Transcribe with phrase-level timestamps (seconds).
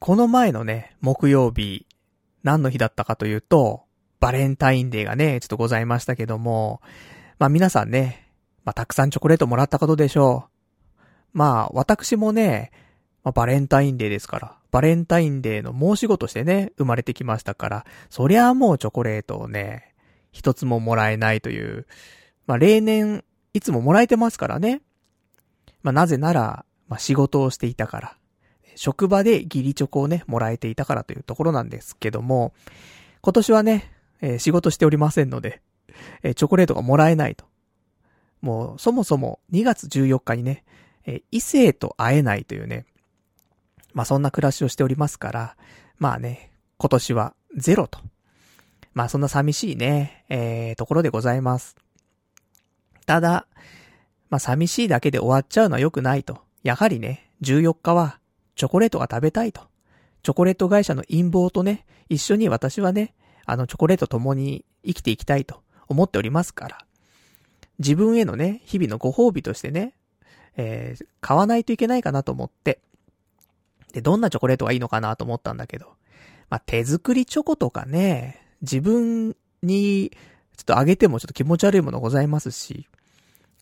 [0.00, 1.86] この前のね、木曜日、
[2.42, 3.82] 何の日だったかというと、
[4.18, 6.80] バレンタインデーがね、ちょっとございましたけども、
[7.38, 8.26] まあ皆さんね、
[8.64, 10.48] まあたくさんチョコレートもらったことでしょ
[10.94, 11.00] う。
[11.34, 12.72] まあ私もね、
[13.24, 19.94] まあ、バレンタインデーですから、バレンタインデーの申し子としてね、生まれてきましたから、そりゃもうチョコレートをね、
[20.32, 21.86] 一つももらえないという、
[22.46, 23.22] まあ例年、
[23.52, 24.80] いつももらえてますからね。
[25.82, 28.16] まあなぜなら、まあ仕事をしていたから、
[28.76, 32.52] 職場でギリチョコをね、もらえていたからというところなんですけども、
[33.22, 35.60] 今年はね、えー、仕事しておりませんので、
[36.22, 37.44] えー、チョコレートがもらえないと。
[38.40, 40.64] もう、そもそも2月14日にね、
[41.06, 42.86] えー、異性と会えないというね、
[43.92, 45.56] まあそんな暮らしをしておりますから、
[45.98, 47.98] まあね、今年はゼロと。
[48.94, 51.76] まあそんな寂しいね、えー、ところでございます。
[53.06, 53.46] ただ、
[54.30, 56.40] まあ寂しいだけで終わっちゃうのは良くないと。
[56.62, 58.19] やはりね、14日は
[58.60, 59.62] チョコレートが食べたいと。
[60.22, 63.14] チョコレート会社の陰謀とね、一緒に私はね、
[63.46, 66.78] あのチョコレート共に生きていきたいと思っておりますから。
[67.78, 69.94] 自分へのね、日々のご褒美としてね、
[70.58, 72.80] えー、買わないといけないかなと思って。
[73.94, 75.94] で、どんなチョコレートがいいのかなと思ったんだけど。
[76.50, 80.10] まあ、手作りチョコとかね、自分に、
[80.58, 82.88] ちょっとあげてもちょっと気持ち悪いものございますし、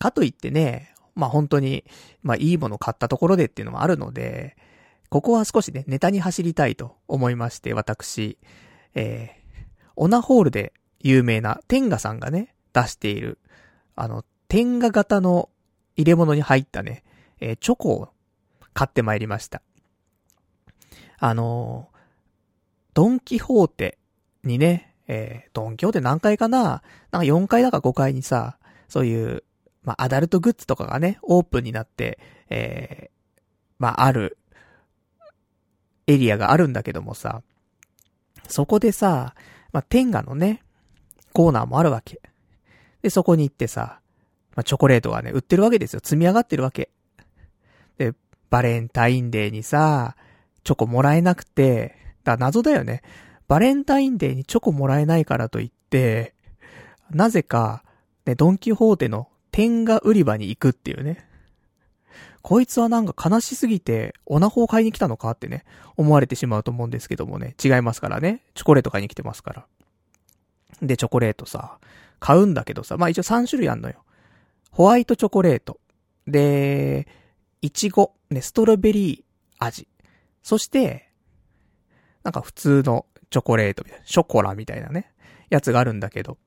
[0.01, 1.85] かといってね、まあ、本当に、
[2.25, 4.57] まあ、いいもの買ったところでっていうのもあるので、
[5.09, 8.39] ここは少しね、ネタに走りたいと思いまして、私、
[8.95, 13.39] えー、オナホールで有名なテンガさんがね、出している、
[13.97, 15.49] あの、テンガ型の
[15.97, 17.05] 入れ物に入ったね、
[17.41, 18.09] えー、チョコを
[18.75, 19.63] 買ってまいりました。
[21.19, 21.99] あのー、
[22.95, 23.99] ドンキホーテ
[24.45, 26.83] にね、えー、ドンキホーテ何回かな？
[27.11, 29.43] なんか4回だか5回にさ、そういう、
[29.83, 32.19] まあ、アダルトグッズとかがね、オープンになって、
[32.51, 33.11] えー、
[33.79, 34.39] まあ、ある、
[36.09, 37.43] エリアがあるんだけどもさ、
[38.49, 39.35] そこでさ、
[39.73, 40.63] まあ、天下のね、
[41.33, 42.21] コーナーもあるわけ。
[43.03, 44.01] で、そこに行ってさ、
[44.57, 46.01] まあ、チョコレートがね、売ってるわけですよ。
[46.03, 46.91] 積み上がってるわけ。
[47.99, 48.15] で、
[48.49, 50.17] バレンタインデーにさ、
[50.65, 53.03] チョコもらえなくて、だ謎だよね。
[53.47, 56.35] バレンタインデーにチョコもらえないからといって、
[57.11, 57.85] なぜか、
[58.25, 61.28] ね、ドンキホーテの天下売り場に行くっていうね。
[62.49, 65.67] こいつはなんか悲しすぎて、オナホを買いに来たのかってね、
[65.99, 68.41] 思われてしまうと思うんですけどもね、違いますからね。
[68.55, 69.67] チョコレート買いに来てますから。
[70.81, 71.77] で、チョコレートさ、
[72.21, 74.03] 買うんだけどさ、まあ一応3種類あんのよ。
[74.71, 75.79] ホワイトチョコレート。
[76.27, 77.07] で、
[77.61, 79.87] いちご、ね、ストロベリー味。
[80.43, 81.11] そして、
[82.25, 85.13] なんか普通のチョコレートみたいな、ショコラみたいなね、
[85.51, 86.39] やつがあるんだけど、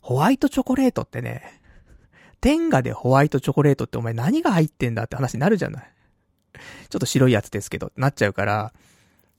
[0.00, 1.60] ホワイトチョコレートってね、
[2.40, 5.90] 天下でホワイトチョコレートってお前何が入ってんだって話になるじゃない。
[6.88, 8.72] ちょっと白いやつですけど、なっちゃうから、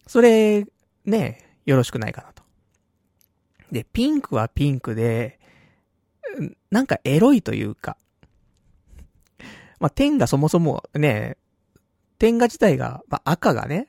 [0.08, 0.66] それ、
[1.06, 2.44] ね、よろしくないかなと。
[3.72, 5.40] で、ピンクはピンクで、
[6.72, 7.98] なんかエロいというか、
[9.80, 11.38] まあ、天がそもそもね、
[12.18, 13.88] 天下自体が、まあ、赤がね、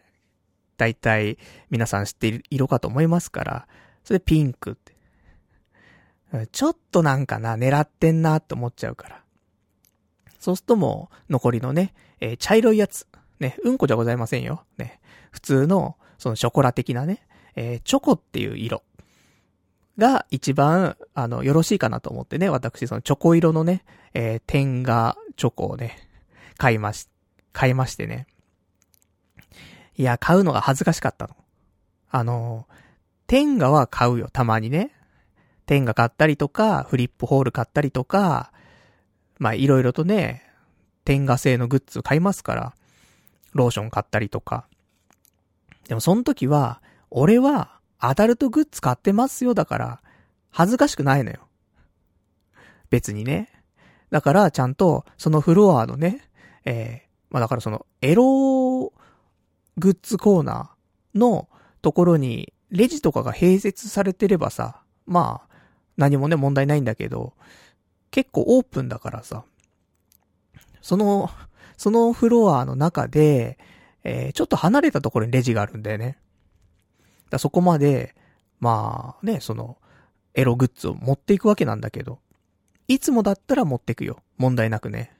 [0.76, 1.36] だいたい
[1.68, 3.68] 皆さん知っている色かと思いますから、
[4.04, 4.94] それピンクって。
[6.52, 9.22] ちょっとなんかな、狙ってんなって思っちゃうから。
[10.38, 13.06] そうするともう、残りのね、えー、茶色いやつ。
[13.40, 14.64] ね、うんこじゃございませんよ。
[14.78, 15.00] ね。
[15.30, 17.26] 普通の、そのショコラ的なね、
[17.56, 18.82] えー、チョコっていう色。
[19.98, 25.96] が一番、あの、よろしいかなと思ってね、私、そのチョコ色のね、えー、天下チョコをね、
[26.56, 27.08] 買いまし、
[27.52, 28.26] 買いましてね。
[29.96, 31.36] いや、買うのが恥ずかしかったの。
[32.10, 32.66] あの、
[33.26, 34.92] 天下は買うよ、たまにね。
[35.70, 38.50] 天下買ったりとか、フリップホール買ったりとか、
[39.38, 40.42] まあ、いろいろとね、
[41.04, 42.74] 天下製のグッズ買いますから、
[43.52, 44.66] ローション買ったりとか。
[45.86, 50.02] でもその時は、俺は、アダルトグッズ買ってますよだから、
[50.50, 51.46] 恥ずかしくないのよ。
[52.90, 53.48] 別にね。
[54.10, 56.28] だから、ちゃんと、そのフロアのね、
[56.64, 58.92] えー、まあだからその、エロー
[59.76, 61.48] グッズコーナーの
[61.80, 65.49] ところに、レジとかが併設されてればさ、まあ、
[65.96, 67.34] 何もね、問題ないんだけど、
[68.10, 69.44] 結構オープンだからさ、
[70.80, 71.30] その、
[71.76, 73.58] そのフロアの中で、
[74.04, 76.18] えー、ちょっと離れたところにレジがあるんだよね。
[77.30, 78.14] だそこまで、
[78.58, 79.78] まあね、その、
[80.34, 82.18] エログッズを持っていくわけなんだけど、
[82.88, 84.20] いつもだったら持ってくよ。
[84.36, 85.12] 問題なくね。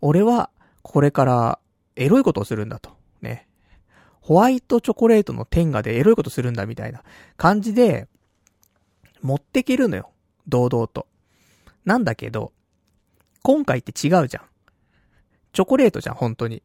[0.00, 0.50] 俺は、
[0.82, 1.58] これから、
[1.96, 2.90] エロいことをするんだと。
[3.22, 3.46] ね。
[4.20, 7.02] ホワイトチョコレートの天下でエロいことするんだみたいな
[7.36, 8.08] 感じで、
[9.24, 10.10] 持ってけるのよ。
[10.46, 11.06] 堂々と。
[11.86, 12.52] なんだけど、
[13.42, 14.44] 今回って違うじゃん。
[15.54, 16.62] チョコレートじゃん、本当に。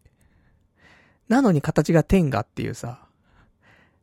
[1.29, 3.07] なのに形が天下っていうさ、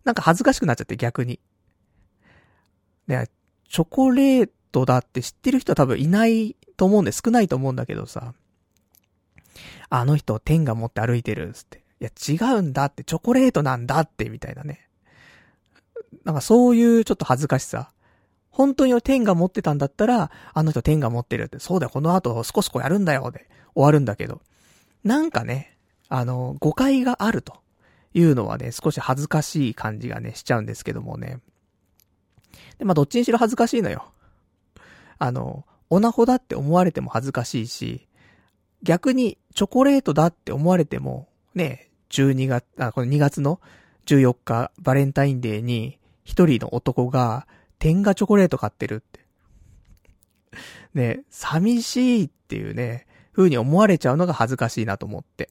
[0.04, 1.38] なんか恥ずかしくなっちゃって逆に。
[3.06, 3.28] ね、
[3.68, 8.32] チョコレートだって知ってる人は多分いないと思うんで少ないと思うんだけどさ、
[9.90, 11.84] あの人天下持って歩いてるっつって。
[12.00, 14.88] いや違うんだって、チョコレートなんだって、みたいなね。
[16.24, 17.90] なんかそういうちょっと恥ずかしさ。
[18.56, 24.40] 本当に天下持ってたんだったら、あの人天下持ってるって、そうだよ、この後少しこうやるんだよ、で終わるんだけど。
[25.04, 25.76] なんかね、
[26.08, 27.58] あの、誤解があると
[28.14, 31.40] いうのはね、少し恥ずかしい感じがね、しちゃうんですけどもね。
[32.78, 34.10] で、まあ、どっちにしろ恥ずかしいのよ。
[35.18, 38.08] あの、オナホだって思われても恥ずかしいし、
[38.82, 43.60] 逆にチョコレートだって思われても、ね、12月、あ、この2月の
[44.06, 47.46] 14日、バレンタインデーに、一人の男が、
[47.78, 49.20] 天下チョコレート買ってるって。
[50.94, 55.50] ね、寂しいっていうね、風に思われちゃうのが恥ずかしいなと思って。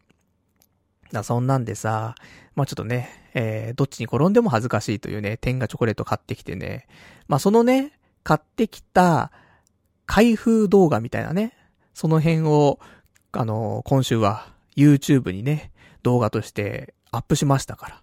[1.11, 2.15] だそんなんでさ、
[2.55, 6.87] まあ、ちょっとね、えー、どっちに転んでも恥ずかしいというね、天下チョコレート買ってきてね。
[7.27, 7.91] まあ、そのね、
[8.23, 9.31] 買ってきた、
[10.07, 11.53] 開封動画みたいなね、
[11.93, 12.79] その辺を、
[13.31, 18.01] あのー、今週は YouTube にね、動画としてアップしましたから。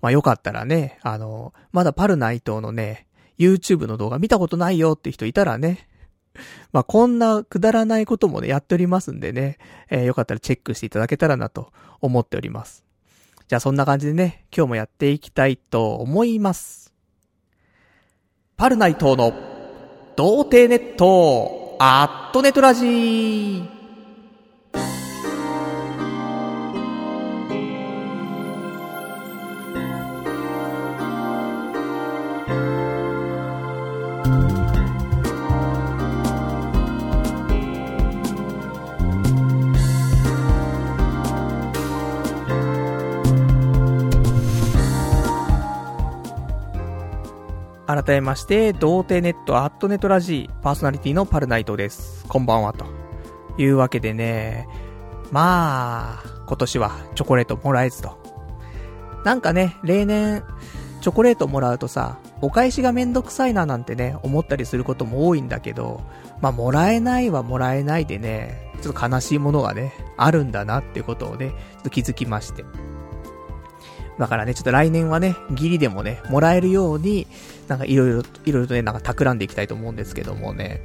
[0.00, 3.07] まあ、よかったらね、あのー、まだパルナイトのね、
[3.38, 5.88] YouTube の動画見たことないよって人いたらね、
[6.72, 9.58] まあ、こんなくだらないこともね、やっておりますんでね、
[9.90, 12.84] えー、よかったらチェックしていただけたらなと思っております。
[13.46, 16.92] じゃあそんな感じでね、今日もやっていきたいと思います。
[18.56, 19.32] パルナイトの
[20.16, 23.77] 童貞ネット、アットネトラジー。
[47.98, 52.24] 改めまして、童貞ネットアットネットラジーパーソナリティのパルナイトです。
[52.28, 52.86] こんばんは、と
[53.60, 54.68] いうわけでね、
[55.32, 58.16] まあ、今年はチョコレートもらえずと。
[59.24, 60.44] なんかね、例年、
[61.00, 66.00] チョコレートもらうとさ、お返しがめんどくさいななんてね、思ったりすることも多いんだけど、
[66.40, 72.64] まあ、もらえないはもらえないでね、ちょっと悲しいものがね、あるんだなってことをね、ちょっと気づきまして。
[74.20, 77.26] だからね、ちょっと来年はね、ギリでもね、もらえるように、
[77.68, 80.80] なんかいろいろ、いろいろとね、なんか企んでいきたいと思うんですけどもね。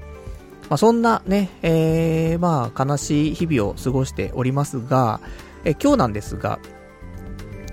[0.69, 5.19] まあ、そんなね、えー、まあ、悲しい日々を過ごしておりますが、
[5.65, 6.59] え今日なんですが、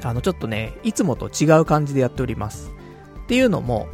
[0.02, 2.70] あの、ちょっとね、いつもと違う感じでやっております。
[3.24, 3.88] っていうのも、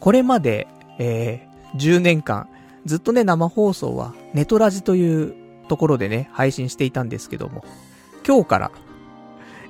[0.00, 0.66] これまで、
[0.98, 2.48] えー、10年間、
[2.84, 5.34] ずっとね、生放送は、ネトラジという
[5.68, 7.64] ところでね、配信していたんですけども、
[8.26, 8.70] 今日から、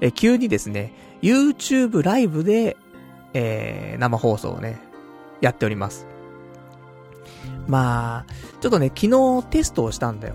[0.01, 0.93] え急にですね、
[1.23, 2.77] YouTube ライブで、
[3.35, 4.79] えー、生放送をね、
[5.41, 6.07] やっております。
[7.67, 9.09] まあ、ちょっとね、昨
[9.41, 10.35] 日テストをしたんだよ。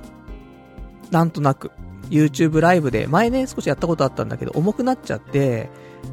[1.12, 1.72] なんとなく。
[2.10, 5.70] YouTube ライブで、前ね、少しやったことあったんだけど、重くなっちゃって、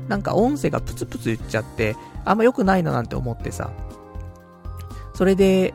[0.09, 3.71] なんか音声がプツプツ言っちゃって、あんま良くないななんて思ってさ。
[5.15, 5.75] それで、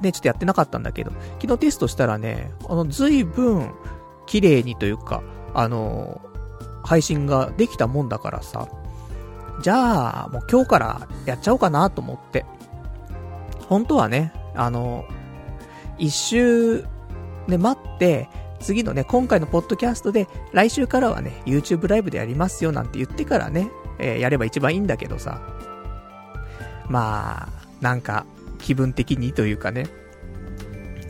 [0.00, 3.70] ね、ちょっとやってなかったんだけど、昨日テストしたらね、あの、随分、
[4.26, 5.22] 綺麗にというか、
[5.54, 6.20] あの、
[6.82, 8.68] 配信ができたもんだからさ、
[9.62, 12.44] じゃあ、もう今日からやっちゃおうかなと思って。
[13.68, 15.04] 本当はね、あの、
[15.98, 16.84] 一周、
[17.46, 18.28] ね、待って、
[18.60, 25.40] 次のね、今回のポッドキャストで、来週からはね、YouTube ライブでやりますよなんて言ってからね、えー、やれば一番いいんだけどさ。
[26.88, 27.48] まあ、
[27.80, 28.26] なんか、
[28.58, 29.86] 気分的にというかね、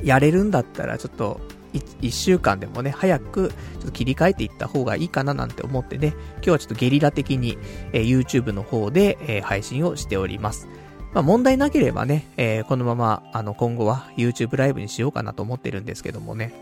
[0.03, 1.41] やれるんだったらちょっと、
[1.73, 7.59] 一週間でもね、早く、ちょっと切り替えていった方がいいかななんて思ってね、今日はちょっとゲリラ的に、
[7.93, 10.69] えー、YouTube の方で、えー、配信をしております。
[11.13, 16.53] まあ問題なければね、えー、このまま、あの、今後は YouTube ライブにしようかなと思ってるんですけどもね。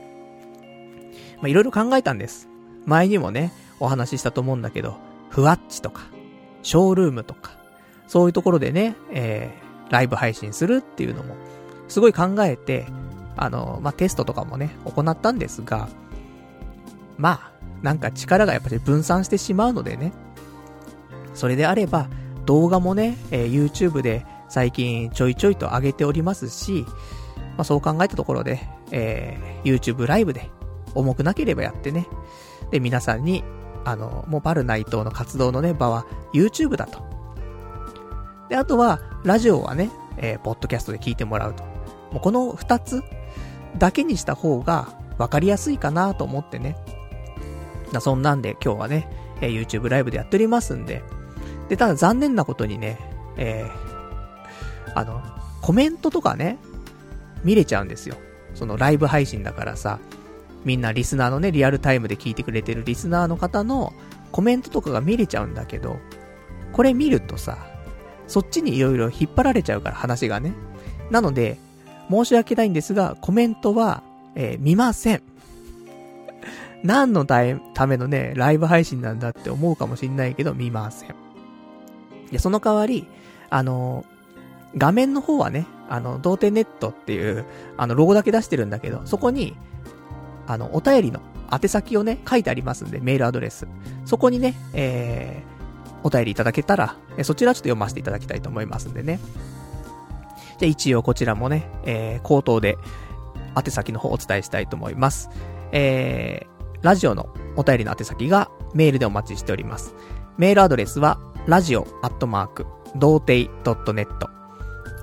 [1.37, 2.49] まあいろいろ考えたんです。
[2.87, 4.97] 前にもね、お話ししたと思うんだけど、
[5.31, 6.03] ふわっちとか、
[6.62, 7.53] ショールームとか、
[8.07, 11.37] そういうところでね、えー、ライブ配信するっていうのも、
[11.88, 12.87] すごい考えて、
[13.38, 15.88] あの、まあ、テストとかもね、行ったんですが、
[17.16, 17.50] まあ、
[17.83, 20.12] なんか力がやっぱり分散してしまうのでね、
[21.35, 22.09] それであれば、
[22.47, 26.85] 動画もね、えー、YouTube で最近ちょいちょいと上げておりますし、
[27.57, 30.50] まあ、そう考えたところで、えー、YouTube ライブで
[30.95, 32.07] 重くなければやってね、
[32.71, 33.45] で、皆さんに、
[33.85, 37.07] あの、もうバルナイトの活動のね、場は YouTube だと。
[38.49, 41.64] で、あとは、ラジオはね、えー、ポッドキャストで聞いてもらうと。
[42.12, 43.02] もうこの二つ
[43.78, 46.76] だけにした方が分かりやすいかなと思ってね。
[47.92, 49.08] なそんなんで今日はね、
[49.40, 51.02] えー、YouTube ライブでやっておりますんで。
[51.68, 52.99] で、ただ残念なことにね、
[53.37, 55.23] えー、あの、
[55.61, 56.58] コメントとかね、
[57.44, 58.16] 見れちゃうんですよ。
[58.54, 59.99] そのライブ配信だからさ、
[60.64, 63.92] みんなリスナーのね、リアルタイムで聞いてくれてるリスナーの方の
[64.32, 65.99] コメントとかが見れちゃうんだけど、
[66.73, 67.58] これ見るとさ、
[68.26, 70.52] そっちに色々引っ張られちゃうから話がね。
[71.11, 71.58] なので、
[72.11, 74.03] 申し訳ないんですが、コメントは、
[74.35, 75.23] えー、見ません。
[76.83, 81.15] 何のためのね、ライブ配信なんだって思うかもしんないけど、見ません。
[82.31, 83.07] で、その代わり、
[83.50, 84.05] あの
[84.77, 87.45] 画面の方はね、あの、童貞ネットっていう、
[87.77, 89.57] あの、ロゴだけ出してるんだけど、そこに、
[90.47, 93.67] あの、お便りの宛先をね、書いてありますんで、メールアドレス。
[94.05, 99.19] そこにね、えー、お便りいただけたら、そちらちょっと読ませていただきたいと思いますんでね。
[100.59, 102.77] じゃ一応こちらもね、えー、口頭で、
[103.57, 105.31] 宛先の方をお伝えしたいと思います。
[105.73, 106.49] えー、
[106.83, 109.95] ラジオのお便りの宛先がメールでお待ちしております。
[110.37, 114.09] メールアドレスは、ラジオアットマーク、童貞 .net、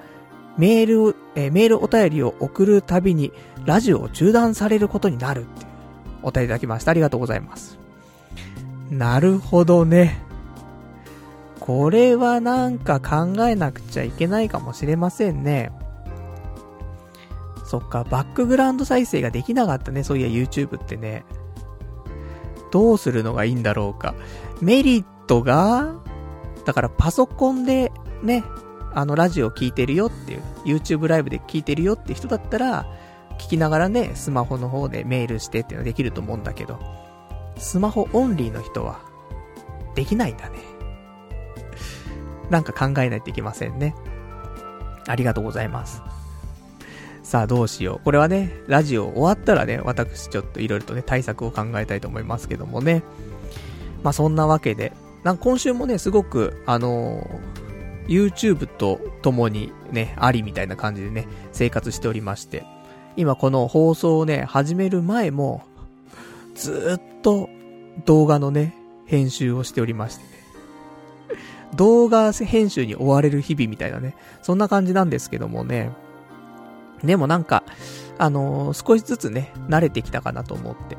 [0.57, 3.33] メール、えー、メールお便りを送るたびに
[3.65, 5.67] ラジオを中断されることになるって
[6.23, 6.91] お便りいただきました。
[6.91, 7.79] ありがとうございます。
[8.91, 10.23] なるほどね。
[11.61, 15.71] これはなんか考えなくちゃいけないかもしれませんね。
[17.65, 21.25] そっか、バックグラウンド再生ができなかったね、そういや YouTube ってね。
[22.71, 24.15] どうするのがいいんだろうか。
[24.61, 25.95] メリットが、
[26.65, 28.45] だからパソコンでね、
[28.93, 32.87] あのラジオ聞いてるよっていう、YouTube ライブで聞いてるよって人だったら、
[33.39, 36.79] 聞きながらね、スマホの方でメールしてっていうのはできると思うんだけど、
[37.57, 39.01] スマホオンリーの人は、
[39.95, 40.59] できないんだね。
[42.51, 43.95] なんか考えないといけませんね。
[45.07, 46.03] ありがとうございます。
[47.31, 48.05] さあどうしよう。
[48.05, 53.05] これはね、ラジオ終わったらね、私ちょっと色々とね、対策を考えたいと思いますけどもね。
[54.03, 62.65] まあそんなわけで、なんか今週もね、すごく、あのー、YouTube と共にね、ありみたいな感じでね、生活しておりまして、
[63.17, 65.63] 今この放送をね、始める前も、
[66.57, 67.49] ずっと
[68.07, 68.75] 動画のね、
[69.07, 70.31] 編集をしておりましてね。
[71.77, 75.93] 動画編集に追われる日々みたいなね、そんな感じなんですけどもね。
[77.03, 77.63] でもなんか、
[78.19, 80.99] あのー、少しずつね、慣れてきたかなと思って。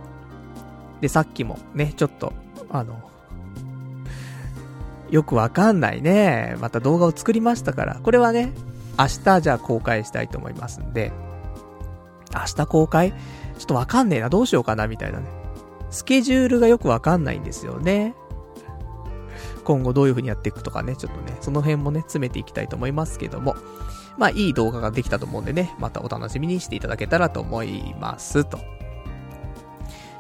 [1.02, 2.34] で、さっきもね、ちょっと、
[2.70, 3.00] あの、
[5.10, 8.54] よくわかんないね、また動画を作りましたから、これはね、
[8.98, 11.12] 明日じゃあ公開したいと思いますんで、
[12.34, 13.12] 明日公開？
[13.12, 13.18] ちょ
[13.64, 15.26] っとわかんねえな、どうしようかな、みたいなね。
[15.90, 18.16] スケジュールがよくわかんないんですよね。
[19.64, 23.56] 今後どういう風にやっていくとかね、ちょっとね、その辺もね、詰めていきたいと思いますけども。
[24.18, 28.60] まあ、いい動画ができたと思うんでね、またお楽しみにしていただけたらと思います、と。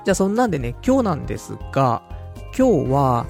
[0.03, 2.01] じゃあ、そんなんでね、今日なんですが、
[2.57, 3.25] 今日は、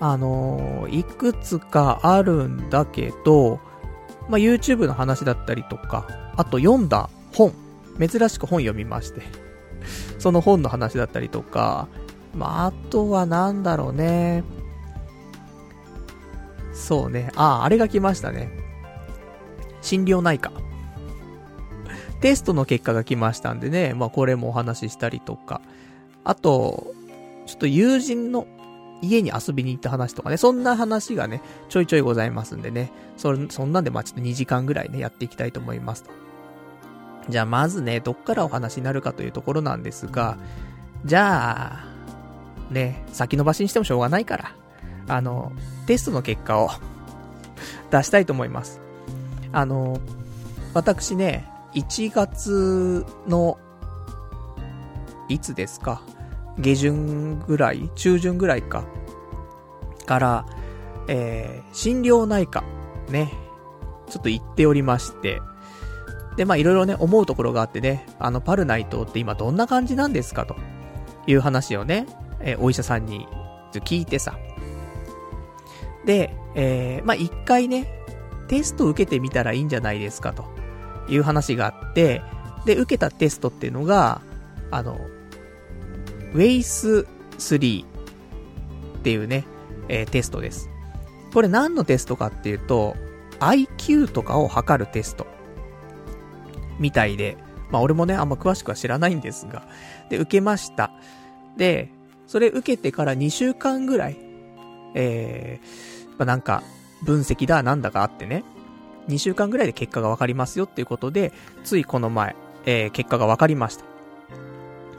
[0.00, 3.60] あのー、いくつかあるんだけど、
[4.28, 6.06] まあ、YouTube の話だったりとか、
[6.36, 7.52] あと読んだ本、
[7.98, 9.22] 珍しく本読みまして、
[10.18, 11.88] その本の話だったりとか、
[12.34, 14.44] まあ、あとはなんだろうね。
[16.72, 17.30] そうね。
[17.36, 18.63] ああ、あれが来ましたね。
[19.84, 20.50] 心療内科。
[22.20, 25.60] テストの結果が来ましたんでね、まあこれもお話ししたりとか。
[26.24, 26.86] あと、
[27.46, 28.46] ちょっと友人の
[29.02, 36.10] 家に遊びに行った話とかね、そんな話がね、ちょいちょいございますんでね、そ、そんなんでまあちょっと2時間ぐらいね、やっていきたいと思いますと。
[37.28, 40.38] じゃあまずね、どっからお話になるかというところなんですが、
[41.04, 44.54] じゃあ、ね、先延ばしにしてもしょうがないから、
[45.08, 45.52] あの、
[45.86, 46.70] テストの結果を
[47.90, 48.83] 出したいと思います。
[49.54, 50.00] あの、
[50.74, 53.58] 私ね、1月の、
[55.28, 56.02] いつですか？
[56.58, 58.84] 下旬ぐらい中旬ぐらいか。
[60.06, 60.46] から、
[61.08, 62.62] えー、心療内科、
[63.08, 63.32] ね、
[64.08, 65.40] ちょっと行っておりまして、
[66.36, 70.44] で、まあいろいろね、思うところがあってね、あの、パルナイトって今どんな感じなんですか？
[70.46, 70.56] と。
[71.26, 72.06] いう話をね、
[72.40, 73.26] えー、お医者さんに
[73.72, 74.36] 聞いてさ。
[76.04, 78.03] で、えー、まあ、一回ね、
[78.48, 80.44] テスト受けてみたらいいんじゃないですか、と
[81.08, 82.22] いう話があって、
[82.64, 84.20] で、受けたテストっていうのが、
[84.70, 84.98] あの、
[86.34, 87.06] ウェイス
[87.38, 87.86] 3っ
[89.02, 89.44] ていうね、
[89.88, 90.70] えー、テストです。
[91.32, 92.96] これ何のテストかっていうと、
[93.40, 95.26] IQ とかを測るテスト。
[96.78, 97.36] みたいで、
[97.70, 99.66] まあ俺もね、あんま詳しくは知らないんですが、
[100.10, 100.90] で、受けました。
[101.56, 101.90] で、
[102.26, 104.16] それ受けてから2週間ぐらい、
[104.94, 106.62] えー、まあなんか、
[107.04, 108.44] 分析だなんだかあってね、
[109.08, 111.32] 2週間ぐらいで結果がわかりますよっていうことで、
[111.62, 112.34] ついこの前、
[112.64, 113.84] えー、結果がわかりました。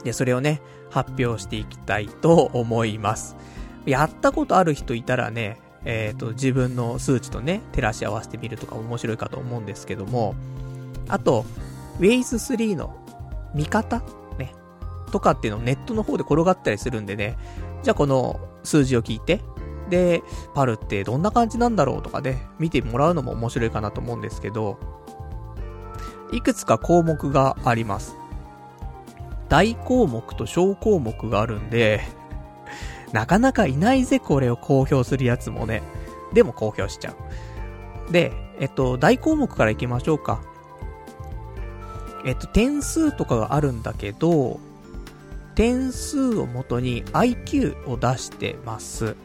[0.04, 3.36] で、それをね、発表していきたいと思います。
[3.86, 10.36] やったことある人いたらね、えっ、ー、と、自分の数値とね、照らし合わせてみるとか面白いかと思うんですけども、
[11.08, 11.46] あと、
[12.00, 12.96] w a イ s 3の
[13.54, 14.02] 見方
[14.38, 14.54] ね。
[15.12, 17.38] とかっていうのをネットの方で転がったりするんでね、
[17.84, 19.42] じゃあこの数字を聞いて、
[19.90, 20.24] で、
[20.54, 24.80] パルってどんな感じなんだろうとかね、見てもらうのも面白いかなと思うんですけど、
[26.32, 28.16] いくつか項目があります。
[29.50, 32.02] 大項目と小項目があるんで、
[33.14, 35.84] なかなかいないぜ、これを公表するやつもね。
[36.34, 37.16] でも公表しちゃ
[38.10, 38.12] う。
[38.12, 40.42] で、えっと、大項目からいきましょうか。
[42.26, 44.60] えっと、点数とかがあるんだけど、
[45.54, 49.16] 点数をもとに IQ を出してます。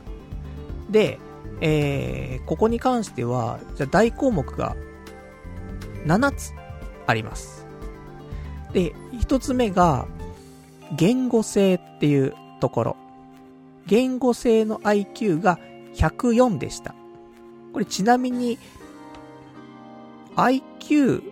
[0.91, 1.19] で、
[1.61, 4.77] えー、ここに関しては、じゃ大項目が
[6.07, 6.53] 7つ
[7.07, 7.67] あります。
[8.73, 10.07] で、1つ目が、
[10.97, 12.97] 言語性っていうところ。
[13.87, 15.59] 言語性の IQ が
[15.95, 16.95] 104でした。
[17.73, 18.59] これちなみに、
[20.37, 21.23] IQ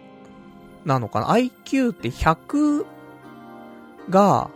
[0.85, 2.85] なのかな ?IQ って100
[4.11, 4.51] が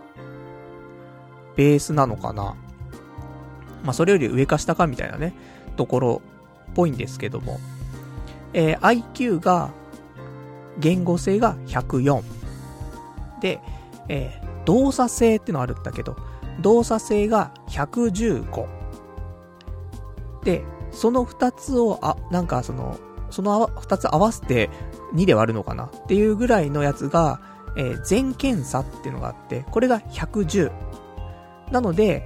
[1.57, 2.57] ベースなのかな？
[3.83, 5.35] まあ、それより上か下かみたいなね、
[5.77, 6.23] ところ
[6.71, 7.59] っぽいんですけども。
[8.55, 9.71] えー、IQ が、
[10.79, 12.23] 言語性が104。
[13.41, 13.61] で、
[14.09, 16.17] えー、動作性ってのあるんだけど、
[16.61, 18.67] 動作性が115。
[20.45, 22.99] で、その二つを、あ、なんかその、
[23.31, 24.69] その二つ合わせて
[25.15, 25.85] 2で割るのかな？
[25.85, 27.41] っていうぐらいのやつが、
[27.77, 30.71] えー、全検査っていうのがあって、これが110。
[31.71, 32.23] なので、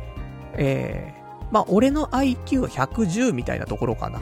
[0.55, 1.16] えー、
[1.51, 4.21] まあ、俺の IQ は110みたいなところかな。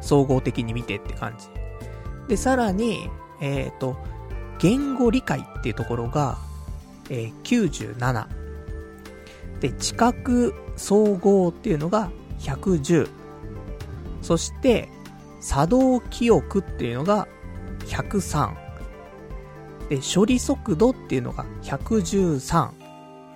[0.00, 1.48] 総合的に見てって感じ。
[2.28, 3.96] で、さらに、えっ、ー、と、
[4.58, 6.38] 言語理解っていうところが、
[7.08, 8.26] えー、97。
[9.60, 13.08] で、知覚総合っていうのが110。
[14.22, 14.88] そして、
[15.40, 17.26] 作動記憶っていうのが
[17.86, 18.54] 103。
[19.88, 22.70] で、処理速度っていうのが113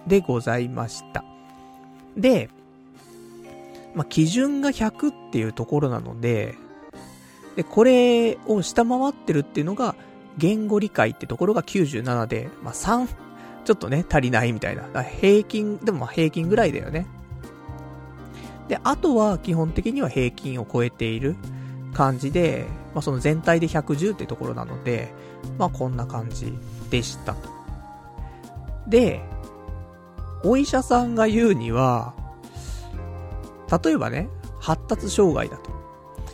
[0.07, 1.25] でございました。
[2.17, 2.51] で、
[3.95, 6.57] まあ、基準が100っていうところなので、
[7.57, 9.95] で、これを下回ってるっていうのが、
[10.37, 13.09] 言語理解ってところが97で、まあ、3、
[13.65, 15.03] ちょっとね、足りないみたいな。
[15.03, 17.07] 平均、でもま平均ぐらいだよね。
[18.69, 21.37] で、あとは基本的には平均を超えている。
[21.95, 25.15] 感じで、まあ、その全体で110ってところなので、
[25.57, 26.53] まあ、こんな感じ
[26.91, 27.49] でしたと。
[28.87, 29.23] で、
[30.45, 32.15] お医者さんが言うには、
[33.85, 34.29] 例えばね、
[34.61, 35.73] 発達障害だと。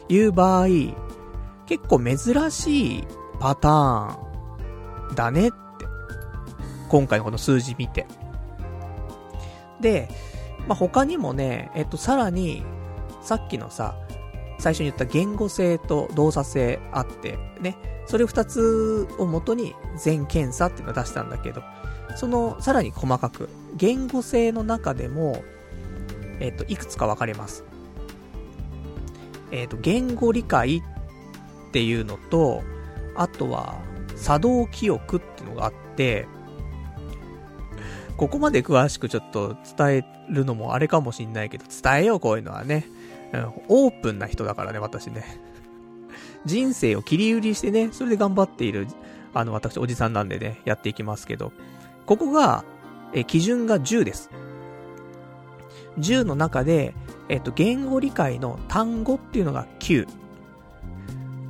[0.09, 0.67] いう場合、
[1.67, 3.05] 結構珍しい
[3.39, 5.57] パターンだねって、
[6.89, 8.07] 今回のこの数字見て。
[9.81, 10.09] で、
[10.67, 12.65] まあ、他にもね、えっと、さらに、
[13.23, 13.95] さっきのさ、
[14.59, 21.63] 最初に言った言語性と動作性あって、ね、それ二つをもとに全検査っていうのを出したんだけど、
[22.17, 25.43] その、さらに細かく、言語性の中でも、
[26.41, 27.65] えっ、と、いくつか分かれます。
[29.51, 30.83] えっ、と、言語理解っ
[31.73, 32.63] ていうのと、
[33.17, 33.79] あとは、
[34.17, 36.27] 作動記憶っていうのがあって、
[38.17, 42.85] ここまで詳しくちょっと伝えるのもあれかもしんないけど、伝えよう、こういうのはね。
[43.33, 45.41] うん、オープンな人だからね、私ね。
[46.45, 48.89] 人生を切り売りしてね、それで頑張っている、
[49.35, 51.53] あの、私、おじさんなんでね、やっていきますけど、
[52.07, 52.65] ここが、
[53.13, 54.31] え、基準が10です。
[55.99, 56.95] 10の中で、
[57.29, 60.07] えっと、言語理解の単語っていうのが9。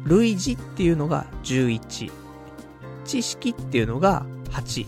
[0.05, 2.11] 類似っていうのが11。
[3.05, 4.87] 知識っていうのが8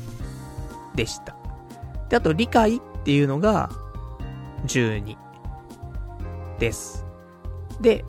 [0.94, 1.36] でした。
[2.08, 3.70] で、あと理解っていうのが
[4.66, 5.16] 12。
[6.58, 7.04] です。
[7.80, 8.04] で、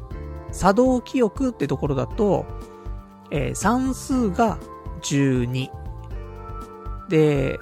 [0.52, 2.46] 作動記憶ってところだと、
[3.32, 4.60] えー、算数が
[5.02, 5.70] 12。
[7.10, 7.60] で、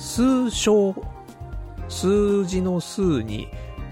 [0.00, 0.94] 数小、
[1.90, 3.48] 数字の数に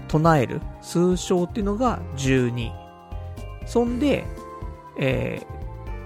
[0.07, 2.71] 唱える数小っていうのが12。
[3.67, 4.25] そんで、
[4.97, 5.45] え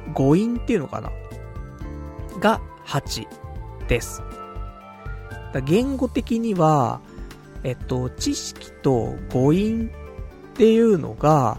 [0.10, 1.10] ー、語音っていうのかな？
[2.42, 3.26] が8
[3.88, 4.22] です。
[5.66, 7.00] 言語的には、
[7.64, 9.90] えっと、知識と語音
[10.52, 11.58] っていうのが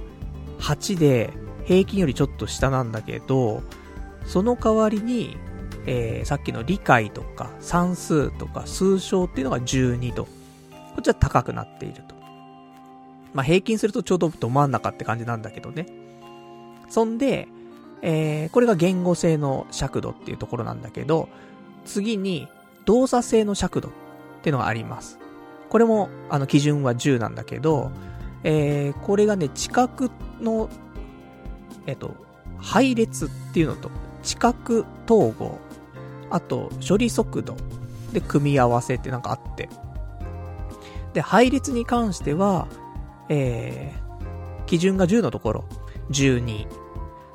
[0.58, 1.32] 8で
[1.64, 3.62] 平均よりちょっと下なんだけど、
[4.26, 5.38] その代わりに、
[5.86, 10.30] えー、さっきの理解とか算数とか数小っていうのが12と、こ
[11.00, 12.14] っちは高くなっていると。
[13.32, 15.86] まあ、平均するとちょうどど真ん中って感じなんだけどね。
[16.88, 17.48] そんで、
[18.02, 21.28] えー、これが言語性の尺度っていうところなんだけど、
[21.84, 22.48] 次に
[22.84, 23.92] 動作性の尺度っ
[24.42, 25.18] ていうのがあります。
[25.68, 27.90] これも、あの、基準は10なんだけど、
[28.44, 30.68] えー、これがね、知覚の、
[31.86, 32.14] えっと、
[32.58, 33.90] 配列っていうのと、
[34.22, 35.58] 知覚統合、
[36.34, 37.56] あと、処理速度
[38.12, 39.68] で組み合わせってなんかあって。
[41.12, 42.66] で、配列に関しては、
[43.28, 45.64] えー、基準が10のところ、
[46.10, 46.66] 12。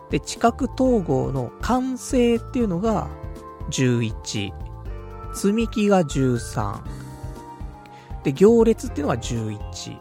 [0.09, 3.07] で、知覚統合の完成っていうのが
[3.69, 4.51] 11。
[5.33, 6.81] 積み木が13。
[8.25, 9.97] で、行列っていうのが11。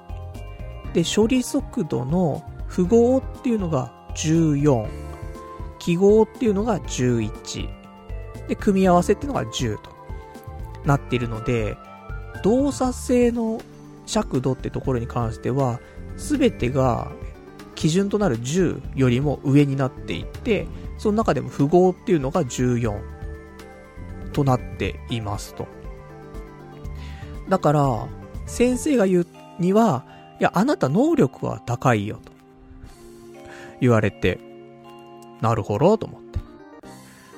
[0.92, 4.88] で、処理速度の符号っていうのが14。
[5.78, 7.77] 記号っていうのが11。
[8.48, 9.90] で、組み合わせっていうのが10と
[10.84, 11.76] なっているので、
[12.42, 13.60] 動作性の
[14.06, 15.80] 尺度ってところに関しては、
[16.16, 17.12] すべてが
[17.74, 23.00] 基準となる10よりも上になっていて、その中でも符号っていうのが14
[24.32, 25.68] となっていますと。
[27.48, 28.08] だから、
[28.46, 29.26] 先生が言う
[29.58, 30.04] には、
[30.40, 32.32] いや、あなた能力は高いよと
[33.80, 34.40] 言われて、
[35.40, 36.38] なるほどと思って。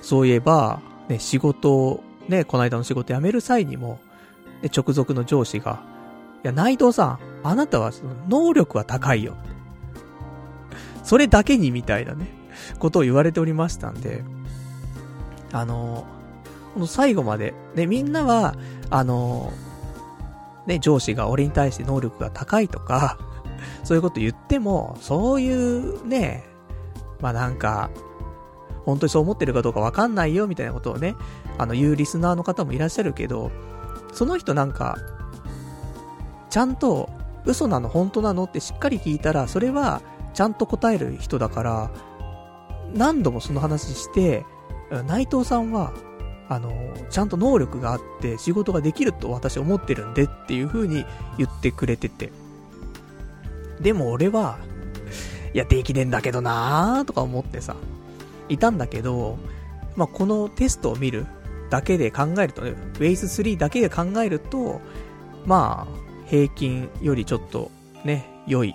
[0.03, 4.01] そういえば、ね、仕事を、ね、この間の仕事辞める際にも、
[4.63, 5.83] ね、直属の上司が、
[6.45, 9.37] いや、内藤さん、あなたはその能力は高いよ。
[11.03, 12.29] それだけにみたいなね、
[12.79, 14.23] ことを言われておりましたんで、
[15.53, 16.07] あの、
[16.75, 18.55] この最後まで、ね、みんなは、
[18.89, 19.53] あの、
[20.67, 23.19] ね、上司が俺に対して能力が高いとか、
[23.83, 26.45] そういうこと言っても、そういうね、
[27.21, 27.91] まあなんか、
[28.91, 31.17] 本当にそう思ってるかどうかわかんないよみたいなことをね、
[31.59, 33.51] あの言うリスナーの方もいらっしゃるけど、
[34.13, 34.99] その人なんか、
[36.51, 37.09] ちゃんと
[37.45, 40.03] 嘘なの本当なのってしっかり聞いたら、それは
[40.35, 41.91] ちゃんと答える人だから、
[42.95, 44.45] 何度もその話して、
[45.07, 45.93] 内藤さんは、
[46.49, 46.73] あの、
[47.11, 51.05] ちゃんと能力があって仕事ができると私思ってるんでっていう風に
[51.39, 52.33] 言ってくれてて。
[53.81, 54.59] でも俺は、
[55.55, 57.77] いや、できねえんだけどなーとか思ってさ、
[58.51, 59.39] いたんだけど、
[59.97, 61.27] まあ、このテストを見る
[61.71, 64.81] だけで考えるとね、ウェイス3だけで考えると、
[65.47, 67.71] まあ、平均よりちょっと、
[68.05, 68.75] ね、良い。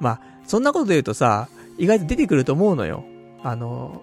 [0.00, 3.04] まあ、そんなことで言うとさ、意外と出てくると思うのよ。
[3.42, 4.02] あの、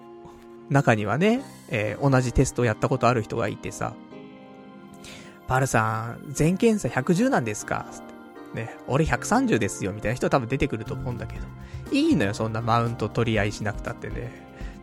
[0.70, 3.94] 中にはね、えー、同じテストをやったことある人がいてさ、
[5.46, 7.86] パルさん、全検査110なんですか？
[8.54, 11.46] ね、俺130ですよ、みたいな人は多分出てくると思うんだけど。
[11.92, 14.32] いいのよ、そんなマウント取り合いしなくたってね。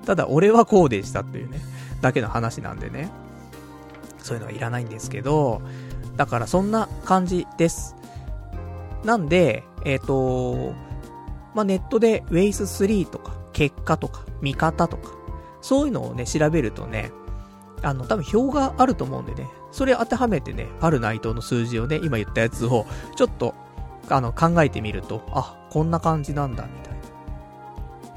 [0.06, 1.60] ただ、俺はこうでしたっていうね、
[2.02, 3.10] だけの話なんでね。
[4.20, 5.62] そういうのはいらないんですけど、
[6.16, 7.96] だからそんな感じです。
[9.04, 10.74] なんで、えっ、ー、と、
[11.56, 15.12] まあ、ネットで Waze3 とか、結果とか、見方とか、
[15.62, 17.12] そういうのをね、調べるとね、
[17.82, 23.56] あの、多分表があると思うんでね、それ当てはめてね、パル内藤の数字をね、今言ったやつを、ちょっと、
[24.10, 26.89] あの、考えてみると、あ、こんな感じなんだ、みたいな。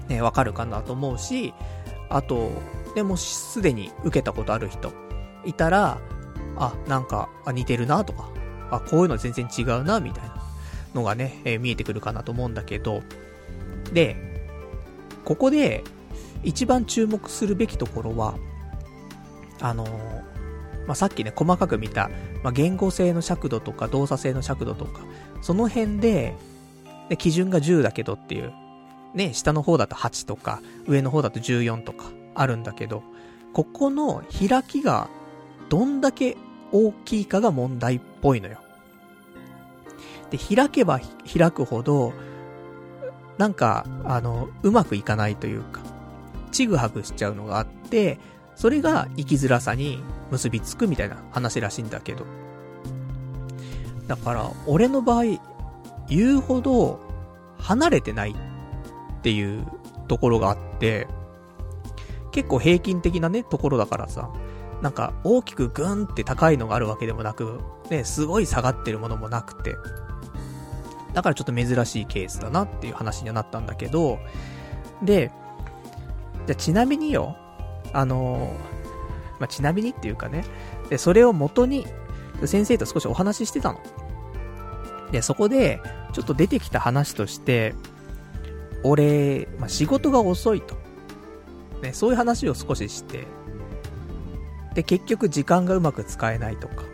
[0.09, 1.55] ね、わかるかなと思うし、
[2.09, 2.51] あと、
[2.95, 4.93] でもすでに受けたことある人、
[5.45, 5.99] いたら、
[6.57, 8.29] あ、なんか、あ、似てるなとか、
[8.71, 10.37] あ、こういうの全然違うな、みたいな
[10.95, 13.03] のがね、えー、見えてくるかなと思うんだけど、
[13.93, 14.17] で、
[15.25, 15.85] ここで、
[16.45, 18.35] 一番注目するべきところは、
[19.61, 22.11] あのー、まあ、さっきね、細かく見た、
[22.43, 25.03] まあ、言語性の尺度とか動作性の尺度とか、
[25.41, 26.35] その辺で、
[27.09, 28.53] で基準が10だけどっていう、
[29.15, 33.03] ね、下の方だと8とか、上の方だと14とかあるんだけど、
[33.53, 35.09] ここの開きが
[35.69, 36.37] どんだけ
[36.73, 38.59] 大きいかが問題っぽいのよ。
[40.31, 42.13] で、開けば開くほど、
[43.39, 45.81] なんか、あの、うまくいかないというか、
[46.51, 48.19] ちぐはぐしちゃうのがあって、
[48.55, 52.25] それが生きづらさに結びつくみたいな話らしいんだけど。
[54.07, 55.25] だから、俺の場合、
[56.09, 57.01] 言うほど
[57.59, 58.35] 離れてない
[59.23, 59.65] っていう
[60.09, 61.07] ところがあって、
[62.33, 64.31] 結構平均的なね、ところだからさ、
[64.81, 69.77] なんか大きくグーンって高いのがあるわけでもなく、ね、すごい下がってるものもなくて、
[71.13, 74.19] だからちょっと珍しいケースだなっていう話にはなったんだけど、
[75.03, 75.31] で、
[76.49, 77.37] じゃちなみによ、
[77.93, 78.57] あの
[79.39, 80.45] まあ、ちなみにっていうかね、
[80.91, 81.87] で、それを元に、
[82.45, 83.79] 先生と少しお話ししてたの。
[85.13, 85.81] で、そこで、
[86.13, 87.75] ちょっと出てきた話として、
[88.85, 90.77] 俺、まあ、仕事が遅いと。
[91.83, 93.27] ね、そういう話を少しして、
[94.75, 96.85] で、結局時間がうまく使えないとか、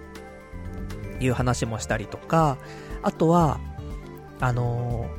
[1.21, 2.59] いう話もしたりとか、
[3.03, 3.61] あとは、
[4.41, 5.11] あの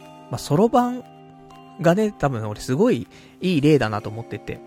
[0.00, 1.04] ー、まあ、そろばん
[1.80, 3.06] がね、多分俺すごい
[3.40, 4.60] いい例だなと思ってて、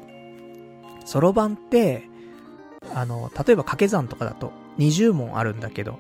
[1.06, 2.10] そろばんって、
[2.94, 6.00] あの、例えば掛け算とかだと20問あるんだけど、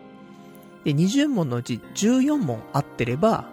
[0.84, 3.50] で、20問のうち14問あってれば、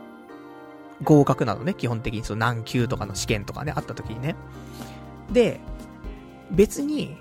[1.05, 4.37] 合格なのね、基本的にその何級とかの試験とかね、あった時にね。
[5.33, 5.61] で、
[6.51, 7.17] 別に、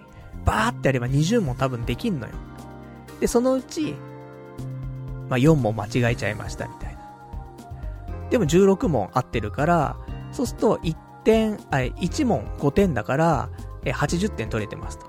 [0.45, 2.33] バーってやれば20問多分できんのよ。
[3.19, 3.95] で、そのうち、
[5.29, 6.99] まあ、4問間違えちゃいましたみたいな。
[8.29, 9.97] でも16問合ってるから、
[10.31, 13.49] そうすると1点、あ、1問5点だから、
[13.83, 15.05] え、80点取れてますと。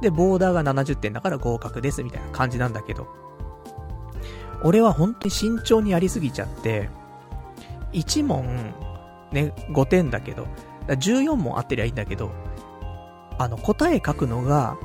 [0.00, 3.08] で、ボーダーが70点だから合格ですみたいな感じなんだけど、
[4.62, 6.88] 俺は本当に慎重にやりすぎちゃって、
[7.94, 8.74] 1問、
[9.32, 10.46] ね、5点だけど、
[10.88, 12.30] 14問合ってりゃいいんだけど、
[13.38, 14.76] あの、答え書くのが、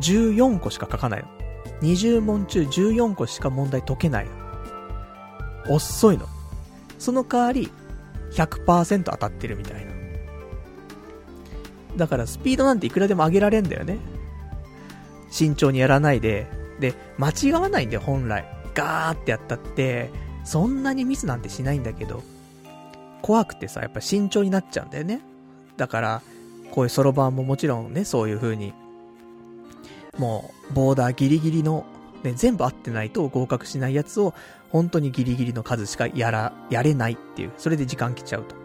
[0.00, 1.28] 14個しか書かないの。
[1.82, 5.74] 20問中14個しか問題解けないの。
[5.74, 6.26] 遅いの。
[6.98, 7.70] その代わり、
[8.32, 9.92] 100%当たってるみたいな。
[11.96, 13.98] だからスピードなんていくらでも上げられんだよね。
[15.30, 16.46] 慎重にやらないで。
[16.80, 18.44] で、間違わないんだよ、本来。
[18.74, 20.10] ガーってやったって、
[20.44, 22.22] そんなにミスなんてしないんだけど、
[23.22, 25.20] 怖くてさ、やっぱ慎重になっちゃうんだよね。
[25.76, 26.22] だから、
[26.72, 28.72] こういうそろばんももちろんね、そういう風に、
[30.18, 31.84] もう、ボーダーギリギリの、
[32.22, 34.34] ね、全部合ってないと合格しないやつを、
[34.70, 38.62] 本当にギリギリの数しかやら、やれないっていう、それで時間来ちゃうとか。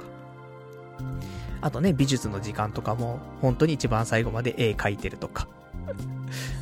[1.62, 5.48] あとね、美術の時間とかも、本当に一番最後まで絵描いてるとか。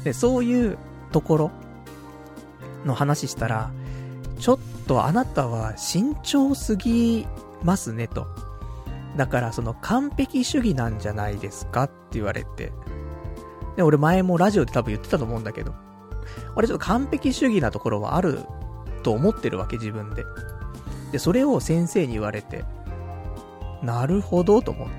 [0.03, 0.77] で、そういう
[1.11, 1.51] ところ
[2.85, 3.71] の話したら、
[4.39, 7.27] ちょっとあなたは慎重すぎ
[7.63, 8.27] ますねと。
[9.17, 12.71] だからその完璧主義なんじゃないですかって言われて。
[13.75, 15.73] で、俺前もラジオで多分言ってたと思うんだけど、
[16.55, 18.39] 俺ちょっと完璧主義なところはある
[19.03, 20.23] と思ってるわけ自分で。
[21.11, 22.65] で、それを先生に言われて、
[23.81, 24.93] なるほどと思って。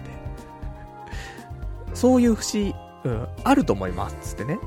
[1.94, 4.58] そういう節、うん、あると思います、つってね。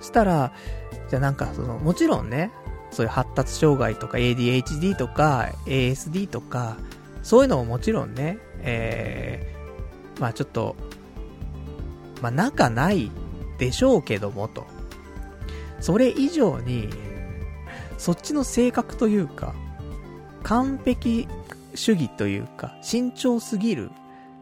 [0.00, 0.52] したら、
[1.08, 2.52] じゃあなんかその、もちろんね、
[2.90, 6.76] そういう発達障害とか ADHD とか ASD とか、
[7.22, 10.76] そういうのももちろんね、えー、まあちょっと、
[12.20, 13.10] まあ仲ない
[13.58, 14.66] でしょうけどもと。
[15.80, 16.90] それ以上に、
[17.96, 19.54] そっちの性格というか、
[20.42, 21.28] 完璧
[21.74, 23.90] 主義というか、慎重すぎる、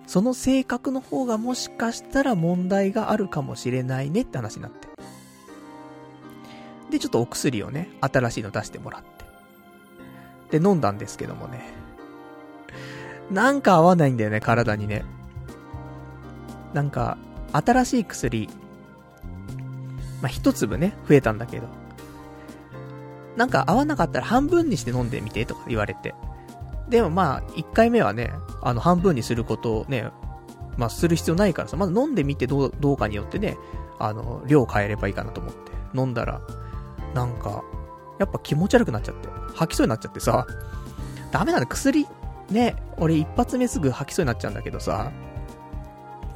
[0.07, 4.88] その性格の方がもしかしたら問題があるかもしれないねって話になって。
[6.91, 9.03] で、ちょっとお薬をね、新しいの出してもらっ
[10.51, 10.59] て。
[10.59, 11.73] で、飲んだんですけどもね。
[13.31, 15.05] なんか合わないんだよね、体にね。
[16.73, 17.19] なんか、
[17.53, 18.49] 新しい薬、
[20.23, 21.67] まあ、一粒ね、増えたんだけど。
[23.37, 26.15] なんか合わなかったら半分にして飲んでみてとか言われて。
[26.89, 30.11] でもまあ、一回目はね、あの、半分にすることをね、
[30.77, 33.57] まあ、する必要ないからさ、まず飲んでみてどう、どうかによってね、
[33.99, 35.73] あの、量変えればいいかなと思って。
[35.95, 36.41] 飲んだら、
[37.15, 37.63] なんか、
[38.19, 39.29] やっぱ気持ち悪くなっちゃって。
[39.55, 40.47] 吐きそうになっちゃってさ、
[41.31, 42.07] ダメなんだ、薬、
[42.51, 45.11] ね、俺一発目すぐ吐きそうになっちゃうんだけどさ、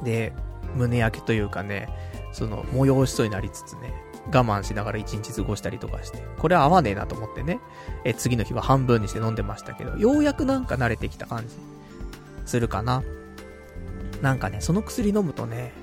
[0.03, 0.33] で、
[0.75, 1.89] 胸焼けというかね、
[2.31, 3.93] その、催しそうになりつつね、
[4.27, 7.59] 我慢しながら一日過ごしたりとかして、これは合わねえなと思ってね、
[8.03, 11.55] え、次の日は半分にして飲んでましたけど、ようやくなんか慣れてきた感じ、
[12.45, 13.03] するかな。
[14.21, 15.73] なんかね、その薬飲むとね、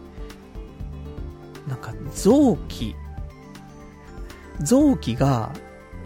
[1.69, 2.97] なんか臓器、
[4.63, 5.53] 臓器が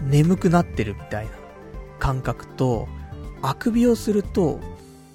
[0.02, 1.32] 眠くなってるみたいな
[1.98, 2.88] 感覚と、
[3.42, 4.60] あくびをすると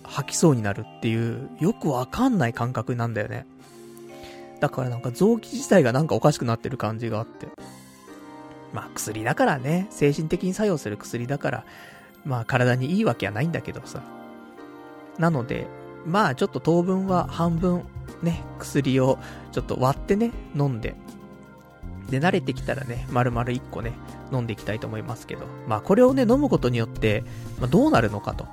[0.03, 3.45] 吐きそうになるっていう、よくわかんない感覚なんだよね。
[4.59, 7.47] だからなんか臓器自体がなんかおかしくなってる感じがあって。
[8.73, 11.65] まあ薬だからね、精神的に作用する薬だから、
[12.25, 14.01] まあ体にいいわけはないんだけどさ。
[15.17, 15.67] なので、
[16.05, 17.83] まあちょっと当分は半分
[18.21, 19.17] ね、薬を
[19.51, 20.95] ちょっと割ってね、飲んで。
[22.09, 23.93] で、慣れてきたらね、丸々1個ね、
[24.31, 25.45] 飲んでいきたいと思いますけど。
[25.67, 27.23] まあこれをね、飲むことによって、
[27.59, 28.45] まあどうなるのかと。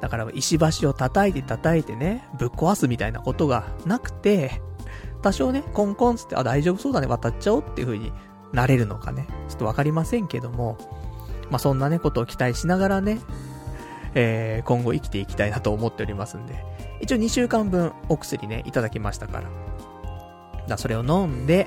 [0.00, 4.62] だから石橋を叩いて叩いてね、ぶっ壊すみたいなことがなくて、
[5.22, 8.12] 多少ね、コンコンつって、あ、大丈夫そうだね、渡っちゃおうっていう風に
[8.52, 10.78] なれるのかね、ちょっとわかりませんけども、
[11.50, 13.20] まあ、そんなね、ことを期待しながらね、
[14.14, 16.64] えー、今後生きていきたいなと思っておりますんで、
[17.00, 19.69] 一応2週間分お薬ね、いただきましたから。
[20.68, 21.66] だそれを飲んで、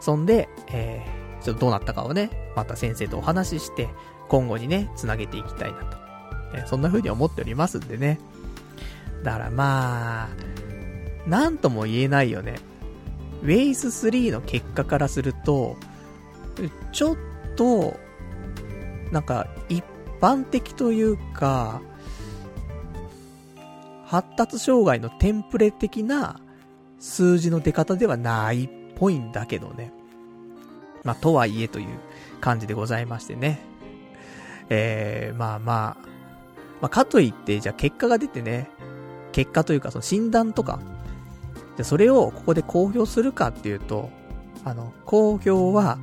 [0.00, 3.88] そんで、えー、ちょっとどうなったかをね、また先生とお話しして、
[4.28, 5.96] 今後にね、つなげていきたいなと。
[6.54, 8.18] えー、そんな風に思っておりますんでね。
[9.22, 10.28] だからまあ、
[11.28, 12.56] なんとも言えないよね。
[13.42, 15.76] ウェイス3の結果からすると、
[16.92, 17.16] ちょっ
[17.56, 17.98] と、
[19.12, 19.84] なんか、一
[20.20, 21.80] 般的というか、
[24.06, 26.40] 発達障害のテンプレ的な
[26.98, 29.92] 数字の出方ではないっぽいんだけどね。
[31.04, 31.86] まあ、とはいえという
[32.40, 33.60] 感じでございましてね。
[34.68, 36.08] えー、まあまあ、
[36.80, 38.68] まあ、かといって、じゃあ結果が出てね、
[39.32, 40.80] 結果というかその診断とか、
[41.76, 44.10] で、それをここで公表するかっていうと、
[44.64, 45.98] あの、公表は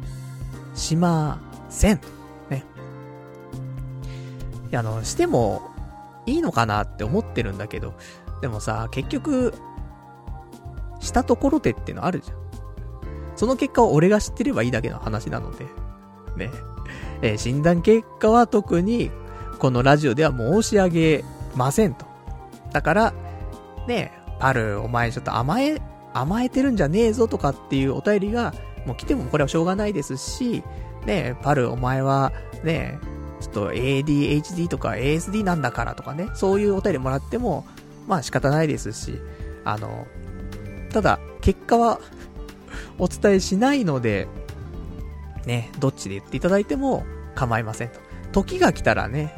[0.74, 2.00] しません。
[2.50, 2.64] ね。
[4.70, 5.62] いや、あの、しても
[6.26, 7.94] いいのかなって思ってるんだけど、
[8.42, 9.54] でもさ、結局、
[11.06, 12.38] したところでってのあるじゃん。
[13.36, 15.66] その結果を俺が知ってればいいだけの話なので、
[16.38, 16.52] ね。
[17.22, 19.12] えー、診断結果は特に、
[19.60, 21.24] このラジオでは申し上げ
[21.56, 22.06] ませんと。
[22.72, 23.14] だから、
[23.88, 25.82] ね、パル、お前ちょっと甘え、
[26.14, 28.54] 甘えてるんじゃねえぞとかっていうお便りが、
[28.86, 30.64] もう来てもこれはしょうがないですし、
[31.06, 32.32] ね、パル、お前は、
[32.64, 33.00] ね、
[33.42, 37.66] ちょっと ADHD とか ASD なんだからとかね、そういうお便りもらっても、
[38.08, 39.20] まあ仕方ないですし、
[39.64, 40.08] あの、
[40.96, 42.00] ただ、結果は
[42.98, 44.30] お伝えしないので、
[45.46, 47.04] ね、どっちで言っていただいても
[47.36, 48.00] 構いませんと。
[48.32, 49.34] 時が来たらね、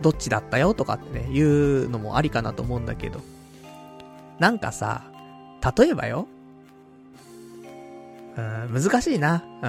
[0.00, 3.20] どっちだったよとかってね、言うのもありかなと思うんだけど。
[4.38, 5.02] なんかさ、
[5.76, 6.28] 例えばよ。
[8.36, 9.42] うん、難しいな。
[9.64, 9.68] う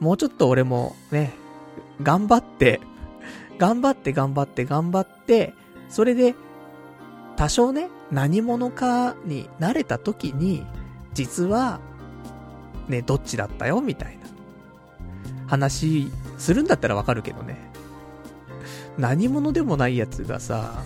[0.00, 0.06] ん。
[0.06, 1.34] もうちょっと俺もね、
[2.02, 2.80] 頑張って、
[3.58, 5.52] 頑張って頑張って頑張って、
[5.90, 6.34] それで、
[7.36, 10.66] 多少ね、何者かになれた時に、
[11.14, 11.80] 実は、
[12.88, 14.22] ね、どっちだったよ、みたいな。
[15.46, 17.70] 話、するんだったらわかるけどね。
[18.98, 20.82] 何者でもないやつがさ、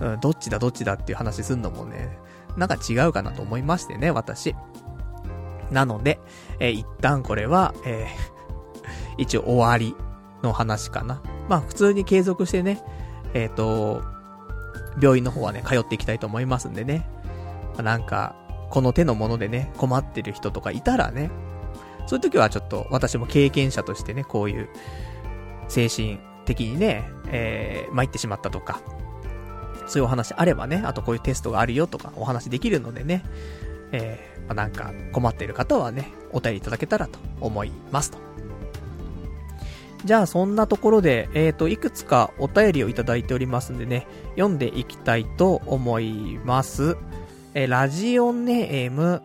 [0.00, 2.18] うん、どっちだどっちだっていう話すんのもね、
[2.56, 4.54] なんか違うかなと思いましてね、私。
[5.70, 6.20] なので、
[6.60, 9.96] えー、一旦これは、えー、一応終わり
[10.42, 11.22] の話かな。
[11.48, 12.82] まあ普通に継続してね、
[13.34, 14.02] えっ、ー、と、
[15.00, 17.06] 病院の方はね、通っていきたいと思いますんでね。
[17.76, 18.34] ま、なんか、
[18.70, 21.30] この手のものでね、困ってる人とかいたらね、
[22.06, 24.68] そういう時はちょっと私も経験者としてね、こういう
[25.68, 28.80] 精神的にね、えー、参ってしまったとか、
[29.86, 33.24] そういうお話あればね、あとこういうテストがあるよとかお話できるのでね、
[33.92, 38.31] えー、ま、なんか困っている方はね、お便りいただけたらと思いますと。
[40.04, 46.96] じゃあそんなところで、えっ、ー、と、いくつかお便りをいただいておりますんでね、読んでいきたいと思います。
[47.54, 49.22] えー、ラジオネーム、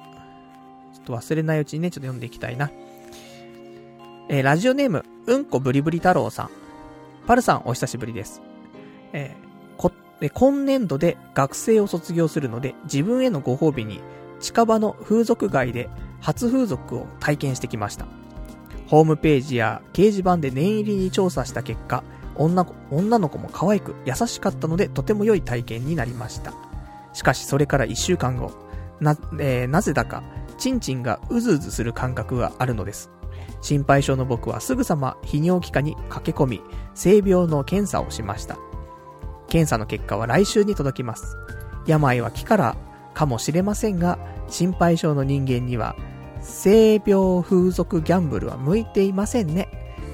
[0.93, 2.69] ちょっと忘れないうちにね、ちょっと読んでいきたいな。
[4.29, 6.49] えー、ラジオネーム、うんこブリブリ太郎さん。
[7.25, 8.41] パルさん、お久しぶりです。
[9.13, 9.35] え、
[9.77, 14.01] こ、え今年度で学生を卒業するので、自分へのご褒美に、
[14.39, 15.89] 近場の風俗街で
[16.21, 18.05] 初風俗を体験してきました。
[18.87, 22.03] ホームページや掲示板で念入りに調査した結果、
[22.35, 26.53] 女女の子も可愛く優しかったのでとても良い体験になりました。
[27.13, 28.51] しかしそれから1週間後、
[28.99, 30.23] な、えー、なぜだか、
[30.57, 33.11] チンチンがうずうずする感覚があるのです。
[33.61, 36.61] 心配性の僕はすぐさま泌尿器科に駆け込み、
[36.93, 38.57] 性病の検査をしました。
[39.47, 41.35] 検査の結果は来週に届きます。
[41.85, 42.77] 病は木から
[43.13, 45.95] かもしれませんが、心配性の人間には
[46.47, 49.69] 性病風俗ギャンブルは向いていませんね。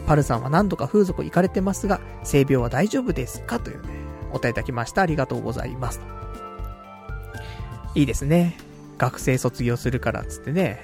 [0.07, 3.59] パルさんは何度か風俗行かれてますが、性病は大丈夫ですか？
[3.59, 3.89] というね、
[4.31, 5.01] お答えいただきました。
[5.01, 6.01] ありがとうございます。
[7.95, 8.57] いいですね。
[8.97, 10.81] 学生卒業するからっつってね。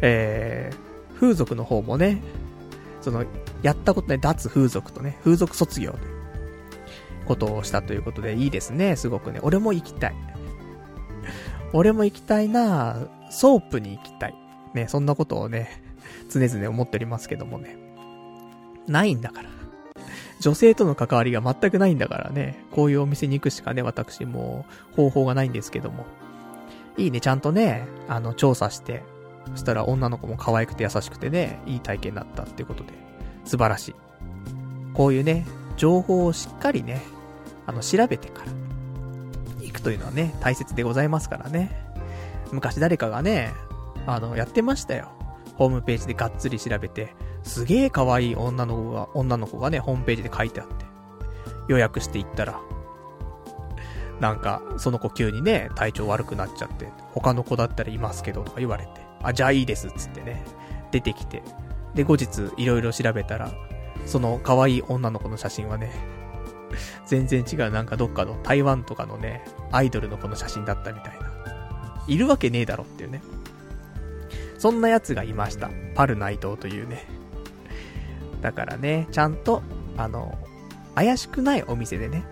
[0.00, 2.22] えー、風俗の方もね、
[3.00, 3.24] その、
[3.62, 6.04] やったことね、脱風俗とね、風俗卒業という
[7.26, 9.40] ことをしたということで、いいですね、すごくね。
[9.42, 10.14] 俺も行きたい。
[11.72, 14.34] 俺も行きたいなソープに行きたい。
[14.74, 15.82] ね、そんなことをね、
[16.30, 17.76] 常々思っておりますけどもね。
[18.86, 19.48] ないんだから。
[20.40, 26.04] 女性との関わりが全くないんだからね、こういうお店に行くしかね、私も方法がないんですけども。
[26.98, 29.02] いいね、ちゃんとね、あの、調査して、
[29.52, 32.92] そしたら女の子も可愛くて優しくてね、いい体験だったっていうことで、
[33.44, 33.94] 素晴らしい。
[34.94, 35.46] こういうね、
[35.76, 37.02] 情報をしっかりね、
[37.66, 38.52] あの、調べてから、
[39.60, 41.85] 行くというのはね、大切でございますからね。
[42.52, 43.52] 昔誰かがね、
[44.06, 45.08] あの、やってましたよ。
[45.56, 50.84] ホームページでがっつり調べて、すげえ可愛い女の子が、女の子がね、ホームページで書いてあって、
[51.68, 52.60] 予約していったら、
[54.20, 58.90] なんか、その子急にね、体調悪くなっちゃって、他の子だったらいますけど、とか言われて、
[59.22, 60.42] あ、じゃあいいです、つってね、
[60.90, 61.42] 出てきて、
[61.94, 63.50] で、後日、いろいろ調べたら、
[64.04, 65.90] その可愛い女の子の写真はね、
[67.06, 71.25] 全然違う、なんかどっかの台湾とかのね、アイドルの子の写真だったみたいな。
[72.06, 73.22] いるわけねえだろっていうね。
[74.58, 75.70] そんな奴がいました。
[75.94, 77.06] パル内藤というね。
[78.40, 79.62] だからね、ちゃんと、
[79.96, 80.38] あの、
[80.94, 82.24] 怪しくないお店でね、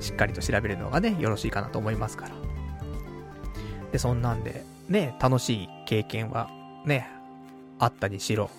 [0.00, 2.32] しっかりと調べるのがね、よろしいかなと思いますから。
[3.92, 6.50] で、そんなんで、ね、楽しい経験は、
[6.84, 7.08] ね、
[7.78, 8.50] あったにしろ、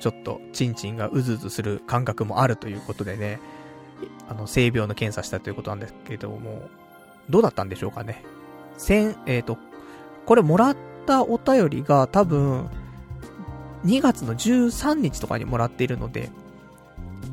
[0.00, 3.40] ちょっと、チンチンがうずうずする感覚もあるということでね、
[4.28, 6.68] あの、性病の検査したということなんですけども、
[7.30, 8.22] どうだったんでしょうかね。
[8.76, 9.58] 千、えっ、ー、と、
[10.26, 12.68] これもらったお便りが多分、
[13.84, 16.30] 2月の13日とかにもらっているので、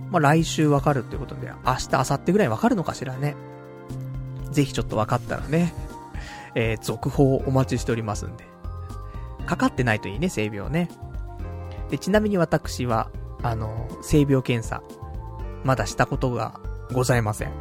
[0.10, 3.36] まあ、来週わかるということで、明日、明後日ぐらいわかるのかしらね。
[4.52, 5.74] ぜひちょっとわかったらね、
[6.56, 8.46] えー、続報をお待ちしておりますんで。
[9.46, 10.90] かかってないといいね、性病ね。
[11.90, 13.10] で、ちなみに私は、
[13.42, 14.84] あの、性病検査、
[15.64, 16.60] まだしたことが
[16.94, 17.52] ございません。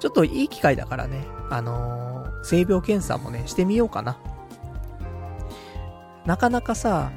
[0.00, 2.11] ちょっといい機会だからね、あのー、
[2.42, 4.18] 性病検査もね、してみようかな。
[6.26, 7.12] なかなかさ、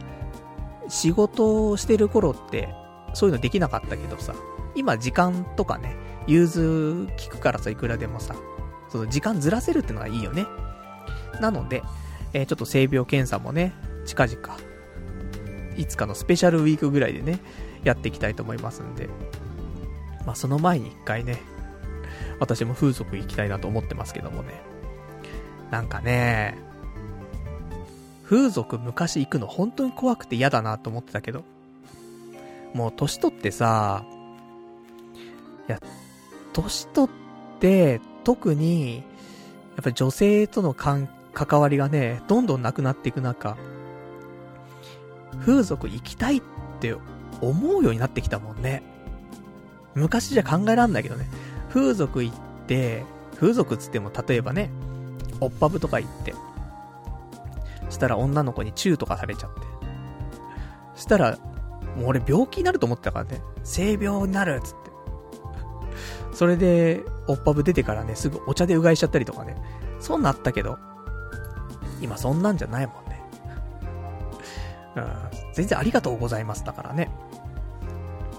[0.88, 2.74] 仕事をしてる頃って、
[3.14, 4.34] そういうのできなかったけどさ、
[4.76, 5.96] 今時間とかね、
[6.28, 8.36] 融通聞くからさ、いくらでもさ、
[8.90, 10.46] その時間ずらせるってのがいいよね。
[11.40, 11.84] なので、
[12.34, 13.74] えー、ちょっと性病検査もね、
[14.06, 14.38] 近々、
[15.78, 17.40] いつかのスペシャルウィークぐらいでね、
[17.84, 19.10] やっていきたいと思いますんで、
[20.26, 21.40] まあ、その前に一回ね、
[22.40, 24.75] 私も風俗行きたいなと思ってますけどもね。
[25.72, 26.58] なんかね、
[28.24, 31.44] 風俗昔行くの本当に怖くて嫌だなと思ってたけど、
[32.74, 34.04] もう年取ってさ、
[35.68, 35.80] いや、
[36.54, 39.02] 年取って、特に、や
[39.82, 43.58] っぱ女性との関、関わりがね、どんどんなくなっていく中、
[45.42, 46.42] 風俗行きたいっ
[46.80, 46.96] て
[47.42, 48.84] 思うようになってきたもんね。
[49.94, 51.28] 昔じゃ考えらんないけどね。
[51.70, 52.36] 風俗行っ
[52.68, 53.04] て、
[53.38, 54.70] 風俗つっても例えばね、
[55.42, 56.34] おっぱぶとか行って、
[57.90, 59.62] したら女の子にチューとかされちゃって。
[60.96, 61.38] したら、
[61.96, 63.42] もう俺病気になると思ってたからね。
[63.64, 64.92] 性病になるっつって。
[66.34, 69.56] それで、おっぱぶ出てからね、すぐお茶でうがいしちゃったりとかね。
[70.00, 70.78] そうなったけど、
[72.02, 73.22] 今そんなんじゃないもんね。
[74.96, 75.06] うん、
[75.54, 77.10] 全然ありがとうございますだからね。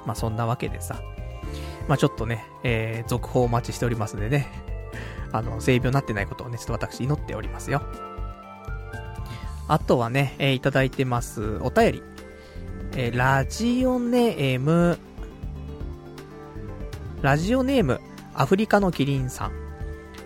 [0.05, 1.01] まあそんなわけでさ。
[1.89, 4.66] まあちょっとね、えー、続報お待ちしておりますんでね。
[5.33, 7.83] あの、性病になってないことをね、ちょっと私祈っておりますよ。
[9.69, 12.03] あとはね、えー、いただいてます、お便り。
[12.97, 14.99] えー、ラジオネーム、
[17.23, 18.01] ラジオネーム、
[18.35, 19.53] アフリカのキリンさん。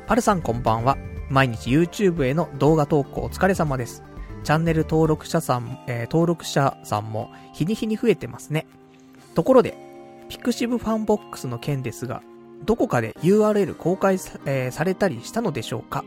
[0.07, 0.97] パルさんこんばんは。
[1.31, 4.03] 毎日 YouTube への動画投稿お疲れ様です。
[4.43, 8.67] チャンネル登録者さん、えー、登録者さんも日に日に増えてますね。
[9.35, 9.77] ところで、
[10.29, 12.23] pixivFANBOX の件ですが、
[12.65, 16.05] どこかで URL 公開さえー、されたりしたのでしょうか？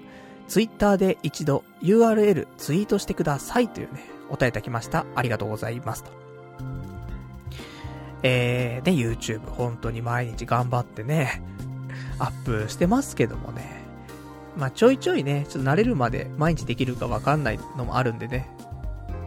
[0.47, 5.05] ツイッターで一度 URL ツイートしてくださいというね、お答えいただきました。
[5.15, 6.11] ありがとうございますと。
[8.23, 11.41] えー、ね、YouTube 本当に毎日頑張ってね、
[12.19, 13.83] アップしてますけどもね。
[14.57, 18.49] まあ、ちょいちょいね、ちょっと慣れるまで毎日できるかわかんないのもあるんでね、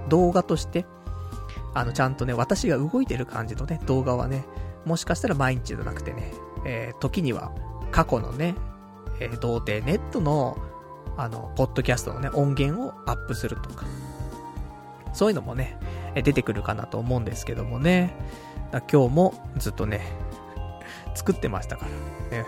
[0.09, 0.87] 動画として、
[1.75, 4.45] あの、ちゃんとね、私が動いてる感じのね、動画はね、
[4.85, 6.33] もしかしたら毎日じゃなくてね、
[6.67, 7.53] えー、時には
[7.91, 8.55] 過去のね、
[9.21, 10.59] えー、童貞ネットの
[11.17, 13.87] あの、ポッドキャストのね、音源をアップするとか。
[15.15, 15.79] そういうのもね、
[16.15, 18.15] 出てくるかなと思うんですけどもね。
[18.93, 20.03] 今日もずっとね、
[21.15, 21.87] 作ってましたか
[22.31, 22.39] ら。
[22.39, 22.47] ね、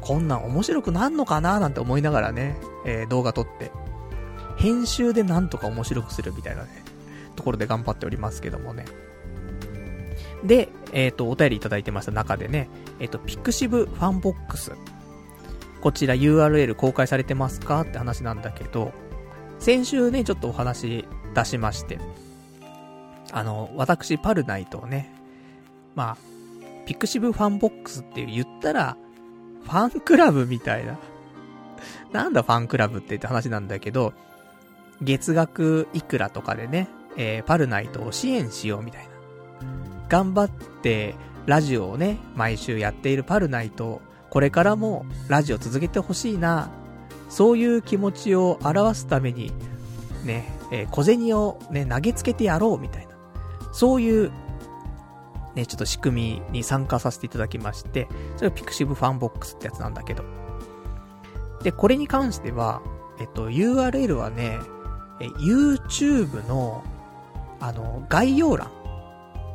[0.00, 3.70] こんなん面白くなんのかななんて思いながらね、えー、動画撮って、
[4.56, 6.68] 編集でなんとか面白くするみたいなね、
[7.36, 8.84] ところで頑張っておりますけどもね。
[10.42, 12.68] で、えっ、ー、と、お便りいただいてました中でね、
[12.98, 14.72] えっ、と、 pixivFANBOX
[15.80, 18.92] こちら URL 公開されてますかって話なんだけど、
[19.58, 22.00] 先週ね、ちょっとお話出しまして、
[23.32, 25.12] あの、私、パルナイトをね、
[25.94, 26.16] まあ、
[26.86, 28.96] pixivFANBOXって言ったら、
[29.64, 30.98] ファンクラブみたいな。
[32.12, 34.12] なんだファンクラブってって話なんだけど、
[35.02, 39.10] 月額いくらとかでね、えー、パルナイトを支援しようみたいな。
[40.08, 41.14] 頑張って、
[41.46, 44.02] ラジオをね、毎週やっているパルナイト
[44.36, 46.70] これからもラジオ続けてほしいな、
[47.28, 49.52] そういう気持ちを表すために、
[50.24, 53.14] ね、えー、小銭をね、投げつけてやろうみたいな。
[53.72, 54.30] そういう、
[55.54, 60.24] ね、ちょっと仕組みに参加させていただきまして、それが pixivFANBOXってやつなんだけど。
[61.62, 62.82] で、これに関しては、
[63.18, 64.58] えっと、URL はね、
[65.20, 66.84] え、YouTube の、
[67.60, 68.70] あの、概要欄。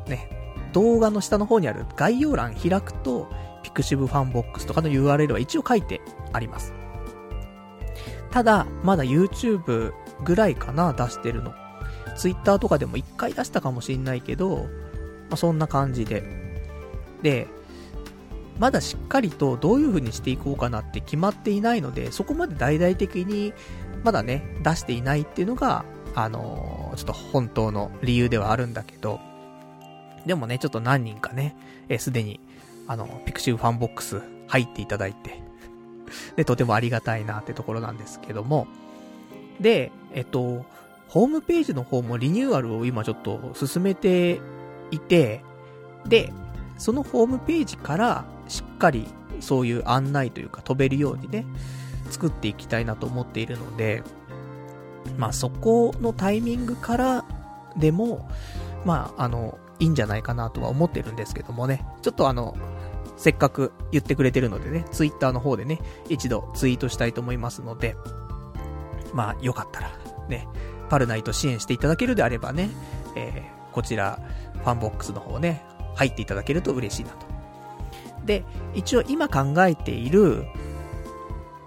[0.08, 0.41] ね、
[0.72, 3.28] 動画の下の方にある概要欄開くと、
[3.62, 6.00] pixivFANBOXとかの URL は一応書いて
[6.32, 6.74] あります。
[8.30, 9.92] ただ、まだ YouTube
[10.24, 11.52] ぐらいかな、出してるの。
[12.16, 14.66] Twitter とかでも一回出したかもしんないけど、
[15.28, 16.22] まあ、そんな感じで。
[17.22, 17.46] で、
[18.58, 23.52] まだしっかりとどういう風にしていこうかなって決まっていないので、そこまで大々的に
[24.04, 29.20] まだね、出していないっていうのが、あのー、ちょっと本当の理由ではあるんだけど、
[30.26, 31.56] でもね、ちょっと何人かね、
[31.88, 32.40] え、すでに、
[32.86, 35.42] あの、 pixivFANBOX 入っていただいて、
[36.36, 38.66] で、とてもありがたいなってところなんですけども、
[39.60, 40.64] で、えっと、
[41.08, 44.40] ホームページの方もリニューアルを今ちょっと進めて
[44.90, 45.42] いて、
[46.06, 46.32] で、
[46.78, 49.06] そのホームページからしっかり
[49.40, 51.44] そういう案内というか飛べるようにね、
[52.10, 54.02] 作っていきたいなと思っているので、
[55.18, 57.24] まあそこのタイミングから
[57.76, 58.28] でも、
[58.84, 62.56] まああの、いいんじゃないかなとは思ってるんですけどもね、ちょっとあの、
[63.16, 67.96] せっかく言ってくれてるのでね、ツイッターの方でね、一度ツイートしたいと思いますので、
[69.12, 69.90] まあよかったら、
[70.28, 70.46] ね、
[70.88, 72.70] パルナイト支援していただけるであればね、
[73.16, 74.20] えー、こちら、
[74.54, 75.64] ファンボックスの方ね、
[75.96, 77.26] 入っていただけると嬉しいなと。
[78.24, 80.46] で、一応今考えている、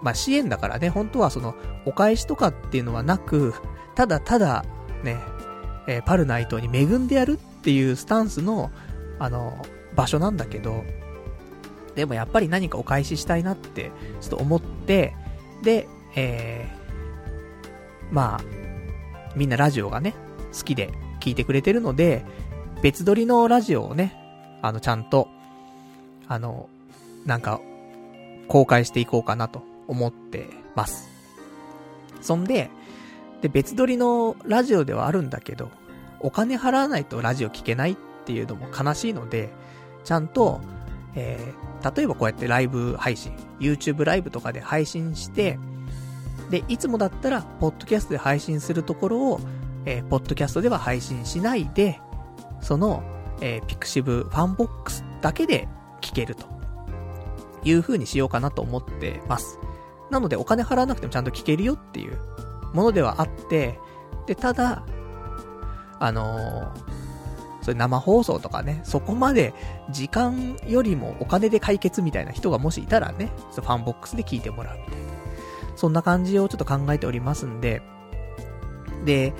[0.00, 1.54] まあ、支援だからね、本当はその、
[1.84, 3.52] お返しとかっていうのはなく、
[3.94, 4.64] ただただ、
[5.04, 5.18] ね、
[5.86, 8.70] えー、パルナイトに恵んでやるっていうスタンスの、
[9.18, 10.84] あの、場所なんだけど、
[11.96, 13.90] でもやっぱり何かお返ししたいなって、
[14.20, 15.16] ちょっと思って、
[15.64, 18.40] で、えー、まあ、
[19.34, 20.14] みんなラジオがね、
[20.56, 22.24] 好きで聞いてくれてるので、
[22.82, 24.14] 別撮りのラジオをね、
[24.62, 25.26] あの、ちゃんと、
[26.28, 26.68] あの、
[27.24, 27.60] なんか、
[28.46, 31.08] 公開していこうかなと思ってます。
[32.20, 32.70] そんで、
[33.42, 35.72] で、別撮りのラジオではあるんだけど、
[36.20, 39.52] お金払わないとラジオ聞けないっていうのも悲しいので、
[40.04, 40.60] ちゃんと、
[41.14, 45.58] えー、例えばこうやってライブ配信、YouTube ライブとかで配信して、
[46.50, 49.40] で、いつもだったら、ポッドキャストで配信するところを、
[49.84, 52.00] えー、ポッドキャストでは配信しないで、
[52.60, 53.02] その、
[53.40, 55.68] えー、 pixivFANBOX だけで
[56.00, 56.56] 聞けると。
[57.66, 59.58] いう風にしようかなと思ってます。
[60.10, 62.18] なのでお金払わなくてもちゃんと聞けるよっていう
[62.72, 63.78] ものではあって、
[64.26, 64.84] で、ただ、
[66.00, 69.54] あのー、それ生放送とかね、そこまで
[69.90, 75.06] 時間よりもお金で解決みたいな人がもしいたらね、ファンボックスで聞いてもらうみたいな。
[75.76, 77.82] そんな感じをちょっと考えておりますんで、
[79.04, 79.32] で、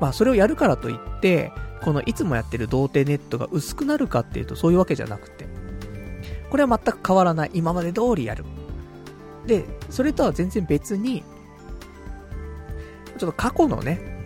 [0.00, 5.46] まあそれをやるからといって、このいつもやってる童貞ネットが薄くなるかっていうとそういうわけじゃなくて、
[6.50, 7.50] これは全く変わらない。
[7.54, 8.44] 今まで通りやる。
[9.46, 11.22] で、それとは全然別に、
[13.18, 14.19] ちょっと過去のね、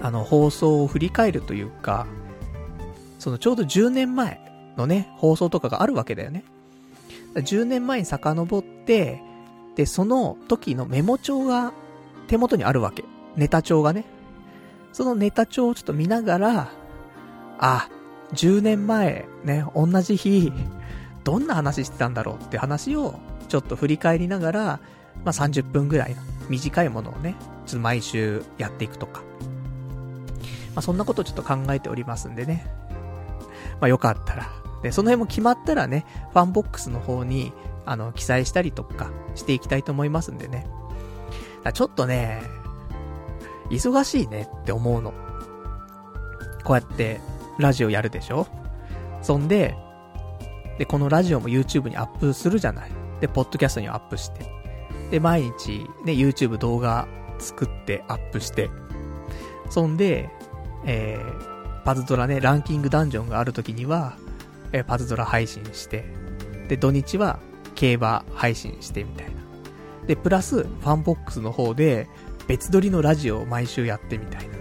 [0.00, 2.06] あの、放送を振り返るというか、
[3.18, 4.40] そのちょうど10年前
[4.76, 6.44] のね、放送とかがあるわけだよね。
[7.34, 9.22] 10年前に遡って、
[9.76, 11.72] で、その時のメモ帳が
[12.28, 13.04] 手元にあるわけ。
[13.36, 14.04] ネタ帳がね。
[14.92, 16.72] そのネタ帳をちょっと見ながら、
[17.58, 17.88] あ、
[18.32, 20.52] 10年前、ね、同じ日、
[21.24, 24.60] どんな話してたんだろうって話を、ちょっと振り返りながら、
[25.24, 27.36] まあ、30分ぐらいの短いものをね、
[27.66, 29.22] ちょっと毎週やっていくとか。
[30.74, 32.66] まあ、そんなことをちょっと考えておりますんでね。
[33.80, 34.48] まあ、よかったら。
[34.82, 37.52] で、その辺も決まったらね、ファンボックスの方に、
[37.86, 40.66] あの、記載したりとかしていきたいと思いますんでね。
[41.74, 42.42] ちょっとね、
[43.70, 45.12] 忙しいねって思うの。
[46.64, 47.20] こうやって、
[47.58, 48.46] ラジオやるでしょ？
[49.20, 49.76] そんで、
[50.78, 52.90] で、このラジオも YouTube にアップするじゃない。
[53.20, 54.46] で、ポッドキャストにアップして。
[55.10, 57.06] で、毎日、ね、YouTube 動画
[57.38, 58.70] 作ってアップして。
[59.68, 60.30] そんで、
[60.84, 64.16] えー、パズドラね、ランキングダンジョンがある時には、
[64.72, 66.04] えー、パズドラ配信して。
[66.68, 67.38] で、土日は
[67.74, 69.32] 競馬配信してみたいな。
[70.06, 72.08] で、プラス、ファンボックスの方で、
[72.46, 74.54] 別撮りのラジオを毎週やってみたいな。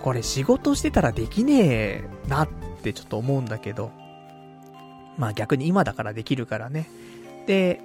[0.00, 2.48] これ仕事してたらできねえなっ
[2.82, 3.92] てちょっと思うんだけど。
[5.16, 6.88] まあ逆に今だからできるからね。
[7.46, 7.80] で、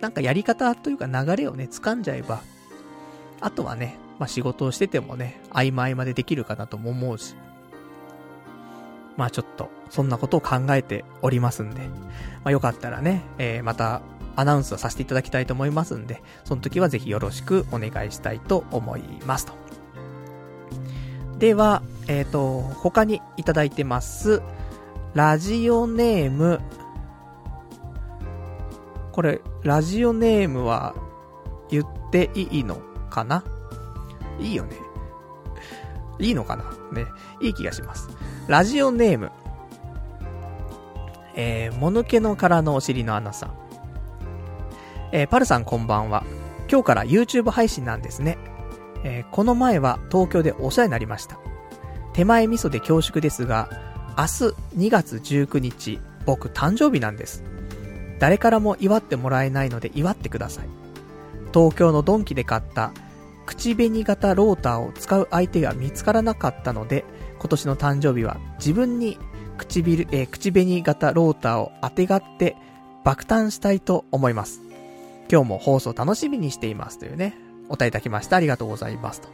[0.00, 2.40] なんかやり方というか流れをね、掴んじゃえば、
[3.40, 7.34] あとはね、まあ仕事をしててもね、合間合間でできるかなとも思うし。
[9.16, 11.88] まあちょっと、そんなことを考えておりますんで、ま
[12.44, 14.02] あよかったらね、えー、また、
[14.34, 19.52] アナウンスをさせていただきたいと思いますんで、その時はぜひよろしくお願いしたいと思いますと。
[21.38, 24.42] では、えっ、ー、と、他にいただいてます。
[25.14, 26.60] ラジオネーム。
[29.12, 30.94] これ、ラジオネームは
[31.68, 32.76] 言っていいの
[33.10, 33.44] かな？
[34.38, 34.76] いいよね。
[36.18, 36.64] いいのかな？
[36.92, 37.06] ね。
[37.40, 38.08] いい気がします。
[38.48, 39.30] ラジオネーム。
[41.34, 43.54] えー、もぬけの殻のお尻のアナさん。
[45.12, 46.24] えー、パルさんこんばんは。
[46.70, 48.38] 今日から YouTube 配信なんですね。
[49.04, 51.38] えー、この前は東京でお世話になりました。
[52.12, 53.68] 手前味噌で恐縮ですが、
[54.16, 54.28] 明日
[54.76, 57.42] 2月19日、僕誕生日なんです。
[58.18, 60.68] 誰からも祝ってもらえないので祝ってください。
[61.52, 62.92] 東京のドンキで買った
[63.46, 67.04] 口紅型ローターを使う相手が見つからなかったので、
[67.38, 69.18] 今年の誕生日は自分に
[69.58, 72.56] 唇、えー、口紅型ローターを当てがって
[73.04, 74.60] 爆誕したいと思います。
[75.30, 77.34] 今日も放送楽しみにしていますというね、
[77.68, 78.36] お答えいただきました。
[78.36, 79.28] ありがとうございますと。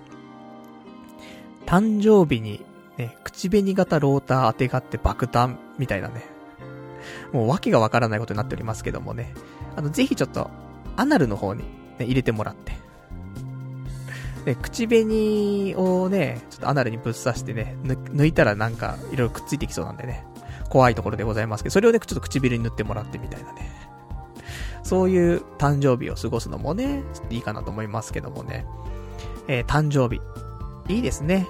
[1.66, 2.64] 誕生日に、
[2.96, 6.24] ね、口紅型ローター当てがって爆誕みたいなね。
[7.32, 9.34] もう訳がわからないことになっておりますけどもね。
[9.76, 10.50] あの、ぜひちょっと、
[10.96, 11.62] アナルの方に、
[11.98, 12.72] ね、入れてもらって。
[14.48, 20.24] で、口紅をね、ちょっとアナルにぶっ刺してね、抜いたらなんか、いろいろくっついてきそうなんでね。
[20.70, 23.70] 怖いところでございますけど、それをね、ちょっと唇に塗ってもらってみたいなね。
[24.82, 28.64] そういう誕生日を過ごすのもね、ちょっといいかなと思いますけどもね。
[29.48, 30.22] えー、誕生日。
[30.90, 31.46] いいですね。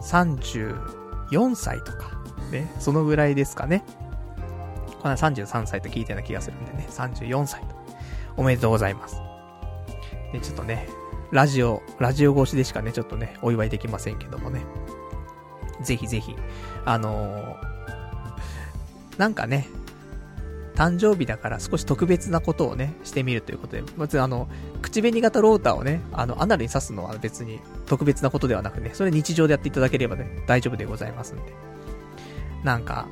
[0.00, 3.84] 34歳とか、ね、そのぐらいですかね。
[5.02, 7.74] この33歳と聞いたような気がするんでね、34歳と。
[8.38, 9.20] おめでとうございます。
[10.32, 10.88] で、ちょっとね、
[11.32, 14.62] ラジオ、ラジオ越しでしかね、ちょっとね、お祝いできませんけどもね。
[15.82, 16.34] ぜひぜひ、
[16.84, 19.68] あのー、なんかね、
[20.74, 24.48] 誕生日だから少し特別なことをね、してみるということで、別にあの、
[24.82, 31.42] 口紅型ローターをね、あの、アナルに刺すのは別に特別なことではなくね、それ日常でやっていただければね、大丈夫でございますんで。
[32.64, 33.08] なんか、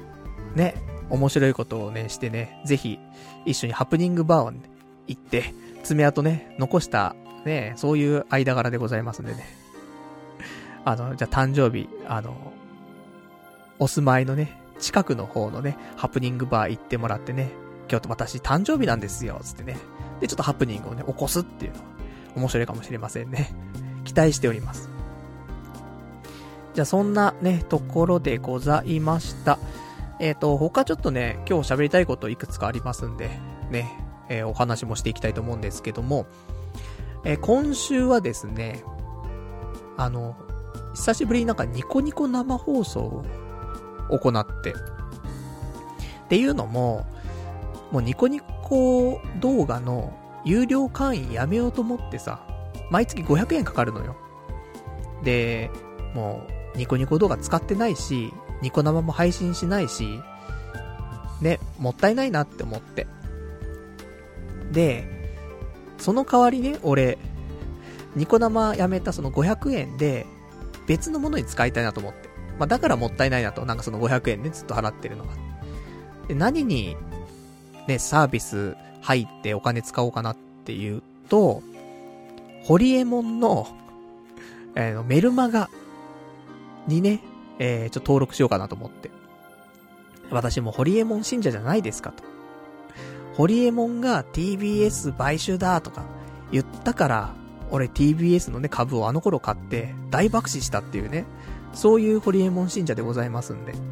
[0.54, 0.74] ね、
[1.10, 2.98] 面白いことをね、してね、ぜひ、
[3.44, 4.60] 一緒にハプニングバーを、ね、
[5.06, 5.54] 行って、
[5.84, 7.14] 爪痕ね、残した、
[7.44, 9.46] ね、そういう間柄でございますんでね。
[10.84, 12.34] あの、じゃあ誕生日、あの、
[13.78, 17.50] お住まいのね、近くの方のね、ハプニングバー行ってもらってね、
[17.90, 19.76] 今日私誕生日なんですよ、つってね。
[20.20, 21.84] で、ちょっとハプニングをね、起こすっていうのは、
[22.36, 23.54] 面白いかもしれませんね。
[24.04, 24.88] 期待しております。
[26.74, 29.58] じゃあそんなね、ところでございました。
[30.20, 33.30] えっ、ー、と、他ちょっとね、今日喋りたいこといくつかありますんで、
[33.70, 33.90] ね、
[34.28, 36.26] えー、お話もしていきたいと思うんですけども、
[37.24, 38.82] えー、今週はですね、
[39.96, 40.36] あの、
[40.94, 43.24] 久しぶりになんかニコニコ生放送を
[44.18, 44.72] 行って。
[44.72, 44.74] っ
[46.28, 47.06] ていうのも、
[47.90, 50.12] もうニコニコ動画の
[50.44, 52.46] 有料会員やめようと思ってさ、
[52.90, 54.16] 毎月500円かかるのよ。
[55.24, 55.70] で、
[56.14, 60.20] もう、ニコニコ動画使ってないし、ニコ生も配信しないし、
[61.40, 63.06] ね、もったいないなって思って。
[64.72, 65.17] で、
[65.98, 67.18] その代わりね、俺、
[68.16, 70.26] ニコ生やめたその500円で、
[70.86, 72.28] 別のものに使いたいなと思って。
[72.58, 75.30] まあ、だからもったいないなと、なんかその500円ね、ずっと払ってるのが。
[76.26, 76.96] で、何に、
[77.86, 81.62] ね、サービス入ってお金使おうかなっていうと、
[82.64, 83.68] ホリエモンの、
[84.74, 85.70] えー、メルマガ
[86.86, 87.20] にね、
[87.58, 89.10] えー、ちょっと登録しようかなと思って。
[90.30, 92.22] 私もホリエモン信者じゃないですかと。
[93.38, 96.04] ホリエモンが TBS 買収だとか
[96.50, 97.34] 言ったから、
[97.70, 101.24] 俺 TBS のね株をあの頃買って大爆死したっていうね、
[101.72, 103.72] そういうホリエモン信者でございますんで。
[103.72, 103.82] だか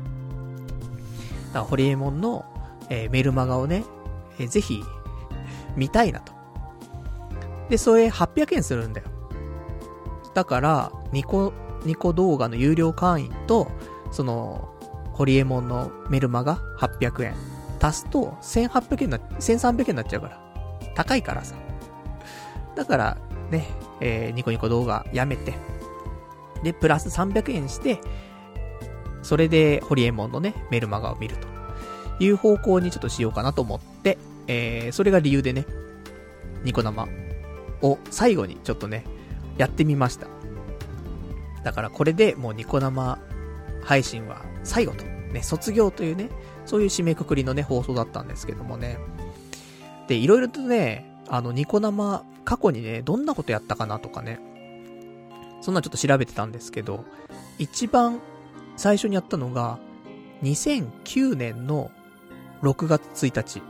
[1.61, 2.45] らホリエモンの、
[2.91, 3.85] えー、メルマガをね、
[4.41, 4.83] えー、ぜひ、
[5.77, 6.33] 見たいなと。
[7.69, 9.07] で、それ800円するんだよ。
[10.35, 11.53] だから、ニコ、
[11.85, 13.69] ニコ動画の有料会員と、
[14.11, 14.75] その、
[15.13, 17.56] ホリエモンのメルマガ800円。
[17.81, 20.41] 足すと1800円な、1300円になっちゃうから。
[20.95, 21.55] 高いからさ。
[22.75, 23.19] だから、
[23.51, 23.67] ね、
[24.01, 25.55] えー、ニコニコ動画やめて、
[26.63, 28.01] で、プラス300円して、
[29.23, 31.49] それで、ホリエモンのね、メルマガを見ると
[32.25, 35.67] いう方向にちょっとしようかなと思って、えー、それが理由でね、
[36.65, 37.09] ニコ生
[37.83, 39.05] を最後にちょっとね、
[39.59, 40.27] やってみました。
[41.65, 43.19] だからこれでもうニコ生
[43.83, 46.31] 配信は最後と、ね、卒業というね、
[46.67, 48.99] そういう締めくくりのね、放送だったんですけどもね。
[50.09, 54.41] で、いろいろとね、あの、ニコ生、過去にね、どんなことやったかなとかね、
[55.61, 57.05] そんなちょっと調べてたんですけど、
[57.59, 58.21] 一番
[58.77, 59.79] 最初にやったのが、
[60.43, 61.91] 2009年の
[62.63, 63.63] 6月1日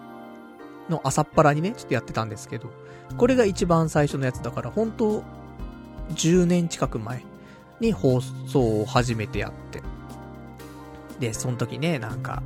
[0.90, 2.70] の朝っぱらにね、ちょっとやってたんですけど、
[3.16, 5.22] これが一番最初のやつだから、本当
[6.10, 7.24] 10年近く前
[7.80, 9.82] に放送を初めてやって。
[11.20, 12.42] で、その時ね、なんか、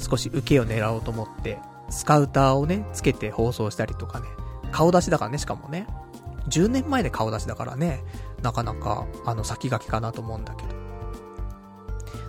[0.00, 1.58] 少し受けを狙おうと思って、
[1.90, 4.26] スカウターをね、つけて放送したりとかね、
[4.72, 5.86] 顔出しだからね、しかもね。
[6.48, 8.02] 10年前で顔出しだからね、
[8.42, 10.74] なかなか、あの、先駆けかなと思うんだけど。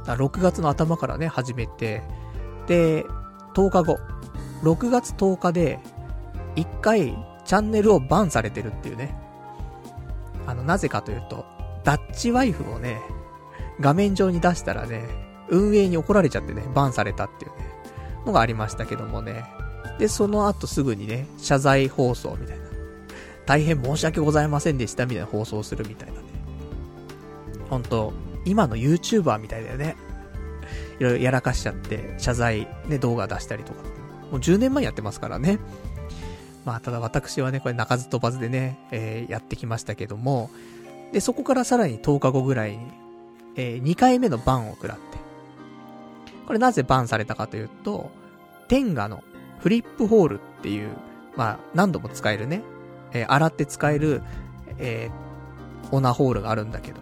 [0.05, 2.03] だ6月の頭からね、始めて、
[2.67, 3.05] で、
[3.55, 3.99] 10日後、
[4.63, 5.79] 6月10日で、
[6.55, 9.15] 1回、チャンネルをバンされてるっていうね。
[10.45, 11.45] あの、なぜかというと、
[11.83, 13.01] ダッチワイフをね、
[13.79, 17.57] 画面上に出したらね、運営に怒られちゃってね、バンされたっていうね、
[18.25, 19.45] のがありましたけどもね。
[19.99, 22.63] で、その後すぐにね、謝罪放送みたいな。
[23.45, 26.19] 大変申し訳ございませんでしたみたいな放送するみたいなね。
[27.69, 28.13] ほんと、
[28.45, 29.95] 今の YouTuber みたいだよね。
[30.99, 33.81] いろいろやらかしちゃって、謝罪、ね、動画出したりとか。
[34.31, 35.59] もう10年前やってますからね。
[36.63, 40.49] まあ、ただ私はね、これ鳴かず飛ばずでね、えー、やってきましたけども、
[41.11, 42.79] で、そこからさらに10日後ぐらいに、
[43.55, 45.17] えー、2回目のバンを食らって。
[46.47, 48.11] これなぜバンされたかというと、
[48.67, 49.23] テンガの
[49.59, 50.89] フリップホールっていう、
[51.35, 52.63] まあ、何度も使えるね、
[53.13, 54.21] えー、洗って使える、
[54.77, 57.01] えー、オナホールがあるんだけど、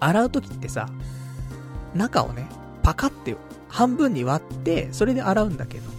[0.00, 0.88] 洗うときってさ、
[1.94, 2.48] 中をね、
[2.82, 3.36] パカって
[3.68, 5.90] 半分に割って、それで洗うんだけど、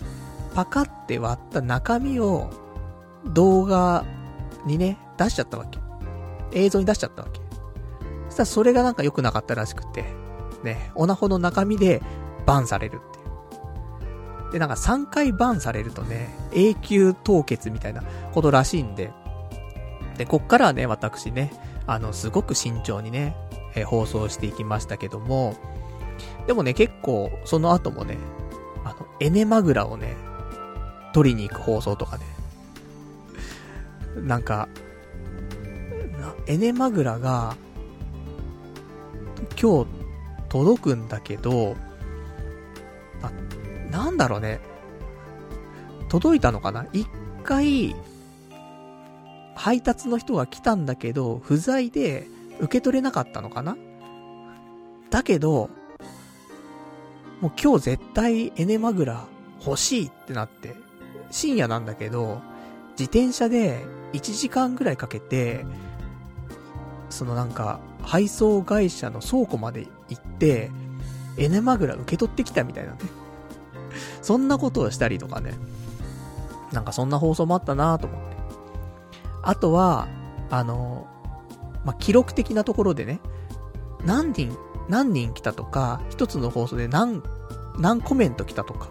[0.56, 2.50] パカって割った中身を
[3.26, 4.06] 動画
[4.66, 5.80] にね、出しちゃったわけ。
[6.52, 7.40] 映像に出しちゃったわけ。
[8.30, 10.06] そしたらそれがなんか良くなかったらしくて、
[10.64, 12.02] ね、オナホの中身で
[12.46, 14.52] バンされるっていう。
[14.54, 18.02] で、なんか3回バンされるとね、永久凍結みたいな
[18.34, 19.12] ことらしいんで、
[20.18, 21.54] で、こっからはね、私ね、
[21.88, 23.36] あの、すごく慎重にね、
[23.76, 25.56] えー、放送していきましたけども、
[26.48, 28.18] でもね、結構、その後もね、
[28.84, 30.16] あの、エネマグラをね、
[31.14, 32.26] 取りに行く放送とかね。
[34.18, 34.68] なんか、
[36.48, 37.56] エネマグラが、
[39.62, 39.99] 今日
[40.50, 41.76] 届くんだけど、
[43.22, 43.32] あ、
[43.92, 44.60] なんだろうね。
[46.10, 46.88] 届いたのかな？
[46.92, 47.08] 一
[47.44, 47.96] 回、
[49.56, 52.28] 配達の人が来たんだけど、不在で
[52.60, 53.78] 受け取れなかったのかな？
[55.10, 55.70] だけど、
[57.42, 59.26] もう今日絶対エネマグラ
[59.66, 60.76] 欲しいってなって、
[61.32, 62.42] 深夜なんだけど、
[62.92, 65.66] 自転車で1時間ぐらいかけて、
[67.10, 70.72] そのなんか、配送会社の倉庫まで行って、
[71.38, 73.00] エネマグラ受け取ってきたみたいなね。
[74.22, 75.54] そんなことをしたりとかね。
[76.72, 78.38] なんかそんな放送もあったなと思って。
[79.42, 80.08] あとは、
[80.50, 81.08] あの、
[81.86, 83.20] まあ、記録的なところでね、
[84.06, 84.56] 何人、
[84.88, 87.24] 何人来たとか、一つの放送で何、
[87.78, 88.90] 何コメント来たとか、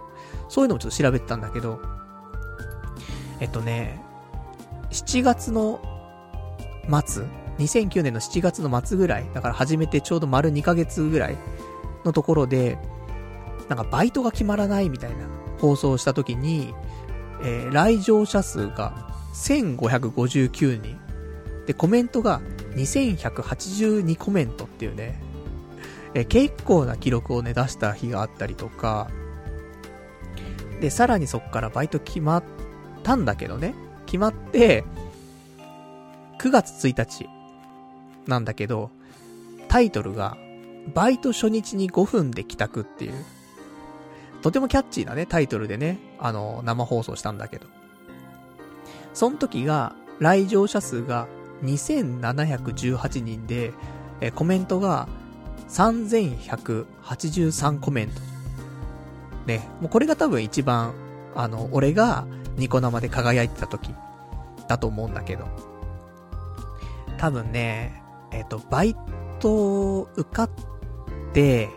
[0.48, 1.80] そういうのもちょっと調べてたんだけど、
[3.40, 4.00] えっとね、
[4.90, 5.80] 7月の
[7.06, 7.24] 末、
[7.58, 11.36] 2009年の7月の末ぐらい、だから始めてちょうど丸2ヶ月ぐらい
[12.04, 12.78] のところで、
[13.68, 15.26] なんかバイトが決まらないみたいな
[15.58, 16.74] 放送をした時に、
[17.42, 20.98] えー、来場者数が1559人。
[21.66, 22.40] で、コメントが
[22.76, 25.20] 2182コメントっていうね、
[26.14, 29.10] えー、結構な記録をね、出した日があったりとか、
[30.80, 32.44] で、さらにそっからバイト決まっ
[33.02, 33.74] たんだけどね、
[34.06, 34.84] 決まって、
[36.38, 37.28] 9月1日
[38.28, 38.90] なんだけど、
[39.68, 40.36] タイトルが、
[40.94, 43.24] バイト初日に5分で帰宅っていう、
[44.42, 47.66] とてもキャッチーなね、タイトルでね、あの、生放送したんだけど。
[49.14, 51.28] その時が、来場者数が
[51.64, 53.72] 2718人で、
[54.20, 55.08] えコメントが
[55.68, 58.20] 3183コメント。
[59.46, 60.92] ね、もうこれが多分一番、
[61.34, 62.26] あの、俺が
[62.56, 63.94] ニコ生で輝いてた時
[64.68, 65.46] だと思うんだけど。
[67.16, 68.96] 多分ね、えっ、ー、と、バイ
[69.40, 70.50] トを受かっ
[71.32, 71.68] て、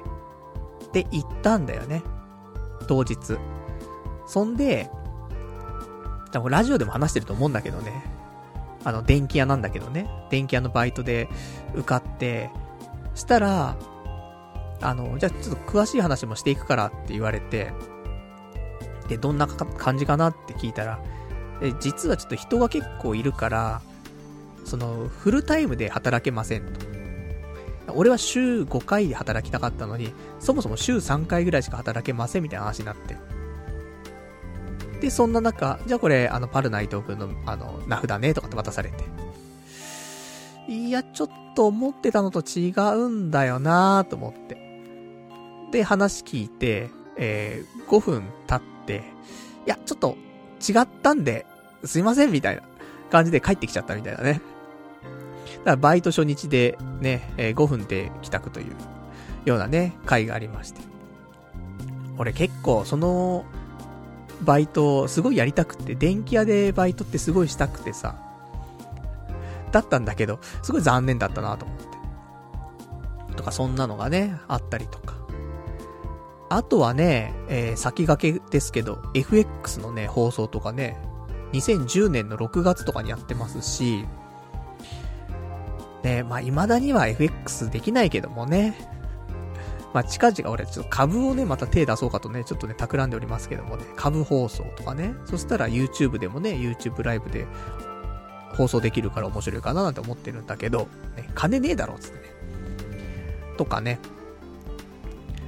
[0.93, 2.03] で、行ったんだよね。
[2.87, 3.37] 当日。
[4.25, 4.89] そんで、
[6.31, 8.03] 多分ラジオでも話してると思うんだけどね。
[8.83, 10.09] あの、電気屋なんだけどね。
[10.29, 11.29] 電気屋のバイトで
[11.75, 12.49] 受かって、
[13.13, 13.77] したら、
[14.81, 17.71] あの、じゃあちょっと詳しい話もしていくからって言われて、
[19.07, 20.99] で、どんな感じかなって聞いたら、
[21.79, 23.81] 実はちょっと人が結構いるから、
[24.65, 26.91] その、フルタイムで働けませんと。
[27.93, 33.17] 俺は週5回で働きたかったのに、そもそも週3回ぐらいしか働けませんみたいな話になって。
[35.01, 39.03] で、そんな中、じゃあこれ、あの、パルナイト君の、あの、名札ね、とかって渡されて。
[40.67, 44.61] いや、ちょっと思ってたのと違うんだよなぁと思って。
[45.71, 49.03] で話聞いて、えー、5分経って、
[49.65, 50.17] いや、ちょっと
[50.61, 51.45] 違ったんで、
[51.83, 52.61] すいません、みたいな
[53.11, 54.41] 感じで帰ってきちゃったみたいなね。
[55.59, 58.75] だからバイト初日でね、えー、5分で帰宅という
[59.45, 60.81] ようなね、回がありまして。
[62.17, 63.45] 俺結構その
[64.41, 68.15] バイトすごいやりたくて、電気屋でバイトってすごいしたくてさ、
[69.71, 73.35] だったんだけど、すごい残念だったなと思って。
[73.35, 75.15] とか、そんなのがね、あったりとか。
[76.49, 80.97] あとはね、えー、先駆けですけど、FX のね、放送とかね、
[81.53, 84.05] 2010年の6月とかにやってますし、
[86.03, 88.75] ね、まあ、未だには FX できないけどもね、
[89.93, 97.45] まあ、近々俺ちょっと株をね、また手出そうかとね、ちょっとね、企んでおりますけどもね、株放送とかね、そしたら YouTube でもね、YouTube ライブで
[98.55, 102.23] 放送できるから面白いかななんて思ってるんだけど、ね、金ねえだろ、つってね。
[103.57, 103.99] とかね。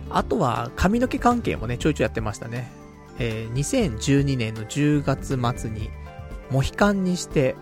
[0.09, 2.82] あとは、髪の毛関係もね、ちょいちょいやってましたね。
[3.19, 5.89] えー、2012年の10月末に、
[6.49, 7.55] モヒカンにして、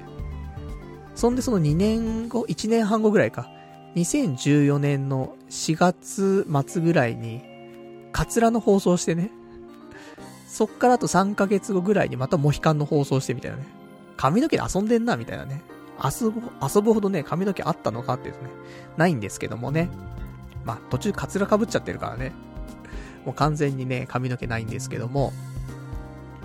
[1.15, 3.49] そんでその2年後、1年半後ぐらいか。
[3.95, 7.41] 2014年の4月末ぐらいに、
[8.11, 9.31] カツラの放送してね。
[10.47, 13.65] そっからあと3ヶ月後ぐらいにまたモヒカンの放送してみたいなね。
[14.17, 15.61] 髪の毛で遊んでんな、みたいなね。
[16.03, 18.39] 遊ぶ、遊ぶほどね、髪の毛あったのかっていうね、
[18.97, 19.89] ないんですけどもね。
[20.65, 22.33] まあ、途中カツラ被っちゃってるからね。
[23.25, 25.33] もう完全にね、髪の毛ないんですけども。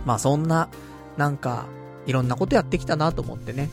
[0.05, 0.69] まあ、そんな、
[1.17, 1.67] なんか、
[2.07, 3.71] いろんなことやってきたなと思ってね。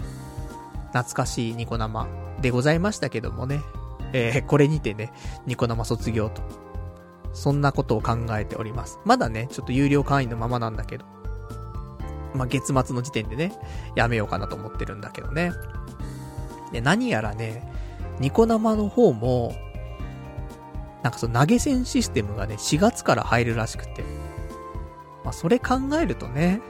[0.87, 2.07] 懐かしいニコ生
[2.41, 3.61] でございましたけどもね。
[4.13, 5.11] えー、これにてね、
[5.45, 6.41] ニコ生卒業と。
[7.33, 8.99] そんなことを考えております。
[9.05, 11.05] まだね、ちょっと有料会員のままなんだけど。
[12.35, 13.53] まあ、月末の時点でね、
[13.95, 15.51] やめようかなと思ってるんだけどね。
[16.71, 17.67] で、何やらね、
[18.19, 19.53] ニコ生の方も、
[21.03, 24.03] なんかその投げ銭システムがね、4月から入るらしくて。
[25.23, 26.61] まあ、それ考えるとね、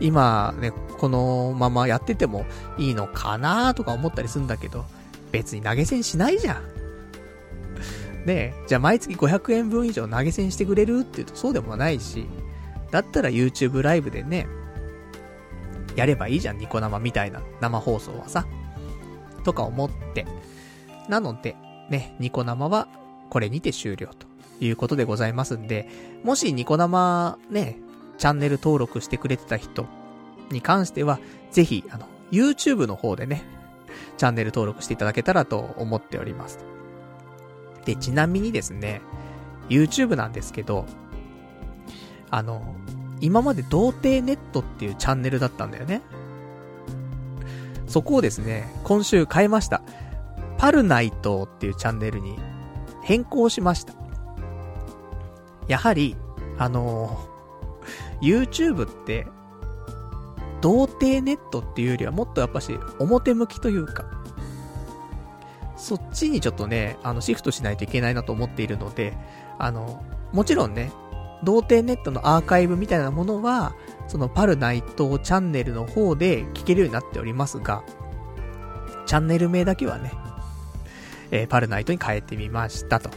[0.00, 2.46] 今ね、このままやってても
[2.78, 4.84] いいのかなとか思ったりするんだけど、
[5.30, 6.72] 別に投げ銭しないじゃん。
[8.26, 12.26] ねえ、じゃあ毎月500円分以上投げ銭してくれるって言うとそうでもないし、
[12.90, 14.46] だったら YouTube ライブでね、
[15.96, 18.46] やればいいじゃん、ニコ生みたいな生放送はさ。
[19.44, 20.26] とか思って。
[21.08, 21.56] なので、
[21.90, 22.86] ね、ニコ生は
[23.32, 24.26] これにて終了と
[24.60, 25.88] いうことでございますんで、
[26.22, 27.78] もしニコ生ね、
[28.18, 29.86] チャンネル登録してくれてた人
[30.50, 31.18] に関しては、
[31.50, 33.42] ぜひ、あの、YouTube の方でね、
[34.18, 36.58] チャンネル登録していただけたらと思っております。
[37.86, 39.00] で、ちなみにですね、
[39.70, 40.84] YouTube なんですけど、
[42.30, 42.74] あの、
[43.22, 46.02] 今まで童貞ネットっていうチャンネルだったんだよね。
[47.86, 49.80] そこをですね、今週変えました。
[50.58, 52.51] パルナイトっていうチャンネルに
[53.02, 53.94] 変更しました。
[55.68, 56.16] やはり、
[56.58, 57.18] あの
[58.20, 59.26] YouTube って、
[60.60, 64.04] 童貞ネットっていうよりはもっとやっぱし表向きというか、
[65.76, 69.16] そっちにちょっとね、あの、シフトしないといけないなと思っているので、
[69.58, 70.92] あの、もちろんね、
[71.42, 73.74] 童貞ネットのアーカイブみたいなものは、
[74.06, 77.82] そのパルナイトチャンネルの方で聞けるようになっておりますが、
[79.06, 80.12] チャンネル名だけはね、
[81.32, 83.10] えー、パルナイトに変えてみましたと。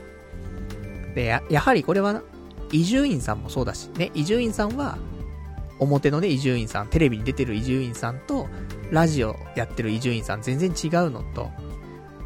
[1.14, 2.24] で、や、やはりこれは
[2.72, 4.98] 伊集院さんもそうだし、ね、伊集院さんは、
[5.78, 8.48] 表のね、伊集院さん、テレビに出てる伊集院さんと、
[8.90, 11.52] ラジオやってる伊集院さん全然違うのと、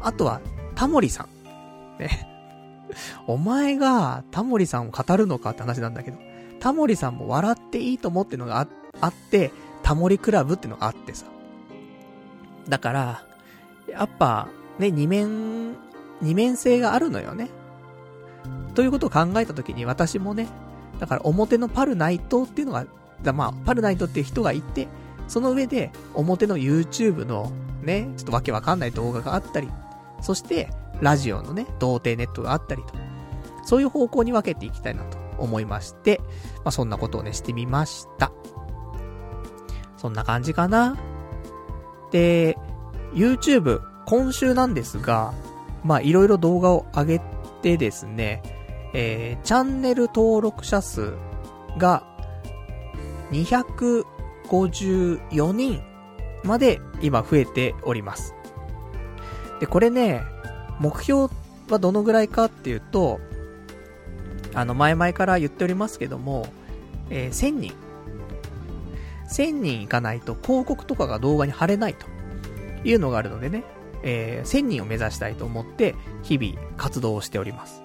[0.00, 0.40] あとは、
[0.76, 1.98] タモリさん。
[1.98, 2.26] ね。
[3.26, 6.18] お前がタモリさんを語るのかって話なんだけど、
[6.60, 8.68] タモリさんも笑っていいと思ってのがあ
[9.00, 9.50] あって、
[9.82, 11.26] タモリクラブってのがあってさ。
[12.68, 13.24] だから、
[13.88, 14.48] やっぱ、
[14.80, 15.76] ね、二面、
[16.20, 17.50] 二面性があるのよね。
[18.74, 20.48] ということを考えたときに私もね、
[20.98, 22.86] だから表のパルナイトっていうのが、
[23.22, 24.88] だまあ、パルナイトっていう人がいて、
[25.28, 27.52] その上で表の YouTube の
[27.82, 29.68] ね、ちょっとわけわかんない動画があったり、
[30.20, 30.70] そして
[31.00, 32.94] ラジオのね、童貞ネットがあったりと、
[33.64, 36.20] そういう方向に分けていきたいなと思いまして、
[36.56, 38.32] まあそんなことをね、してみました。
[39.96, 40.96] そんな感じかな。
[42.10, 42.56] で、
[43.14, 45.34] YouTube、今週なんですが、
[45.84, 47.20] まあいろいろ動画を上げ
[47.62, 48.42] てですね、
[48.92, 51.14] えー、チャンネル登録者数
[51.78, 52.02] が
[53.30, 55.82] 254人
[56.42, 58.34] まで今増えております。
[59.60, 60.22] で、これね、
[60.80, 61.32] 目標
[61.68, 63.20] はどのぐらいかっていうと、
[64.54, 66.46] あの、前々から言っておりますけども、
[67.10, 67.74] えー、1000人。
[69.30, 72.06] 1000人いかないと広告とかが動画に貼れないと
[72.82, 73.62] いうのがあるのでね、
[74.02, 77.82] えー、1000人を目指したいと思って日々活動をしております。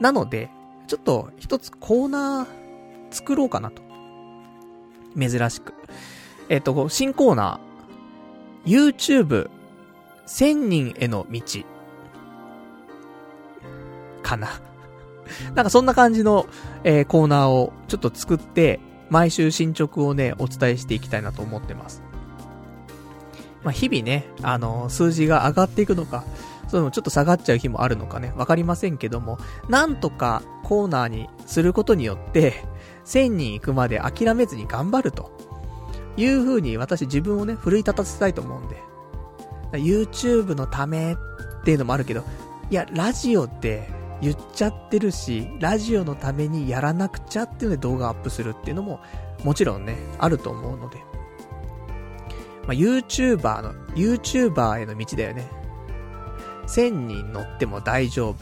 [0.00, 0.50] なので、
[0.86, 2.46] ちょっと一つコーナー
[3.10, 3.82] 作ろうかなと。
[5.18, 5.74] 珍しく。
[6.48, 9.48] えっ、と、新コーナー、YouTube、
[10.26, 11.40] 1000人への道。
[14.22, 14.48] かな。
[15.54, 16.46] なんかそんな感じの、
[16.84, 22.02] えー、コーナーをちょっと作って、毎週進捗をね、お伝えしていきたいなと思ってます。
[23.66, 26.22] まあ、日々ね、あの、数字が上がっていくのか、
[26.68, 29.38] そういうのちょっと下がっちゃう日もあるのかね、わかりませんけども、
[29.68, 32.64] なんとかコーナーにすることによって、
[33.06, 35.34] 1000人行くまで諦めずに頑張ると。
[36.16, 38.76] いう風に私自分をね、奮い立たせたいと思うんで。
[39.72, 41.16] YouTube のためっ
[41.64, 42.22] ていうのもあるけど、
[42.70, 43.88] いや、ラジオって
[44.22, 49.00] 言っちゃってるし、ラジオのためにやらなくちゃっていうので動画アップするっていうのも、
[49.42, 51.15] もちろんね、あると思うので。
[52.66, 55.48] まあ、YouTuber の、YouTuber への道だよね。
[56.66, 58.36] 1000人乗っても大丈夫。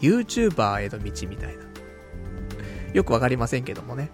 [0.00, 1.64] YouTuber への道みたいな。
[2.92, 4.10] よくわかりませんけどもね。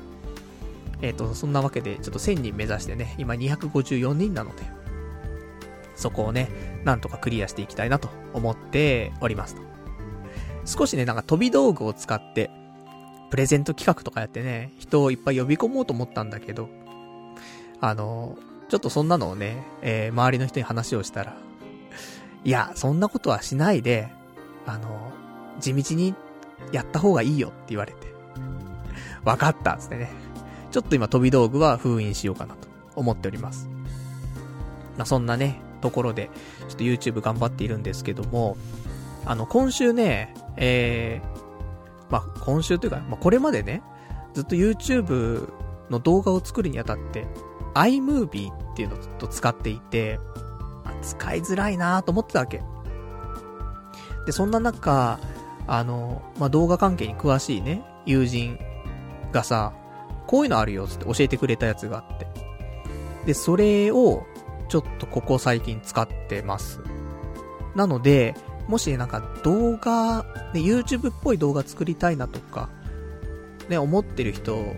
[1.00, 4.62] えっ、ー、と、そんなわけで、ちょっと1000人目指してね、今254人なので、
[5.96, 6.48] そこをね、
[6.84, 9.62] なんとかクリアしていきたいなと思っておりますと。
[10.66, 12.50] 少しね、なんか飛び道具を使って、
[13.30, 16.68] プレゼント企画とかやってね、人をいっぱい呼び込もうと思ったんだけど、
[17.80, 18.38] あの、
[18.68, 21.36] ちょっとそんなのをね、えー、周りの人に話をしたら、
[22.44, 24.08] いや、そんなことはしないで、
[24.66, 25.12] あの、
[25.60, 26.14] 地道に
[26.72, 28.12] やった方がいいよって言われて、
[29.24, 30.10] わかったつってね。
[30.70, 33.68] ちょっと今飛び道具は封印しようかなと思っております。
[34.96, 36.30] まあ、そんなね、ところで、
[36.68, 38.56] ちょっと YouTube 頑張っているんですけども、
[39.24, 43.82] あの、今週ね、えー、まあ、今週というか、まあ、これまでね、
[44.34, 45.48] ずっと YouTube
[45.90, 47.26] の動画を作るにあたって、
[47.74, 50.18] iMovie っていうのをずっと使っていて、
[51.02, 52.62] 使いづらいなと思ってたわけ。
[54.26, 55.18] で、そんな中、
[55.66, 58.58] あの、まあ、動画関係に詳しいね、友人
[59.32, 59.72] がさ、
[60.26, 62.26] こういうのあるよつって教えてくれたやつがあって。
[63.26, 64.24] で、それを、
[64.68, 66.80] ちょっとここ最近使ってます。
[67.74, 68.34] なので、
[68.68, 72.70] もしなんか動画、ね、YouTube っぽい動画作りたいなとか、
[73.68, 74.74] ね、思ってる人、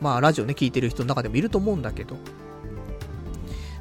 [0.00, 2.16] まあラジオね、聞いてる人の中でもいると思うんだけど、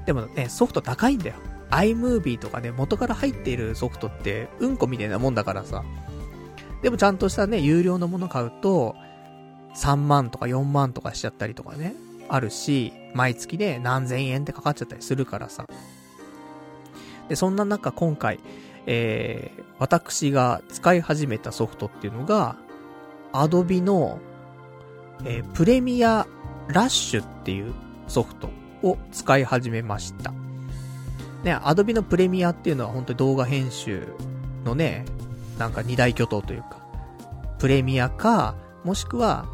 [0.05, 1.35] でもね、ソフト高いんだよ。
[1.71, 5.83] iMovie とかね、元から入っているソフトって、うんこみたいなもんだからさ。
[6.81, 8.95] でもちゃんとしたね、有料のもの買うと、
[9.75, 11.93] 3万とか4万とかしちゃったりとかね、
[12.27, 15.65] あるし、毎月で何千円ってかかっちゃったりするからさ。
[17.27, 18.39] で、そんな中今回、
[18.87, 22.55] えー、私が使い始めたソフトっていうのが、
[23.33, 24.19] Adobe の、
[25.25, 26.27] えー、プレミア
[26.67, 27.73] ラッシュっていう
[28.07, 28.49] ソフト
[28.83, 30.31] を使い始めました。
[31.43, 34.07] ね、Adobe のプレミアっていうのは本当に動画編集
[34.65, 35.05] のね、
[35.57, 36.79] なんか二大巨頭というか、
[37.59, 39.45] プレミアか、もしくは、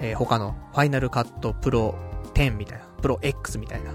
[0.00, 1.94] えー、他のファイナルカットプロ
[2.34, 3.92] 10みたいな、プロ X みたいな。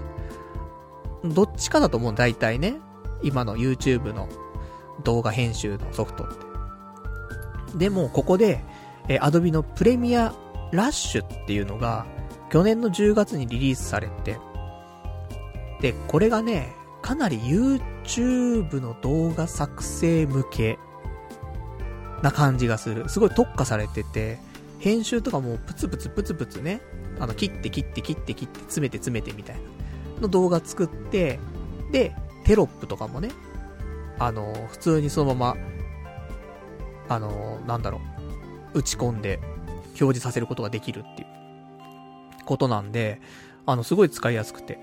[1.24, 2.76] どっちかだと思う、大体ね。
[3.22, 4.28] 今の YouTube の
[5.04, 7.78] 動画編集のソフトって。
[7.78, 8.64] でも、ここで、
[9.08, 10.34] えー、Adobe のプレミア
[10.72, 12.06] ラッシュっていうのが、
[12.50, 14.38] 去年の10月にリリースされて、
[15.80, 20.78] で、これがね、かなり YouTube の動画作成向け
[22.22, 23.08] な感じがする。
[23.08, 24.38] すごい特化されてて、
[24.78, 26.80] 編集とかもプツプツプツプツね、
[27.18, 29.56] あの、切って切って切って切って詰めて詰めてみたい
[30.16, 31.38] な、の動画作って、
[31.92, 32.14] で、
[32.44, 33.30] テロップとかもね、
[34.18, 35.56] あの、普通にそのまま、
[37.08, 38.00] あの、なんだろ
[38.74, 39.40] う、打ち込んで
[40.00, 41.28] 表示させることができるっていう
[42.44, 43.20] ことなんで、
[43.66, 44.78] あの、すごい使いやすくて。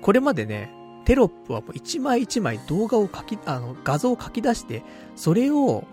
[0.00, 0.72] これまでね、
[1.04, 4.82] テロップはもう一枚一枚動画を書き、あの、画像を書き出して、
[5.16, 5.84] それを、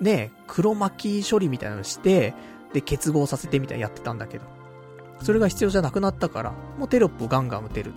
[0.00, 2.34] ね、黒巻き処理みたいなのして、
[2.72, 4.44] で、結合させてみたいなやってたんだけど、
[5.22, 7.92] それが必要じゃなくなったから、もうテロップをガンガン打てる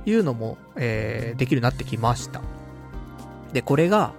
[0.00, 2.42] っていうのも、えー、できるようになってきました。
[3.52, 4.12] で、これが、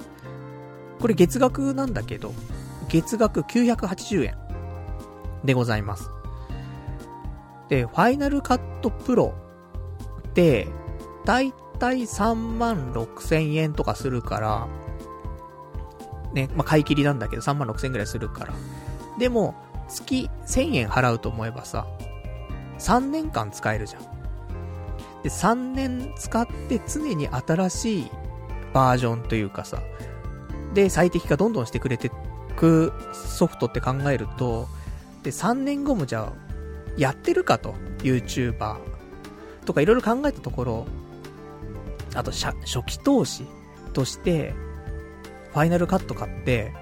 [1.00, 2.34] これ月額なんだけど、
[2.90, 4.41] 月額980円
[5.44, 6.10] でございます。
[7.70, 9.34] で、ファイナルカットプロ
[10.28, 10.68] って、
[11.26, 14.68] だいたい3万6千円とかするから、
[16.34, 18.54] ね、まあ、買い切りなんだけど3万6千円くらいするから、
[19.18, 19.56] でも、
[19.88, 21.88] 月1000円払うと思えばさ、
[22.80, 24.02] 3年間使えるじゃん。
[25.24, 28.12] で、3年使って常に新しい
[28.74, 29.82] バージョンというかさ、
[30.74, 32.12] で、最適化どんどんしてくれて
[32.56, 34.68] くソフトって考えると、
[35.24, 36.34] で、3年後もじゃあ、
[36.98, 38.78] やってるかと、YouTuber
[39.66, 40.88] とかいろいろ考えたところ、
[42.16, 42.54] あと、初
[42.86, 43.46] 期投資
[43.94, 44.54] として、
[45.54, 46.74] ファイナルカット買って、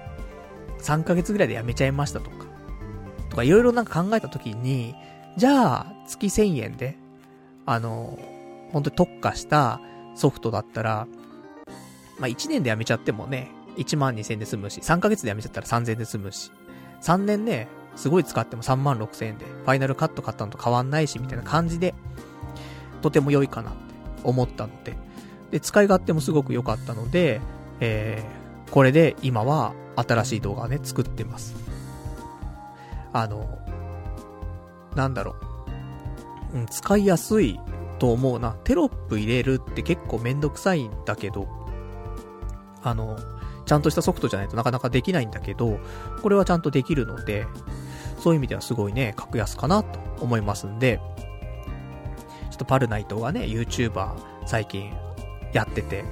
[0.80, 2.46] 3ヶ月ぐらいで辞めちゃいましたとか、
[3.28, 4.94] とかいろいろなんか考えた時に、
[5.36, 6.96] じゃあ、月1000円で、
[7.66, 8.18] あの、
[8.72, 9.80] 本当に特化した
[10.14, 11.06] ソフトだったら、
[12.18, 16.50] まあ、1年で辞めちゃってもね、1万2000で済むし、3ヶ月で辞めちゃったら3000で済むし、
[17.02, 21.94] 3年ね、すごい使っても3万6000円で、ファイナルカット買ったのと変わんないし、みたいな感じで、
[23.02, 23.80] とても良いかなって
[24.24, 24.96] 思ったので、
[25.50, 27.40] で、使い勝手もすごく良かったので、
[27.80, 31.54] えー、これで今は新しい動画をね、作ってます。
[33.12, 33.58] あの、
[34.94, 35.34] なんだろ
[36.52, 36.58] う。
[36.58, 37.60] うん、使いやすい
[37.98, 38.52] と思うな。
[38.64, 41.48] テロップ入れるって結構めんどくさいんだけど、
[42.82, 43.18] あの、
[43.70, 45.78] ちゃんとしたソフトじゃないとなかなかできないんだけど、
[46.22, 47.46] これはちゃんとできるので、
[48.18, 51.00] そういう意味ではすごいね、格安かなと思いますんで、
[52.50, 54.10] ちょっとパルナイトがね、YouTuber
[54.44, 54.92] 最近
[55.52, 56.04] やってて、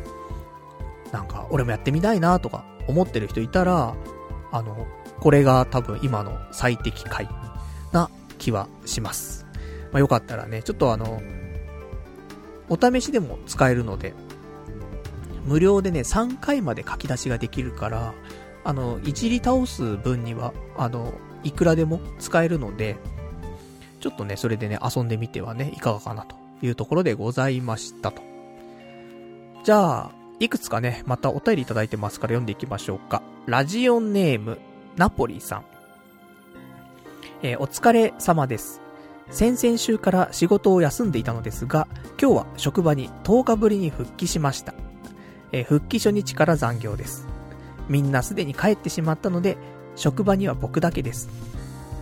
[1.11, 3.97] なんか俺もやってみたいなとか思ってる人いたら、
[4.53, 4.87] あの、
[5.19, 7.29] これが多分今の最適解
[7.91, 9.47] な気はします。
[9.91, 11.21] まあ、よかったらね、ちょっとあの、
[12.69, 14.15] お試しでも使えるので、
[15.45, 18.14] 無料でね、3回まで書き出しができるから、
[18.64, 21.14] あの、いじり倒す分には、あの、
[21.45, 22.97] いくらでも使えるので、
[24.01, 28.22] ちょっとね、それでね、遊んでみてはね、いかがかなというところでございましたと。
[29.64, 30.11] じゃあ、
[30.41, 33.22] いくつかね、またお便りいただいてますから読んでいきましょうか。
[33.47, 34.59] ラジオネーム、
[34.97, 35.64] ナポリさん。
[37.43, 38.80] えー、お疲れ様です。
[39.30, 41.89] 先々週から仕事を休んでいたのですが、
[42.20, 44.74] 今日は職場に10日ぶりに復帰しました。
[45.53, 47.26] えー、復帰初日から残業です。
[47.88, 49.57] みんなすでに帰ってしまったので、
[49.96, 51.28] 職場には僕だけです。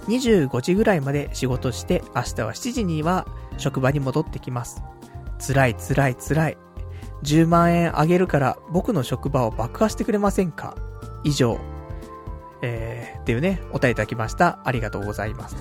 [0.09, 3.27] 25時ぐらいまで仕事して、明日は7時には
[3.57, 4.83] 職場に戻ってきます。
[5.39, 6.59] 辛い辛い辛い。
[7.23, 10.77] 10万円あげるから僕の職場を爆破してくれませんか？
[11.25, 11.59] 以上。
[12.63, 14.61] えー、っていうね、お便りいただきました。
[14.65, 15.57] ありがとうございます。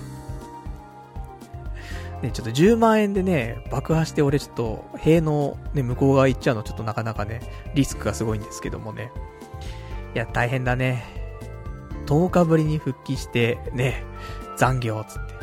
[2.22, 7.42] ね、ちょっと10万円でね、爆破して俺ちょっと、塀のね、向こう側行っちゃうのちょっとなかなかね、
[7.76, 9.12] リスクがすごいんですけどもね。
[10.14, 11.04] いや、大変だね。
[12.06, 14.04] 10日ぶりに復帰して、ね、
[14.58, 15.36] 残業つって。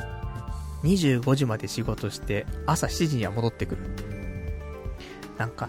[0.83, 3.83] 25時まで仕事して、朝7時には戻ってくる。
[5.39, 5.69] なんか、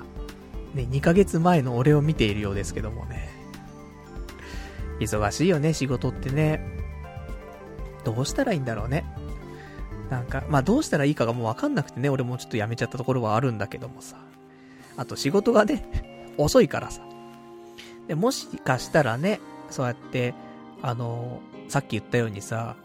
[0.73, 3.29] ね、2ヶ月前の俺を見ているようですけどもね。
[4.99, 6.65] 忙しいよね、仕事ってね。
[8.03, 9.05] どうしたらいいんだろうね。
[10.13, 14.17] なんか、まあどうしたらいいかがもうわかんなくてね、俺もちょっと辞めちゃったところはあるんだけどもさ。
[14.95, 17.01] あと仕事がね、 遅いからさ。
[18.07, 19.39] で、もしかしたらね、
[19.71, 20.35] そうやって、
[20.83, 22.75] あの、さっき言ったようにさ、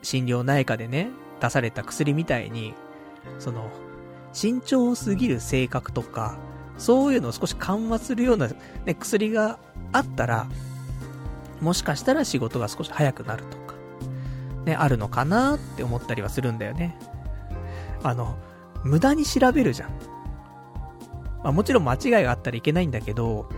[0.00, 1.10] 心療内科でね、
[1.40, 2.72] 出された薬みたいに、
[3.40, 3.68] その、
[4.32, 6.38] 慎重すぎる性格とか、
[6.78, 8.46] そういうのを少し緩和するような、
[8.84, 9.58] ね、薬が
[9.90, 10.46] あったら、
[11.60, 13.56] もしかしたら仕事が少し早くなると、
[14.66, 16.98] ね、あるのかなって思ったりはするんだよね。
[18.02, 18.36] あの、
[18.84, 19.90] 無駄に調べるじゃん。
[21.42, 23.48] まあもちろん間違いがあったらいけないんだけど、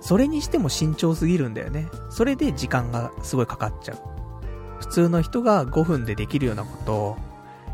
[0.00, 1.88] それにしても慎重すぎるんだよね。
[2.08, 3.98] それで時間がすごいかかっちゃう。
[4.78, 7.16] 普通の人が5分でできるようなことを、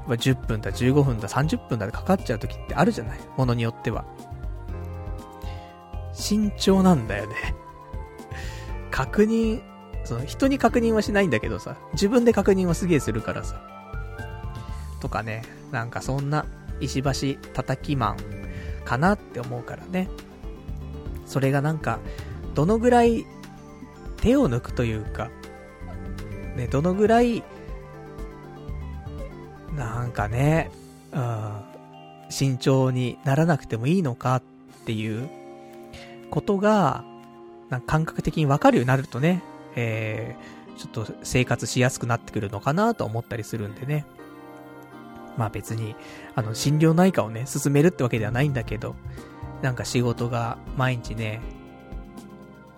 [0.09, 3.19] 10分だ、15分だ、30分だでかかっちゃう時ってあるじゃない？
[3.37, 4.05] ものによっては。
[6.13, 7.35] 慎重なんだよね。
[8.91, 9.63] 確認、
[10.05, 13.61] その人に確認はしないんだけどさ、自分で確認はすげえするからさ。
[15.01, 16.47] とかね、なんかそんな
[16.81, 18.17] 石橋叩きマン
[18.85, 20.09] かなって思うからね。
[21.27, 21.99] それがなんか、
[22.55, 23.27] どのぐらい
[24.19, 25.31] 手を抜くというか、
[26.57, 27.43] ね、どのぐらい、
[29.75, 30.71] なんかね、
[31.13, 31.61] うん、
[32.31, 34.43] 慎重にならなくてもいいのかっ
[34.85, 35.29] ていう
[36.31, 37.05] ことが、
[37.87, 39.43] 感覚的にわかるようになるとね、
[39.77, 44.07] えー、ちょっと生活しやすくなってくるのかなと思ったりするんでね。
[45.37, 45.97] まあ別に、
[46.35, 48.95] あの、心療内科をね、進めるってわけではないんだけど、
[49.63, 51.41] なんか仕事が毎日ね、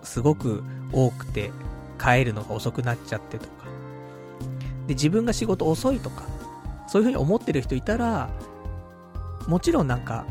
[0.03, 1.51] すごく多くて、
[1.99, 3.51] 帰るのが遅くなっちゃってとか。
[4.87, 6.23] で、自分が仕事遅いとか、
[6.87, 8.29] そういう風に思ってる人いたら、
[9.47, 10.25] もちろんなんか、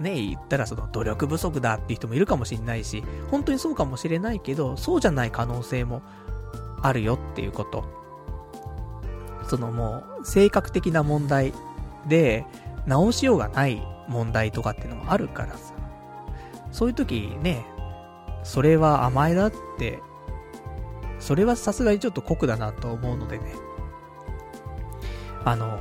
[0.00, 6.02] ね、言ったらその努力不足だっていう人もいるかもしれないし、本当にそうかもしれないけど、そうじゃない可能性も
[6.82, 7.84] あるよっていうこと。
[9.46, 11.52] そのもう、性格的な問題
[12.08, 12.46] で、
[12.86, 15.74] 直しようがない問題とかっていうのもあるからさ。
[16.72, 17.66] そういう時ね、
[18.42, 20.00] それは甘えだって、
[21.18, 23.54] それはさすがにちょっと酷だなと思うのでね。
[25.44, 25.78] あの、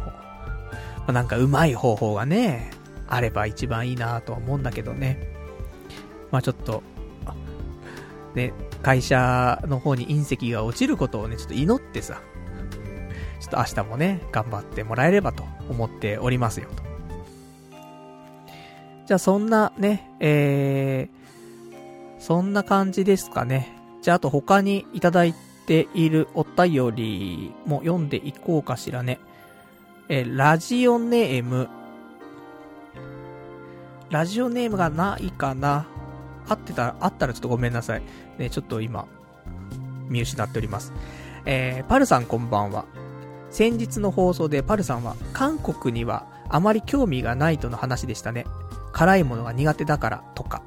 [1.13, 2.71] なんかうまい方法がね、
[3.09, 5.19] あれば一番いいなとは思うんだけどね。
[6.31, 6.83] まあちょっと、
[8.35, 12.21] ね、会社の方に隕石が落ちることをね、ちょっと祈ってさ、
[13.39, 16.83] ちょっと明日もね、頑張ってもらえればと思っておりますよと。
[19.07, 23.75] じゃあそんなね、えー、そんな感じですかね。
[24.03, 25.33] じゃああと他にいただい
[25.65, 29.19] ているお便りも読んでいこうかしらね。
[30.09, 31.69] えー、ラジオネーム。
[34.09, 35.85] ラジオネームがないかな
[36.47, 38.01] 合ってたら、あったらちょっとごめんなさい。
[38.37, 39.05] ね、ちょっと今、
[40.07, 40.93] 見失っております。
[41.45, 42.85] えー、パルさんこんばんは。
[43.51, 48.45] 先日の放送でパルさんは、韓国にはあまり興味がないとの話でしたね。
[48.91, 50.63] 辛いものが苦手だからとか。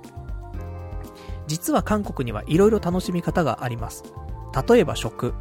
[1.49, 4.05] 実は韓国には色々楽しみ方があります。
[4.69, 5.35] 例えば食。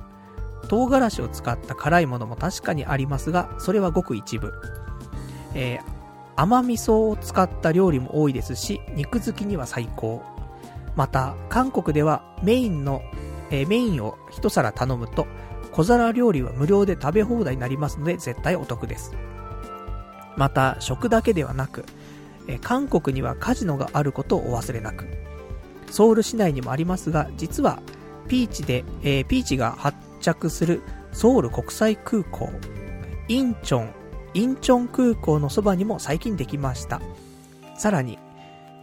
[0.68, 4.54] 唐辛子を使った辛いものも確かにありますが、それはごく一部。
[5.54, 6.01] えー、
[6.42, 10.24] 甘味噌を使った料理も多いですし、肉好きには最高。
[10.96, 13.04] また、韓国ではメインの、
[13.52, 15.28] えー、メインを一皿頼むと、
[15.72, 19.14] 小皿料理は無料で食べ放題になりますので絶対お得です。
[20.36, 21.86] また、食だけではなく、
[22.48, 25.06] えー、韓国にはカジノがあることをお忘れなく。
[25.92, 27.84] ソウル市内にもありますが、実は、
[28.28, 30.82] ピーチで、えー、ピーチが発着する
[31.12, 32.50] ソウル国際空港、
[33.28, 34.01] インチョン、
[34.34, 37.02] インチョン空港のそばにも最近できました。
[37.78, 38.18] さらに、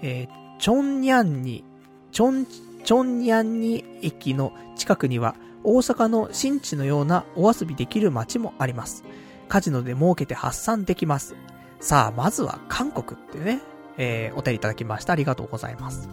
[0.02, 1.64] えー、チョンニャンに、
[2.12, 5.34] チョン、チョンニャンに駅の近くには
[5.64, 9.04] 大阪の新地のようなお遊びできる街もあります。
[9.48, 11.34] カジノで儲けて発散できます。
[11.80, 13.60] さあ、まずは韓国ってね、
[13.96, 15.12] えー、お便りいただきました。
[15.12, 16.08] ありがとうございます。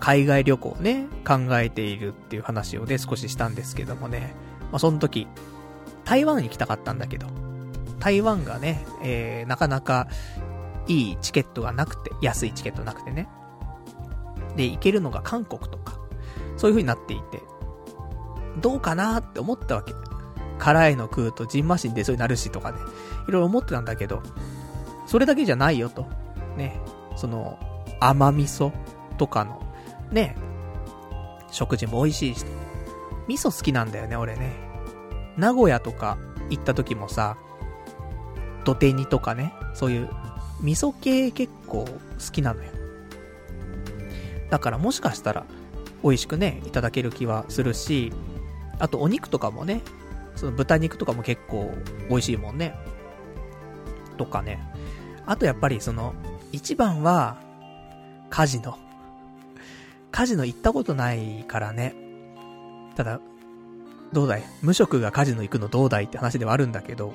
[0.00, 4.34] 海外旅行ね、考えているっていう話をね、少ししたんですけどもね。
[4.72, 5.28] まあ、その時、
[6.04, 7.26] 台湾に行きたかったんだけど、
[7.98, 10.08] 台湾がね、えー、なかなか
[10.86, 13.28] いいチケットがなくて、安いチケットなくてね。
[14.56, 15.98] で、行けるのが韓国とか、
[16.56, 17.42] そういう風になっていて、
[18.60, 19.92] どうかなって思ったわけ。
[20.58, 22.78] 辛いの食うとジンマシン出そうになるしとかね、
[23.28, 24.22] いろいろ思ってたんだけど、
[25.06, 26.06] それだけじゃないよと。
[26.56, 26.80] ね、
[27.16, 27.58] その、
[28.00, 28.72] 甘味噌
[29.18, 29.62] とかの
[30.10, 30.36] ね、
[31.50, 32.44] 食事も美味しいし、
[33.28, 34.52] 味噌好きなんだよね、俺ね。
[35.36, 36.16] 名古屋とか
[36.48, 37.36] 行った時もさ、
[38.66, 40.10] 土手煮とかね、そういう
[40.60, 42.70] 味噌系結構好きなのよ。
[44.50, 45.46] だからもしかしたら
[46.02, 48.12] 美味しくね、いただける気はするし、
[48.78, 49.80] あとお肉とかもね、
[50.34, 51.72] その豚肉とかも結構
[52.10, 52.74] 美味しいもんね。
[54.18, 54.60] とかね。
[55.24, 56.14] あとやっぱりその、
[56.52, 57.36] 一番は、
[58.30, 58.78] カジノ。
[60.10, 61.94] カジノ行ったことないからね。
[62.96, 63.20] ただ、
[64.12, 64.42] どうだい？
[64.62, 67.12] 無職がカジノ行くのどうだいって話ではあるんだけど、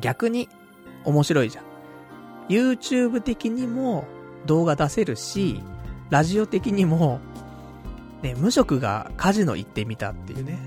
[0.00, 0.48] 逆に
[1.04, 1.64] 面白いじゃん。
[2.48, 4.06] YouTube 的にも
[4.46, 5.62] 動画出せるし、
[6.10, 7.20] ラジオ的にも、
[8.22, 10.58] ね、無職がカジノ行ってみたっていうね。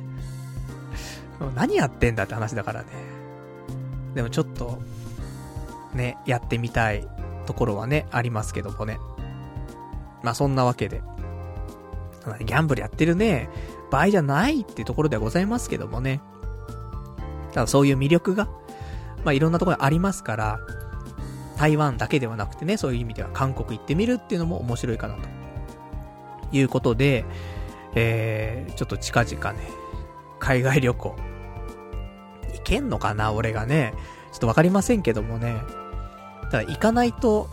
[1.55, 2.87] 何やってんだって話だからね。
[4.13, 4.79] でもちょっと、
[5.93, 7.07] ね、やってみたい
[7.45, 8.99] ところはね、ありますけどもね。
[10.23, 11.01] まあそんなわけで。
[12.41, 13.49] ギャンブルやってるね、
[13.89, 16.21] 場合じゃないっていうところではございますけどもね。
[17.53, 18.47] ただそういう魅力が、
[19.23, 20.59] まあいろんなところありますから、
[21.57, 25.39] 台湾だけではなくてね、そういう意味では韓国行ってみるっていうのも面白いかなと。
[26.51, 27.25] いうことで、
[27.95, 29.59] えー、ちょっと近々ね、
[30.39, 31.15] 海外旅行。
[32.53, 33.93] 行けんのかな俺がね。
[34.31, 35.61] ちょっとわかりませんけどもね。
[36.51, 37.49] ただ行かないと、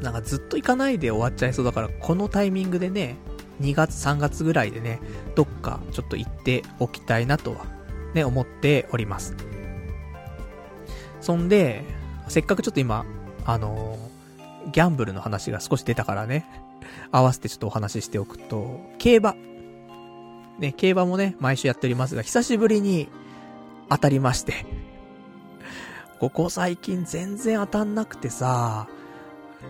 [0.00, 3.16] なんかずっと行かないで終わっちゃいそうだから、このタイミングでね、
[3.60, 5.00] 2月3月ぐらいでね、
[5.34, 7.66] どっかちょっと行っておきたいなとは、
[8.14, 9.36] ね、思っております。
[11.20, 11.84] そんで、
[12.28, 13.04] せっかくちょっと今、
[13.44, 16.46] あのー、ギャンブルの話が少し出たからね、
[17.12, 19.34] 合わせてちょっとお話ししておくと、競馬。
[20.58, 23.08] ね、競馬もね、毎週やっておりますが、久しぶりに
[23.88, 24.66] 当たりまして。
[26.20, 28.88] ここ最近全然当たんなくてさ、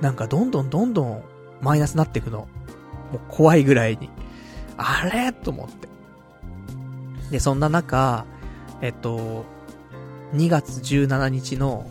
[0.00, 1.22] なんかどんどんどんどん
[1.60, 2.48] マイナスなっていくの。
[3.12, 4.10] もう怖いぐらいに。
[4.76, 5.32] あれ？
[5.32, 5.88] と思って。
[7.30, 8.24] で、そんな中、
[8.80, 9.44] えっと、
[10.34, 11.88] 2月17日の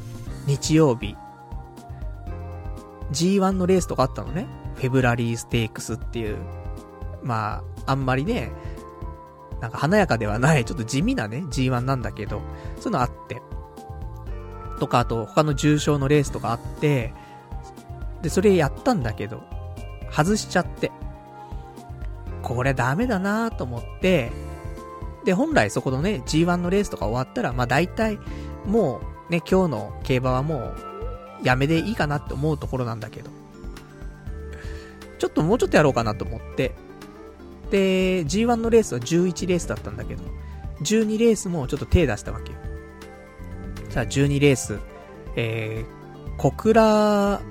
[0.48, 1.16] 日曜日、
[3.12, 4.48] G1 のレースとかあったのね。
[4.76, 6.38] フェブラリーステークスっていう、
[7.22, 8.52] まあ、あんまりね、
[9.60, 12.42] なんか華やかではない、ちょっと地味なね、G1 なんだけど、
[12.78, 13.42] そういうのあって。
[14.80, 17.14] とか、あと他の重賞のレースとかあって、
[18.22, 19.44] で、それやったんだけど、
[20.12, 20.92] 外しちゃって。
[22.42, 24.32] これダメだなと思って、
[25.26, 28.20] で、本来そこのね、G1 のレースとか終わったら、まあ大体、
[28.66, 30.76] もう、ね、今日の競馬はもう、
[31.44, 33.30] やめでいいかなって思うところなんだけど。
[35.20, 36.74] ちょっともうちょっとやろうかなと思って、
[37.72, 40.24] で、G1 のレースは11レースだったんだけど、
[40.82, 42.60] 12レースもちょっと手出したわけよ。
[43.90, 44.80] じゃあ12レース、
[45.36, 47.42] えー、小倉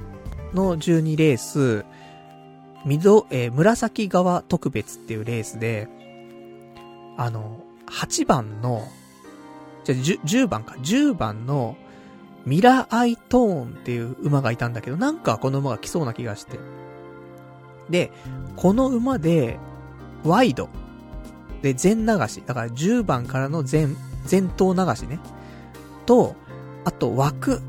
[0.55, 1.85] の12レース、
[2.87, 5.89] みど、えー、紫川特別っていうレースで、
[7.19, 8.89] あの、8番の、
[9.85, 11.77] じゃ 10, 10番か、10番の、
[12.47, 16.59] ミラーアイトーンっていう馬がいたんだけど、なんかこの馬が来そうな気がして。
[17.91, 18.13] で、
[18.57, 19.59] この馬で、
[20.25, 20.69] ワイド。
[21.61, 22.43] で、全流し。
[22.47, 25.19] だから10番からの全、全頭流しね。
[26.07, 26.37] と、
[26.85, 27.61] あと枠。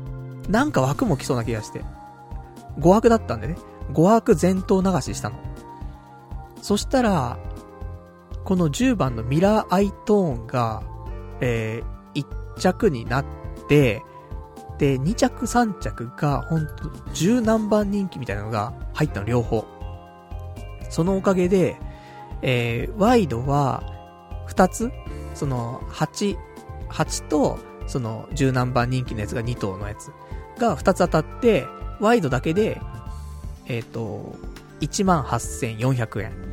[0.48, 1.84] なんか枠も来そうな気がして。
[2.78, 3.56] 5枠だったんでね。
[3.92, 5.36] 5枠全頭流ししたの。
[6.62, 7.38] そしたら、
[8.44, 10.82] この10番のミラーアイトーンが、
[11.40, 13.24] えー、1着になっ
[13.68, 14.02] て、
[14.78, 16.84] で、2着3着が、ほんと、
[17.14, 19.66] 10何番人気みたいなのが入ったの、両方。
[20.88, 21.76] そのおかげで、
[22.42, 23.82] えー、ワイドは、
[24.48, 24.90] 2つ
[25.34, 26.36] その、8、
[26.88, 30.10] 8と、その、10何番人気のやつが2頭のやつ
[30.58, 31.66] が2つ当たって、
[32.00, 32.80] ワイドだけで、
[33.66, 34.34] えっ、ー、と、
[34.80, 36.49] 18,400円。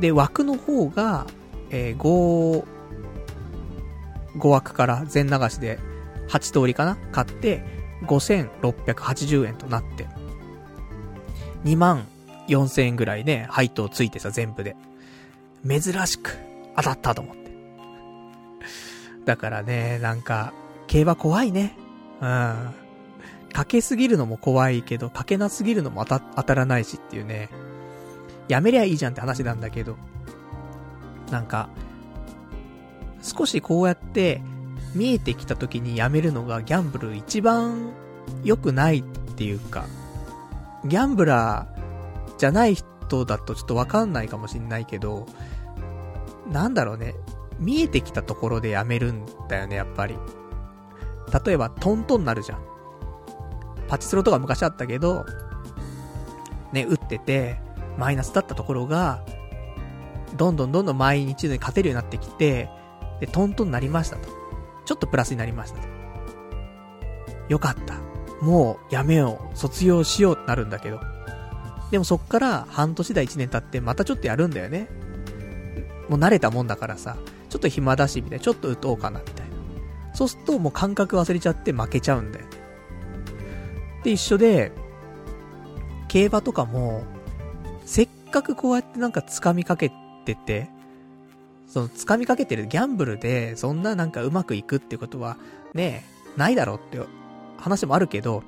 [0.00, 1.26] で、枠の方が、
[1.70, 2.64] えー、5、
[4.38, 5.78] 5枠から全流しで
[6.28, 6.96] 8通りかな？
[7.12, 7.62] 買って、
[8.06, 10.06] 5680円となって、
[11.64, 12.06] 2万
[12.48, 14.76] 4000円ぐらいね、配当ついてさ、全部で。
[15.66, 16.36] 珍しく
[16.76, 17.52] 当たったと思って。
[19.24, 20.52] だからね、なんか、
[20.88, 21.76] 競馬怖いね。
[22.20, 22.74] うん。
[23.52, 27.48] かけすぎるのも怖いけど、かけなすぎるのも当た、当たらないしっていうね。
[28.52, 29.96] やめりゃいいじゃんって話なんだけど。
[31.30, 31.70] なんか、
[33.22, 34.42] 少しこうやって、
[34.94, 37.92] 見えてきた時にやめるのがギャンブル一番
[38.44, 39.86] 良くないっていうか、
[40.84, 45.26] ギャンブラーじゃない人だとちょっとわかんないかもしんないけど、
[46.50, 47.14] なんだろうね、
[47.58, 50.18] 見えてきたところでやめるんだよね、やっぱり。
[51.46, 52.58] 例えば、トントンになるじゃん。
[53.88, 55.24] パチスロとか昔あったけど、
[56.70, 59.24] ね、打ってて、マイナスだったところが、
[60.36, 62.68] どんどんどんどん毎日で勝てるようになってきて、
[63.20, 64.28] で、トントンになりましたと。
[64.84, 65.88] ちょっとプラスになりましたと。
[67.48, 67.94] よかった。
[68.44, 69.56] もうやめよう。
[69.56, 71.00] 卒業しようってなるんだけど。
[71.90, 74.88] でもそっから半年だ1年経ってまたちょっとやるんだよね。
[76.08, 77.16] もう慣れたもんだからさ、
[77.48, 78.44] ちょっと暇だし、みたいな。
[78.44, 79.52] ちょっと打とうかな、みたいな。
[80.14, 82.46] そうするともう感覚忘れちゃって負けちゃうんだよ。
[84.02, 84.72] で、一緒で、
[86.08, 87.04] 競馬とかも、
[87.84, 89.90] せっかくこうやってなんか掴みかけ
[90.24, 90.68] てて、
[91.68, 95.36] その掴みかけてるギャンブルで、そんななんかうまくいくってことは、
[95.74, 96.04] ね
[96.36, 96.98] え、ないだろうって
[97.58, 98.42] 話もあるけど、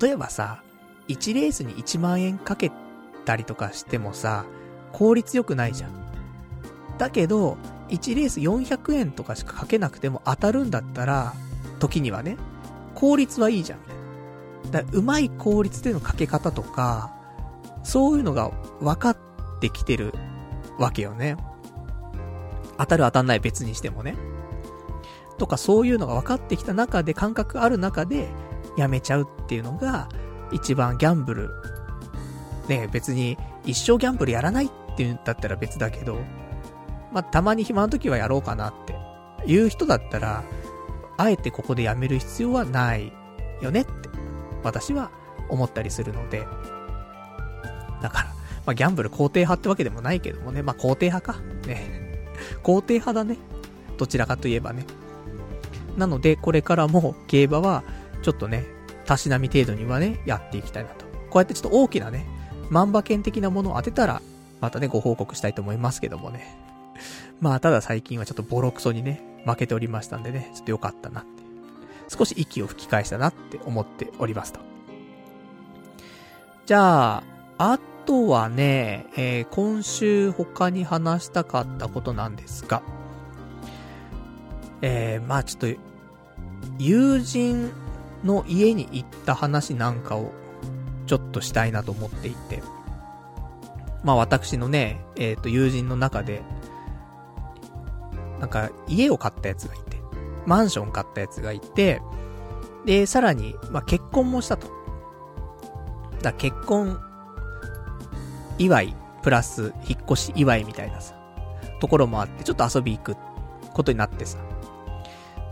[0.00, 0.62] 例えばさ、
[1.08, 2.70] 1レースに1万円かけ
[3.24, 4.44] たりとかしてもさ、
[4.92, 5.90] 効率良くないじゃん。
[6.98, 7.56] だけど、
[7.88, 11.34] 1レース400円とかしかかけなくても当たるんだったら、
[11.78, 12.36] 時にはね、
[12.94, 14.70] 効率はいいじゃん。
[14.70, 17.19] だうまい効率でのかけ方とか、
[17.82, 18.50] そういうのが
[18.80, 19.16] 分かっ
[19.60, 20.14] てきてる
[20.78, 21.36] わけよね。
[22.78, 24.16] 当たる当たんない別にしてもね。
[25.38, 28.28] とかそういうのが分かってきた中で、感覚ある中で、
[28.76, 30.08] やめちゃうっていうのが、
[30.52, 31.50] 一番ギャンブル。
[32.68, 36.18] ね別に一生ギャンブルやらないっていうんだったら別だけど、
[37.12, 38.94] まあ、たまに暇な時はやろうかなって
[39.50, 40.44] いう人だったら、
[41.16, 43.12] あえてここでやめる必要はない
[43.60, 43.90] よねって、
[44.62, 45.10] 私は
[45.48, 46.46] 思ったりするので、
[48.02, 48.24] だから、
[48.66, 51.40] まあ、ギャンブル肯定派ってわけでもないけどもね、まあ、肯定派か。
[51.66, 52.26] ね。
[52.62, 53.36] 肯定派だね。
[53.96, 54.84] どちらかといえばね。
[55.96, 57.84] なので、これからも競馬は、
[58.22, 58.64] ちょっとね、
[59.06, 61.04] たしなみ程度にはね、やっていきたいなと。
[61.30, 62.26] こうやってちょっと大きなね、
[62.70, 64.22] 万馬券的なものを当てたら、
[64.60, 66.56] またね、ご報告したいと思いますけどもね。
[67.40, 71.30] まあ、ただ最近はちょっとボロクソにね、負けておりましたんでね、ちょっと良かったなって。
[72.08, 74.60] 少し息を吹き返したなって思っておりますと。
[76.66, 77.22] じゃあ、
[77.62, 82.82] あとはね、えー、今週他に話したかったことなんですが、
[84.80, 85.80] えー、まあちょっと、
[86.78, 87.70] 友人
[88.24, 90.32] の家に行った話なんかを、
[91.06, 92.62] ちょっとしたいなと思っていて、
[94.04, 96.40] まあ私のね、えっ、ー、と、友人の中で、
[98.38, 99.98] なんか、家を買ったやつがいて、
[100.46, 102.00] マンション買ったやつがいて、
[102.86, 104.66] で、さらに、まあ結婚もしたと。
[106.22, 107.09] だ結婚
[108.60, 111.14] 祝い、プラス、引っ越し祝いみたいなさ、
[111.80, 113.16] ところもあって、ちょっと遊び行く
[113.72, 114.38] ことになってさ。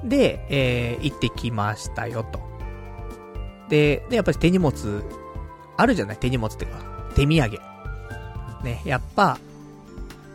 [0.05, 2.41] で、えー、行ってきましたよと。
[3.69, 5.03] で、で、やっぱり手荷物、
[5.77, 6.17] あるじゃない？
[6.19, 6.79] 手荷物っていうか。
[7.17, 7.59] 手土産。
[8.63, 9.39] ね、やっぱ、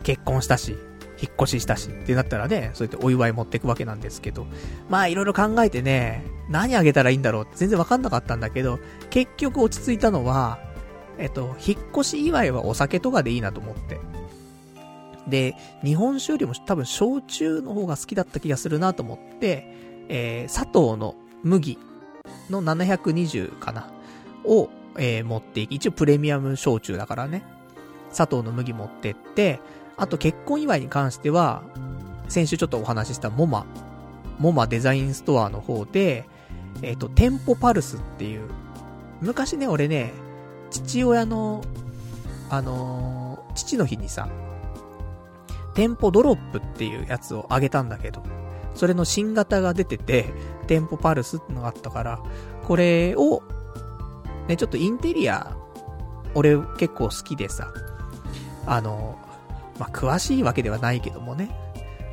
[0.02, 0.76] 結婚したし、
[1.20, 4.46] 引っ越ししたしってなったらね、そうやってお祝い持っていくわけなんですけど、
[4.90, 8.78] まあいろいろ考えてね、何あげたらいいんだろうって全然わかんなかったんだけど、
[9.10, 10.58] 結局落ち着いたのは、
[11.18, 14.00] えっと、引っ越し祝いはお酒とかでいいなと思って。
[15.28, 19.66] で、日本酒よりも多分焼酎の方が好きだった気がするなと思って、
[20.08, 21.78] えー、砂糖の麦
[22.50, 23.90] の720かな
[24.44, 24.68] を、
[24.98, 27.42] えー、持っていき、一応プレミアム焼酎だからね。
[28.10, 29.60] 砂糖の麦持ってって、
[29.96, 31.62] あと結婚祝いに関しては、
[32.28, 33.66] 先週ちょっとお話ししたモマ、
[34.38, 36.28] モマデザインストアの方で、
[36.82, 38.48] えっ、ー、と、店舗パルスっていう、
[39.20, 40.12] 昔ね、俺ね、
[40.74, 41.62] 父親の、
[42.50, 44.28] あのー、父の日にさ、
[45.74, 48.22] 店舗ドロップっていうやつをあげたんだけど、
[48.74, 50.32] それの新型が出てて、
[50.66, 52.20] 店舗パルスってのがあったから、
[52.64, 53.42] これを、
[54.48, 55.56] ね、ちょっとインテリア、
[56.34, 57.72] 俺結構好きでさ、
[58.66, 59.16] あの、
[59.78, 61.50] まあ、詳しいわけではないけどもね、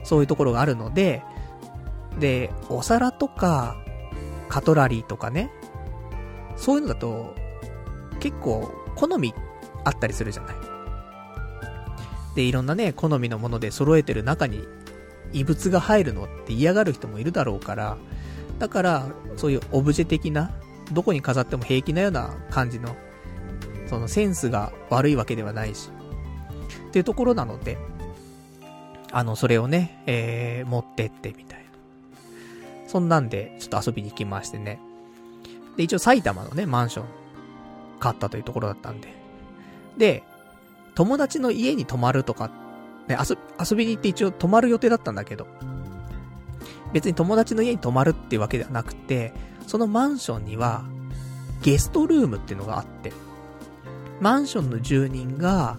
[0.04, 1.24] そういうところがあるので、
[2.20, 3.76] で、お皿とか、
[4.50, 5.50] カトラリーとかね、
[6.58, 7.34] そういうのだと、
[8.22, 9.34] 結構、好み
[9.84, 10.56] あったりするじゃない？
[12.36, 14.66] で、いろんなね、好みのもので揃えてる中に、
[15.34, 17.98] 異物が入るのって嫌がる人もいるだろうから、
[18.60, 20.52] だから、そういうオブジェ的な、
[20.94, 22.96] どこに飾っても平気なような感じの、
[23.88, 25.90] そのセンスが悪いわけではないし、
[26.88, 27.78] っていうところなので、
[29.12, 31.66] あの、それをね、えー、持ってってみたいな。
[32.88, 34.80] そんなんで、ちょっと遊びに行きましてね。
[35.76, 37.06] で、一応埼玉のね、マンション、
[38.02, 39.14] 買ったというところだったんで。
[39.98, 40.24] で、
[40.96, 42.52] 友達の家に泊まるとか、
[43.08, 45.48] ね、遊、遊びに行って一応泊まる予定だったんだけど、
[46.92, 49.34] 別に友達の家に泊まるっていうわけではなくて、
[49.68, 50.84] そのマンションには、
[51.62, 53.14] ゲストルームっていうのがあって、
[54.20, 55.78] マンションの住人が、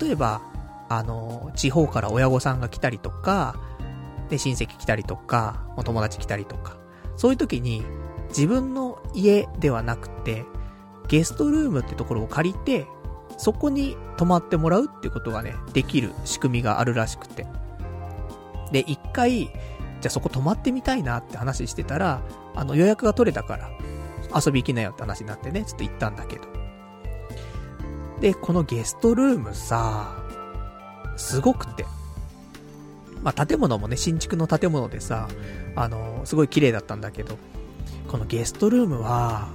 [0.00, 0.42] 例えば、
[0.88, 3.54] あの、地方から親御さんが来たりとか、
[4.28, 6.76] で、親戚来たりとか、お友達来たりとか、
[7.16, 7.84] そういう時に、
[8.28, 10.44] 自分の家ではなくて、
[11.10, 12.86] ゲストルームってところを借りて、
[13.36, 17.46] そこに泊まってもらうってことがね、できる仕組みがあるらしくて。
[18.70, 22.22] で、一回、じゃあそこ泊まってみたいなって話してたら、
[22.54, 23.70] あの予約が取れたから、
[24.34, 26.42] 遊び行きなよって話になってね、ちょっと行ったんだけど。
[28.20, 30.16] で、このゲストルームさ、
[31.16, 31.84] すごくて。
[33.24, 35.28] まあ、建物もね、新築の建物でさ、
[35.74, 37.36] あの、すごい綺麗だったんだけど、
[38.08, 39.48] このゲストルームは、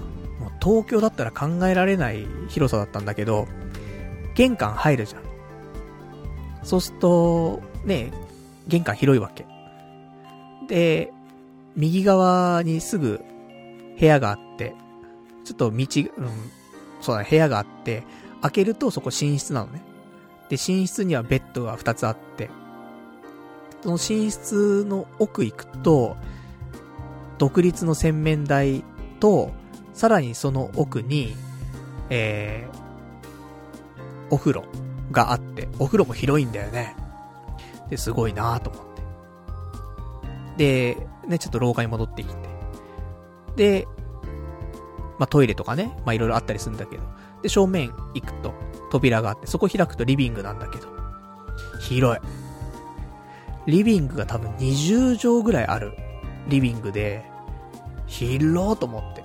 [0.61, 3.47] 東京だったら考えられない広さだったんだけど、
[4.35, 5.21] 玄関入るじゃん。
[6.63, 8.11] そうすると、ね、
[8.67, 9.45] 玄関広いわけ。
[10.67, 11.13] で、
[11.75, 13.21] 右側にすぐ
[13.99, 14.75] 部屋があって、
[15.43, 15.87] ちょっと道、うん、
[17.01, 18.03] そうだね、部屋があって、
[18.41, 19.81] 開けるとそこ寝室なのね。
[20.49, 22.49] で、寝室にはベッドが2つあって、
[23.83, 26.17] その寝室の奥行くと、
[27.37, 28.83] 独立の洗面台
[29.19, 29.51] と、
[29.95, 31.35] さらにその奥に、
[32.09, 34.65] えー、お風呂
[35.11, 36.95] があって、お風呂も広いんだよね。
[37.89, 38.83] で、すごいなぁと思っ
[40.57, 40.95] て。
[40.95, 42.49] で、ね、ちょっと廊下に戻ってきて。
[43.55, 43.87] で、
[45.17, 47.03] まあ、トイレとかね、まあ、いろいろあったりするんだけど。
[47.41, 48.53] で、正面行くと
[48.91, 50.87] 扉があって、そこ開くとリビングなんだけど。
[51.79, 52.21] 広い。
[53.67, 55.93] リビングが多分20畳ぐらいある
[56.49, 57.23] リビングで、
[58.07, 59.24] 広ーと思って。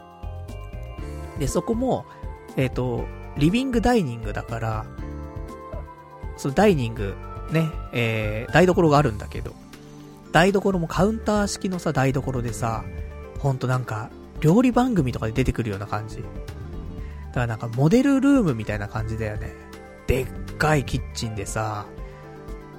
[1.41, 2.05] で、そこも、
[2.57, 3.07] えっ、ー、と、
[3.37, 4.87] リビングダイニングだから、
[6.37, 7.17] そのダイニング、
[7.51, 9.53] ね、えー、台所があるんだけど、
[10.33, 12.85] 台所もカウンター式のさ、台所でさ、
[13.39, 14.11] ほんとなんか、
[14.41, 16.17] 料理番組とかで出てくるような感じ。
[16.19, 19.53] だからなんかモデルルームみたいな感じだよね。
[20.07, 20.27] でっ
[20.57, 21.87] かいキッチンでさ、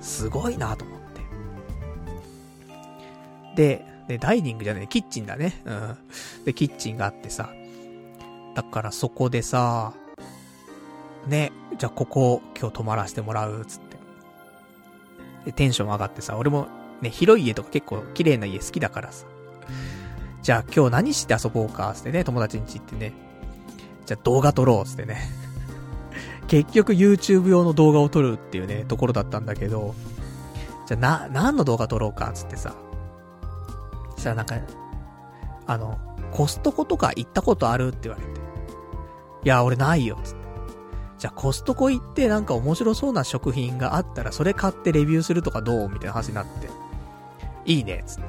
[0.02, 1.00] すごいなと思っ
[3.56, 3.56] て。
[3.56, 5.62] で、で、ダイニングじゃない、キッチンだね。
[5.66, 5.98] うん。
[6.46, 7.50] で、キッチンがあってさ。
[8.56, 9.94] だからそこでさ、
[11.28, 13.98] ね、じゃあここ今日泊まらせてもらう、つって。
[15.46, 16.68] で、テンション上がってさ、俺も
[17.02, 19.26] ね、広い家とか結構綺麗な家好きだからさ。
[20.42, 23.14] じゃあ今日何して遊ぼうか、つってね、友達ん家行ってね。
[24.06, 25.22] じゃあ動画撮ろう、つってね。
[26.48, 29.96] 結局 YouTube 用の動画を撮るっていうね、ところだったんだけど、
[30.88, 32.74] じゃあな、何の動画撮ろうか、つってさ。
[34.16, 34.56] そしたらなんか、
[35.68, 36.00] あの、
[36.32, 38.41] コストコとか行ったことあるって言われて。
[39.44, 40.42] いや、俺ないよ、つって。
[41.18, 46.70] じゃあコストコ行ってなんか面白そうな食品があったらそれ買ってレビューするとかどうみたいな話になって。
[47.66, 48.24] いいね、つって。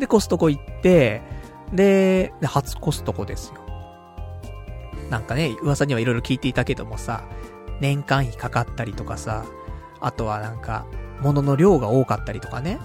[0.00, 1.22] で、コストコ行って、
[1.72, 3.60] で、で初コストコですよ。
[5.10, 7.24] なんかね、噂にはいろいろ聞いていたけどもさ、
[7.80, 9.46] 年間費かかったりとかさ、
[10.00, 10.84] あとはなんか、
[11.20, 12.78] 物の量が多かったりとかね。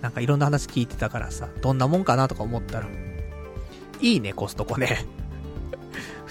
[0.00, 2.86] なんかいろんな話聞いてたからさ、どんなもんかなとか思ったら、
[4.00, 5.06] いいね、コストコね。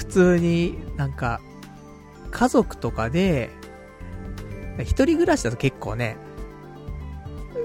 [0.02, 1.42] 普通になんか、
[2.32, 3.52] 家族とかで、
[4.80, 6.18] 一人暮らしだと結構ね、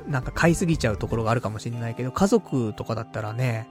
[0.06, 3.66] なんか買いすぎちゃうところがあるかもしれないけど、家族とかだったらね、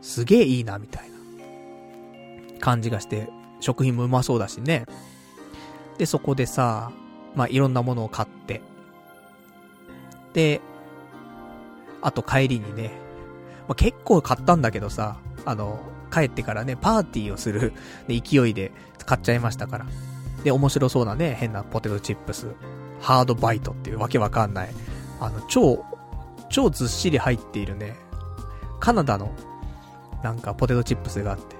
[0.00, 3.28] すげえいいな、みたいな感じがして、
[3.60, 4.86] 食品もうまそうだしね。
[5.96, 6.90] で、そこでさ、
[7.36, 8.62] まあ、いろんなものを買って、
[10.32, 10.60] で、
[12.00, 12.90] あと帰りにね、
[13.68, 17.72] まあ、結構買ったんだけどさ、あの、帰ってからね、パーティーをする、
[18.06, 18.72] ね、勢いで
[19.06, 19.86] 買っちゃいましたから。
[20.44, 22.54] で、面白そうなね、変なポテトチップス、
[23.00, 24.70] ハードバイトっていうわけわかんない、
[25.20, 25.84] あの、超、
[26.50, 27.96] 超ずっしり入っているね、
[28.80, 29.32] カナダの、
[30.22, 31.56] なんかポテトチップスがあって、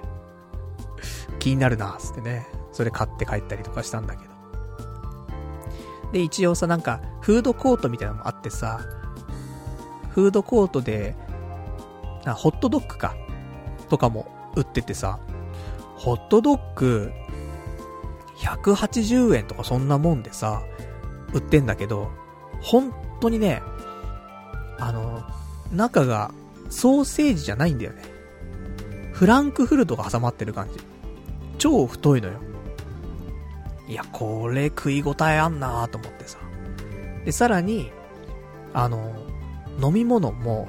[1.39, 4.33] 気になるな、つってね、それ買って帰ったりとかしたんだけど。
[6.11, 8.81] で、一応さ、なんか、フードコートみたいなのもあってさ、
[10.09, 11.15] フードコートで、
[12.23, 13.15] な、ホットドッグか、
[13.89, 15.19] とかも売っててさ、
[15.95, 17.11] ホットドッグ、
[18.37, 20.63] 180円とかそんなもんでさ、
[21.33, 22.11] 売ってんだけど、
[22.61, 23.61] 本当にね、
[24.79, 25.23] あの、
[25.71, 26.31] 中が
[26.69, 28.03] ソーセージじゃないんだよね。
[29.13, 30.79] フランクフルトが挟まってる感じ。
[31.57, 32.39] 超太いのよ。
[33.87, 36.37] いや、これ食い応えあんなーと思ってさ。
[37.25, 37.91] で、さらに、
[38.73, 39.13] あの、
[39.81, 40.67] 飲み物も、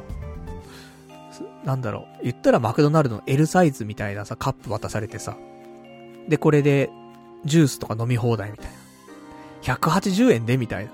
[1.64, 5.36] なんだろう、言ったらマクドナルドの L サイズみたいなさ、カップ渡されてさ。
[6.28, 6.90] で、これで、
[7.44, 8.66] ジュースとか飲み放題みたい
[9.66, 9.74] な。
[9.74, 10.92] 180円でみたいな。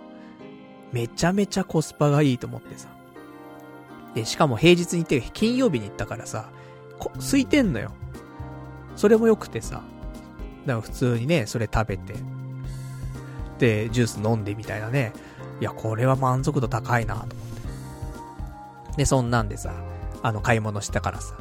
[0.92, 2.88] めちゃめちゃコスパがいいと思ってさ。
[4.14, 6.50] で、しかも平日に行って、金曜日に行ったからさ、
[6.98, 7.92] こ、空いてんのよ。
[8.96, 9.82] それも良くてさ。
[10.66, 12.14] だから普通にね、それ食べて。
[13.58, 15.12] で、ジュース飲んでみたいなね。
[15.60, 18.96] いや、これは満足度高いなと思って。
[18.98, 19.74] で、そんなんでさ、
[20.22, 21.36] あの、買い物したからさ、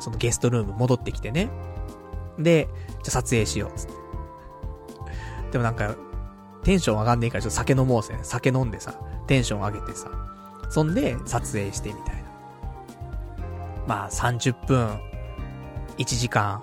[0.00, 1.50] そのゲストルーム戻ってきてね。
[2.38, 2.68] で、
[3.02, 3.92] じゃ撮影しよう、つって。
[5.52, 5.94] でもなんか、
[6.64, 8.18] テンション上がんねえからちょっと酒飲もうぜ。
[8.22, 8.94] 酒飲んでさ、
[9.26, 10.10] テンション上げてさ、
[10.70, 12.22] そんで撮影してみたいな。
[13.86, 14.98] まあ30分、
[15.98, 16.62] 1時間、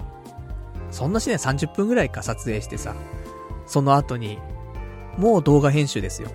[0.90, 2.96] そんなしない30分ぐらいか撮影してさ、
[3.66, 4.40] その後に、
[5.18, 6.30] もう動画編集ですよ。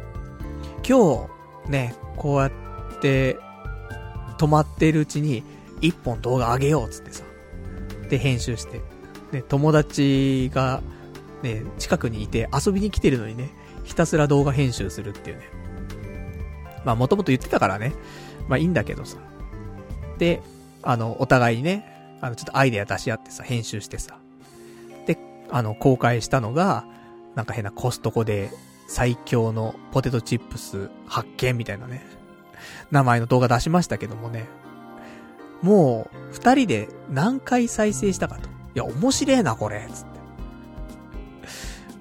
[0.88, 1.28] 今
[1.66, 2.50] 日、ね、こうやっ
[3.00, 3.38] て、
[4.36, 5.42] 止まってるうちに、
[5.80, 7.24] 一本動画上げようっつってさ。
[8.08, 8.80] で、編集して。
[9.32, 10.82] ね、友達が、
[11.42, 13.50] ね、近くにいて遊びに来てるのにね、
[13.84, 15.44] ひたすら動画編集するっていうね。
[16.84, 17.92] まあもともと言ってたからね。
[18.48, 19.18] まあいいんだけどさ。
[20.18, 20.40] で、
[20.82, 24.18] あの、お互いにね、あの、ちょっとアイデア出し合ってさ、編集してさ。
[25.06, 25.18] で、
[25.50, 26.84] あの、公開したのが、
[27.34, 28.50] なんか変なコストコで
[28.88, 32.06] 最強のポテトチップス発見みたいなね。
[32.90, 34.46] 名前の動画出しましたけどもね。
[35.62, 38.48] もう、二人で何回再生したかと。
[38.48, 39.88] いや、面白えな、これ。
[39.92, 40.16] つって。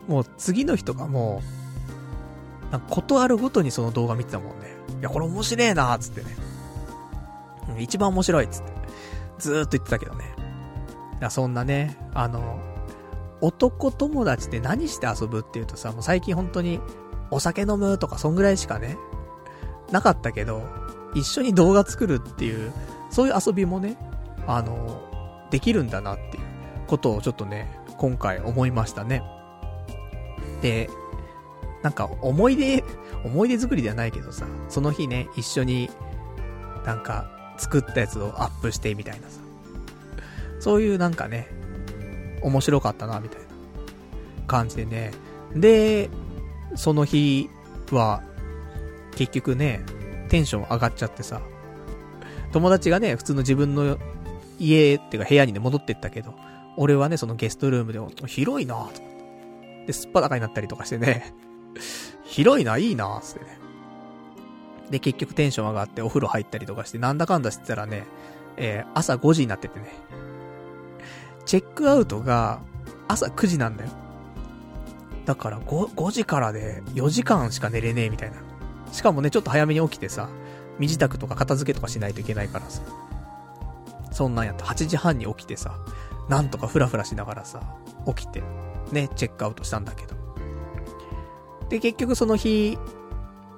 [0.08, 1.42] もう次の人がも
[2.70, 4.76] う、なんかことあるごとにその動画見てたもんね。
[5.00, 6.36] いや、これ面白えな、つってね。
[7.80, 8.72] 一番面白い、つって。
[9.40, 10.36] ずーっと言ってたけどね。
[11.20, 12.60] いや、そんなね、あの、
[13.42, 16.80] 男友達って何して遊ぶっていうとさ、もう最近本当に、
[17.32, 18.98] お酒飲むとかそんぐらいしかね、
[19.92, 20.64] なかったけど、
[21.14, 22.72] 一緒に動画作るっていう、
[23.10, 23.98] そういう遊びもね、
[24.48, 25.02] あの、
[25.52, 26.44] できるんだなっていう
[26.88, 29.24] ことをちょっとね、今回思いましたね。
[30.62, 30.90] で、
[31.82, 32.84] なんか思い出、
[33.24, 35.90] 思い出作りではないけどさ、その日ね、一緒に、
[36.86, 39.40] なんか、作ったやつをアップしてみたいなさ。
[40.60, 41.48] そういうなんかね、
[42.42, 43.46] 面白かったな、みたいな
[44.48, 45.12] 感じでね。
[45.56, 46.10] で、
[46.76, 47.50] その日
[47.92, 48.22] は、
[49.16, 49.84] 結局ね、
[50.30, 51.42] テンション上がっちゃってさ、
[52.52, 53.98] 友達がね、普通の自分の
[54.60, 56.34] 家っていうか部屋にね、戻ってったけど、
[56.78, 59.02] 俺はね、そのゲストルームで、広いなぁ、と
[59.88, 61.34] で、すっぱだかになったりとかしてね、
[62.24, 63.58] 広いな、いいな、つってね。
[64.90, 68.04] で、結局テンション上がってお風呂入ったりとかして、なんだかんだしてたらね、
[68.58, 69.88] えー、朝5時になっててね。
[71.46, 72.62] チェックアウトが
[73.08, 73.90] 朝9時なんだよ。
[75.26, 78.38] だから 5, 5時からで4時間しか寝れねえみたいな。
[78.96, 80.30] しかもね、ちょっと早めに起きてさ、
[80.80, 82.82] 身支度とか片付けとかしないといけないからさ。
[84.12, 85.78] そんなんやって8時半に起きてさ、
[86.30, 87.62] なんとかフラフラしながらさ、
[88.08, 88.42] 起きて、
[88.94, 90.16] ね、チェックアウトしたんだけど。
[91.68, 92.78] で、結局その日、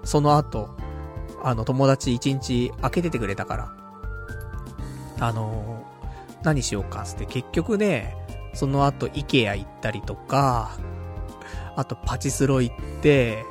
[0.03, 0.75] その後、
[1.43, 3.77] あの、友達1日開けててくれたから、
[5.19, 8.15] あのー、何しようかって結局ね、
[8.55, 10.71] その後、イケア行ったりとか、
[11.75, 13.45] あと、パチスロ行って、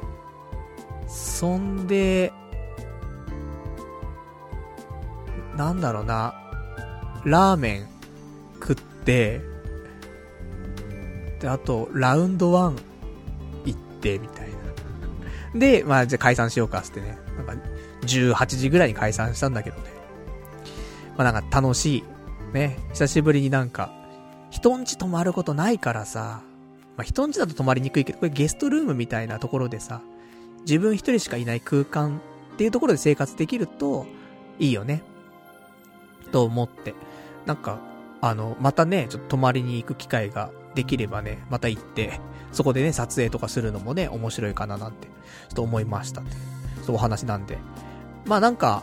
[1.06, 2.32] そんで、
[5.56, 6.34] なんだろうな、
[7.24, 7.88] ラーメン
[8.60, 9.40] 食って、
[11.40, 12.76] で、あと、ラウンド1
[13.66, 14.50] 行って、みたい
[15.54, 15.58] な。
[15.58, 17.18] で、まあ、じゃあ解散しようかつってね。
[17.36, 17.54] なんか、
[18.02, 19.96] 18時ぐらいに解散したんだけどね。
[21.16, 22.04] まあなんか楽しい。
[22.52, 22.78] ね。
[22.92, 23.92] 久しぶりになんか、
[24.50, 26.42] 人んち泊まることないからさ、
[26.96, 30.00] まあ人んちだと泊まりにくいけど、これゲストルームみたいなところでさ、
[30.66, 32.20] 自分一人しかいない空間
[32.54, 34.06] っていうところで生活できると、
[34.58, 35.02] いいよね。
[36.32, 36.94] と思って。
[37.46, 37.78] なんか、
[38.20, 42.20] あの、またね、ちょっと泊まりに行く機会ができればね、また行って、
[42.52, 45.12] そこでね、撮影とかするのもね、面白いかななんて、ちょ
[45.52, 46.36] っと思いましたって。
[46.82, 47.58] そうお話なんで。
[48.24, 48.82] まあなんか、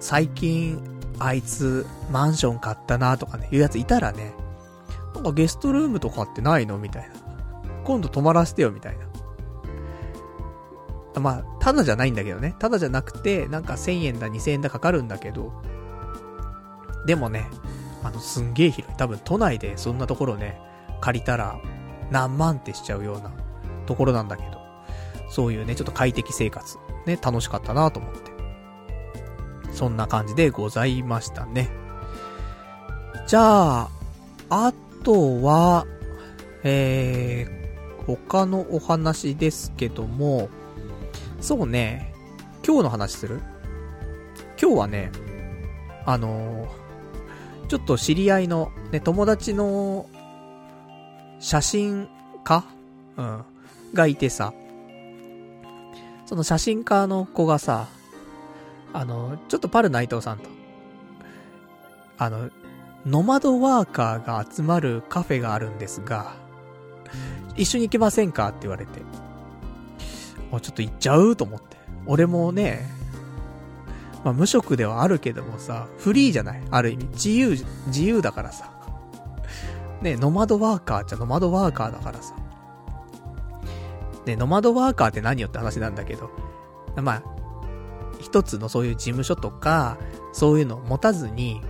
[0.00, 0.82] 最近、
[1.18, 4.32] あいつ、マンション買ったなとかね、いうやついたらね、
[5.14, 7.14] なんかゲストルームとかってないのみたいな。
[7.84, 9.13] 今度泊まらせてよ、みたいな。
[11.20, 12.54] まあ、ただじゃないんだけどね。
[12.58, 15.52] ただじゃなくて、なんか1000円だ、2000円だかかるんだけど、
[17.06, 17.48] でもね、
[18.02, 18.96] あの、すんげえ広い。
[18.96, 20.60] 多分都内でそんなところね、
[21.00, 21.58] 借りたら
[22.10, 23.32] 何万ってしちゃうような
[23.86, 24.58] ところなんだけど、
[25.28, 28.32] そういうね、ちょっと快適生活、ね、楽しかったなと思って。
[29.72, 31.70] そんな感じでございましたね。
[33.26, 33.88] じゃあ、
[34.50, 34.72] あ
[35.02, 35.86] とは、
[36.62, 40.48] えー、他のお話ですけども、
[41.44, 42.14] そうね、
[42.66, 43.42] 今日の話する？
[44.58, 45.12] 今日はね、
[46.06, 50.06] あのー、ちょっと知り合いの、ね、友達の
[51.40, 52.08] 写真
[52.44, 52.64] 家？
[53.18, 53.44] うん。
[53.92, 54.54] がいてさ、
[56.24, 57.88] その写真家の子がさ、
[58.94, 60.48] あの、ちょっとパル内藤さんと、
[62.16, 62.48] あの、
[63.04, 66.36] ノマドワーカーが集まるカフェがあるんですが、
[67.54, 68.48] 一緒に行けませんか？
[68.48, 69.02] って言われて。
[70.56, 71.76] あ、ちょっと行っちゃうと思って。
[72.06, 72.88] 俺もね、
[74.24, 76.62] まあ無職ではあるけどもさ、フリーじゃない？
[76.70, 77.04] ある意味。
[77.06, 77.50] 自由、
[77.86, 78.70] 自由だからさ。
[80.02, 82.34] ね、ノマドワーカーっちゃノマドワーカーだからさ。
[84.26, 86.30] ね、ノマドワーカーって何よって話なんだけど、
[86.96, 87.22] まあ、
[88.20, 89.98] 一つのそういう事務所とか、
[90.32, 91.60] そういうのを持たずに、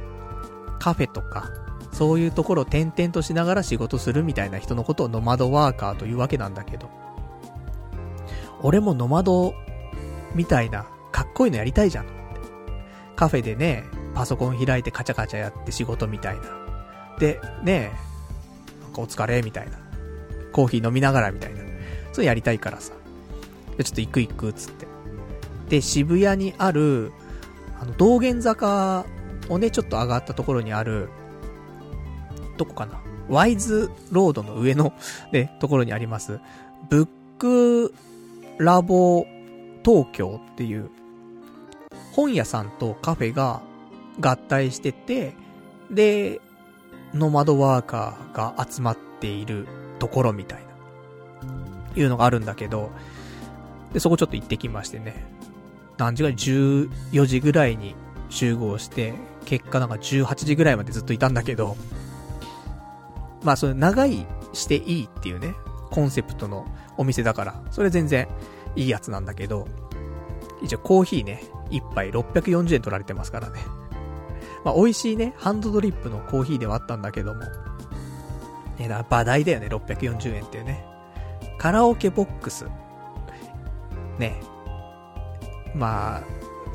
[0.78, 1.50] カフェとか、
[1.92, 6.90] そういうところを転々としながら仕事するみたいな人のことをノマドワーカーというわけなんだけど、
[8.64, 9.54] 俺もノマド
[10.34, 12.06] みたいなかっこいいのやりたいじゃん。
[13.14, 13.84] カフェでね、
[14.14, 16.42] パソコン開いてカチャカチャやって仕事みたいな。
[17.18, 17.92] で、ね
[18.82, 19.78] なん、かお疲れ、みたいな。
[20.50, 21.60] コーヒー飲みながらみたいな。
[22.12, 22.94] そうやりたいからさ。
[23.82, 24.86] ちょっと行く行くっ、つって。
[25.68, 27.12] で、渋谷にある、
[27.78, 29.04] あの、道玄坂
[29.50, 31.10] をね、ちょっと上がったところにある、
[32.56, 32.98] どこかな？
[33.28, 34.94] ワイズロードの上の
[35.32, 36.40] ね、ところにあります、
[36.88, 37.08] ブッ
[37.38, 37.94] ク
[38.58, 39.26] ラボ
[39.84, 40.90] 東京っていう、
[42.12, 43.62] 本屋さんとカフェが
[44.20, 45.34] 合体してて、
[45.90, 46.40] で、
[47.12, 49.66] ノマドワーカーが集まっている
[49.98, 50.66] ところみたいな、
[51.96, 52.90] いうのがあるんだけど、
[53.92, 55.26] で、そこちょっと行ってきましてね。
[55.96, 57.94] 何時ぐらい ?14 時ぐらいに
[58.28, 59.14] 集合して、
[59.44, 61.76] 結果なんか18時ぐらいまでずっといたんだけど、
[63.42, 65.54] まあそれ長いしていいっていうね、
[65.94, 66.66] コンセプトの
[66.96, 68.26] お店だから、それ全然
[68.74, 69.68] いいやつなんだけど、
[70.60, 73.60] 一応コーヒーね、一杯640円取られてますからね。
[74.64, 77.42] まあ、美味しいね、ハンドドリップのコーヒーではあったんだけども。
[78.76, 80.84] ね、だ、馬代だよね、640円っていうね。
[81.58, 82.66] カラオケボックス。
[84.18, 84.40] ね。
[85.76, 86.22] まあ、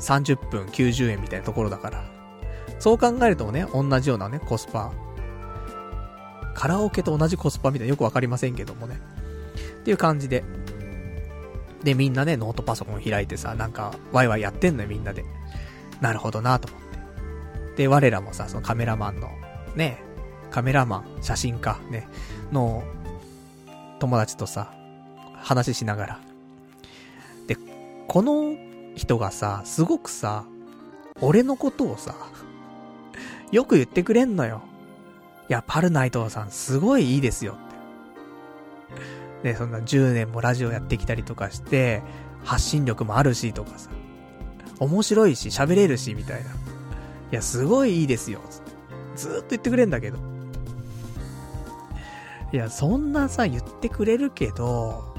[0.00, 2.04] 30分90円みたいなところだから。
[2.78, 4.92] そう考えるともね、同じようなね、コスパ。
[6.54, 9.00] カラオケと同じコスパみたいなよくわかりませんけどもね。
[9.80, 10.44] っていう感じで。
[11.82, 15.24] で、みんなね、ノートパソコン開いてさ、なんか、ワイワイやってんのよ、みんなで。
[16.00, 17.82] なるほどなと思って。
[17.84, 19.30] で、我らもさ、そのカメラマンの、
[19.76, 20.02] ね、
[20.50, 22.08] カメラマン、写真家、ね、
[22.52, 22.84] の、
[23.98, 24.74] 友達とさ、
[25.36, 26.20] 話しながら。
[27.46, 27.56] で、
[28.08, 28.54] この
[28.96, 30.44] 人がさ、すごくさ、
[31.20, 32.14] 俺のことをさ、
[33.52, 34.62] よく言ってくれんのよ。
[35.50, 37.56] いや、パルナイトさんすごいいいですよ
[39.42, 39.52] って。
[39.52, 42.04] で、そんな10年もラジオやってきたりとかして、
[42.44, 43.90] 発信力もあるしとかさ、
[44.78, 46.50] 面白いし喋れるしみたいな。
[46.50, 46.54] い
[47.32, 48.40] や、すごいいいですよ。
[49.16, 50.18] ずーっと言ってくれんだけど。
[52.52, 55.16] いや、そんなさ、言ってくれるけど、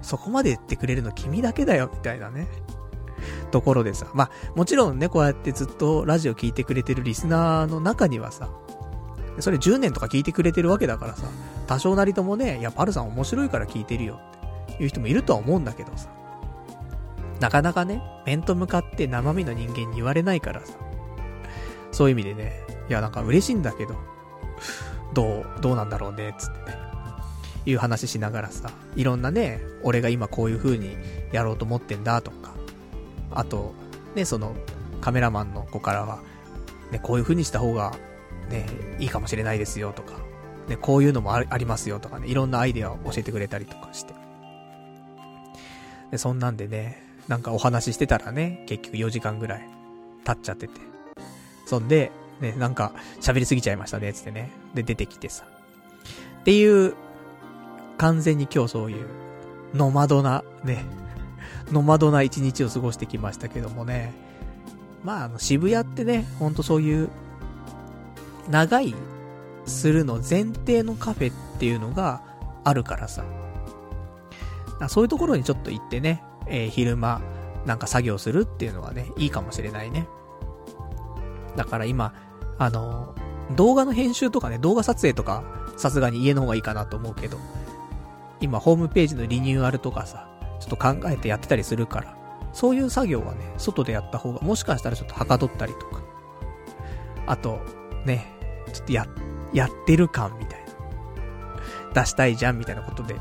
[0.00, 2.48] そこまで言ってくれるの君だけだよ、みたいなね。
[3.50, 4.06] ところでさ。
[4.14, 8.48] まあ、もちろんね、こうやってずっとラジオ聞いてくれてるリスナーの中にはさ、
[9.40, 11.26] それ10年とか聞いてくれてるわけだからさ、
[11.66, 14.20] 多少なりともね、いや、パルさん面白いから聞いてるよ
[14.72, 16.08] っていう人もいるとは思うんだけどさ。
[17.40, 20.74] なかなかね、面と向かって生身の人間に言われないからさ。
[21.90, 22.52] そういう意味でね、
[22.88, 23.96] いや、なんか嬉しいんだけど、
[25.14, 26.92] どう、どうなんだろうね、つってね。
[27.64, 30.96] いう話しながらさ、いろんなね、俺が今こういう風に
[31.32, 32.54] やろうと思ってんだとか、
[33.30, 33.72] あと、
[34.14, 34.54] ね、その、
[35.00, 36.20] カメラマンの子からは、
[36.90, 37.92] ね、こういう風にした方が、
[38.48, 38.66] ね、
[38.98, 40.14] いいかもしれないですよとか、
[40.68, 44.14] ね、こういうのもありますよとかね、いろんなアイデアを教えてくれたりとかして。
[46.10, 49.68] で、そんなんでね、なんかお話ししてたらね、結局4時間ぐらい
[50.24, 50.80] 経っちゃってて。
[51.66, 54.50] そんで、ね、なんか喋りすぎちゃいましたね、つってね。
[54.74, 55.44] で、出てきてさ。
[56.40, 56.94] っていう、
[57.98, 59.06] 完全に今日そういう、
[59.74, 60.84] ノマドな、ね、
[61.70, 64.12] ノマドな一日を過ごしてきましたけどもね。
[65.04, 67.08] まあ、あの、渋谷ってね、ほんとそういう、
[68.48, 68.94] 長い、
[69.64, 72.22] するの前提のカフェっていうのが
[72.64, 73.24] あるからさ。
[74.88, 77.20] そういうところにちょっと行ってね、えー、昼間、
[77.66, 80.08] なんか作業するっていうのはね、いいかもしれないね。
[81.56, 82.12] だから今、
[82.58, 83.14] あの、
[83.56, 85.44] 動画の編集とかね、動画撮影とか、
[85.76, 87.38] さすがに家の方がいいかなと思うけど、
[88.40, 90.28] 今ホームページのリニューアルとかさ、
[90.60, 92.16] ちょっと考えてやってたりするから、
[92.52, 96.02] そういう作業はね、外でやった方が、もしかしたらちょっとはかどったりとか、
[97.26, 97.60] あと、
[98.04, 98.31] ね、
[98.72, 99.06] ちょっとや、
[99.52, 100.60] やってる感みたい
[101.94, 102.02] な。
[102.02, 103.16] 出したいじゃんみたいなことで。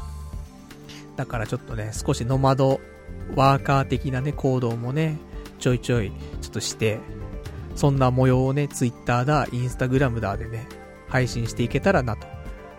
[1.16, 2.80] だからちょっとね、少しノマド
[3.36, 5.18] ワーカー的なね、行動もね、
[5.60, 6.12] ちょいちょい、
[6.42, 7.00] ちょっとして、
[7.76, 10.68] そんな模様をね、ツイッターだ、インスタグラムだでね、
[11.08, 12.28] 配信していけたらなと。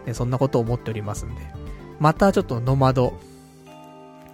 [0.06, 1.42] ね、そんなことを思っておりますんで。
[2.00, 3.14] またちょっとノマド、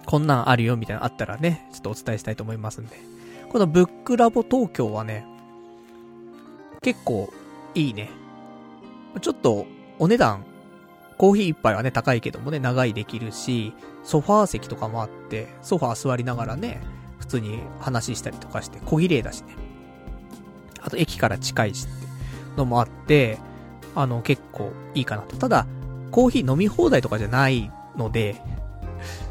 [0.05, 2.97] こんなんあるよみたいなのあったらね、ちょっとお伝えしたいと思いますんで。
[3.49, 5.25] このブックラボ東京はね、
[6.81, 7.31] 結構
[7.75, 8.09] いいね。
[9.21, 9.65] ちょっと
[9.97, 10.45] お値段
[11.19, 13.73] コーヒー一杯はね、高いけどもね、長いできるし、
[14.03, 16.81] ソファー席とかもあって、ソファー座りながらね、
[17.19, 19.55] 普通に話したりとかして、小綺麗だしね。
[20.81, 22.07] あと駅から近いしって
[22.55, 23.37] のもあって、
[23.95, 25.35] あの、結構いいかなと。
[25.35, 25.67] ただ、
[26.11, 28.41] コーヒー飲み放題とかじゃないので、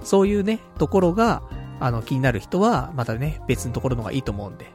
[0.05, 1.43] そういうね、ところが、
[1.81, 4.71] あの、気になる人は、またね、別のところのがいいと思うんで、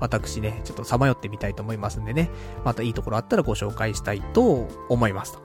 [0.00, 2.30] 私ね、ちょっとさまよってみたいと思いますんでね、
[2.64, 5.38] またいいところあったらご紹介したいと思います。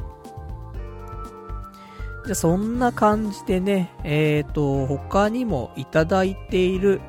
[2.26, 7.02] じゃ、そんな感じでね、えっ、ー、と、他にもいただいている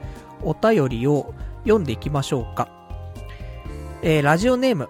[0.43, 2.69] お便りを読んでいきましょうか。
[4.03, 4.89] えー、ラジオネーム、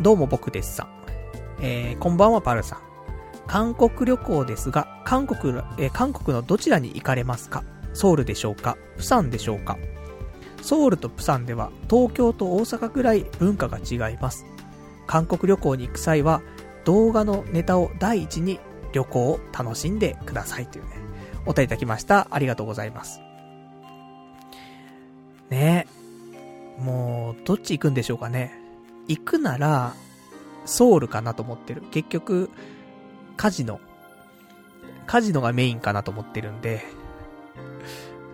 [0.00, 0.88] どうも僕ですさん。
[1.62, 2.78] えー、こんばんはパルさん。
[3.46, 7.64] 韓国旅行ですが、韓国、えー、韓国のどちらに行かれますか？
[7.92, 8.76] ソウルでしょうか？
[8.96, 9.76] プサンでしょうか？
[10.62, 14.44] ソウルとプサンでは東京と大阪くらい文化が違います。
[15.06, 16.42] 韓国旅行に行く際は
[16.84, 18.60] 動画のネタを第一に
[18.92, 20.90] 旅行を楽しんでくださいというね、
[21.46, 22.28] お便りいただきました。
[22.30, 23.20] ありがとうございます。
[25.50, 25.86] ね
[26.78, 28.54] えもう、どっち行くんでしょうかね。
[29.06, 29.94] 行くなら、
[30.64, 31.82] ソウルかなと思ってる。
[31.90, 32.50] 結局、
[33.36, 33.80] カジノ。
[35.06, 36.84] カジノがメインかなと思ってるんで、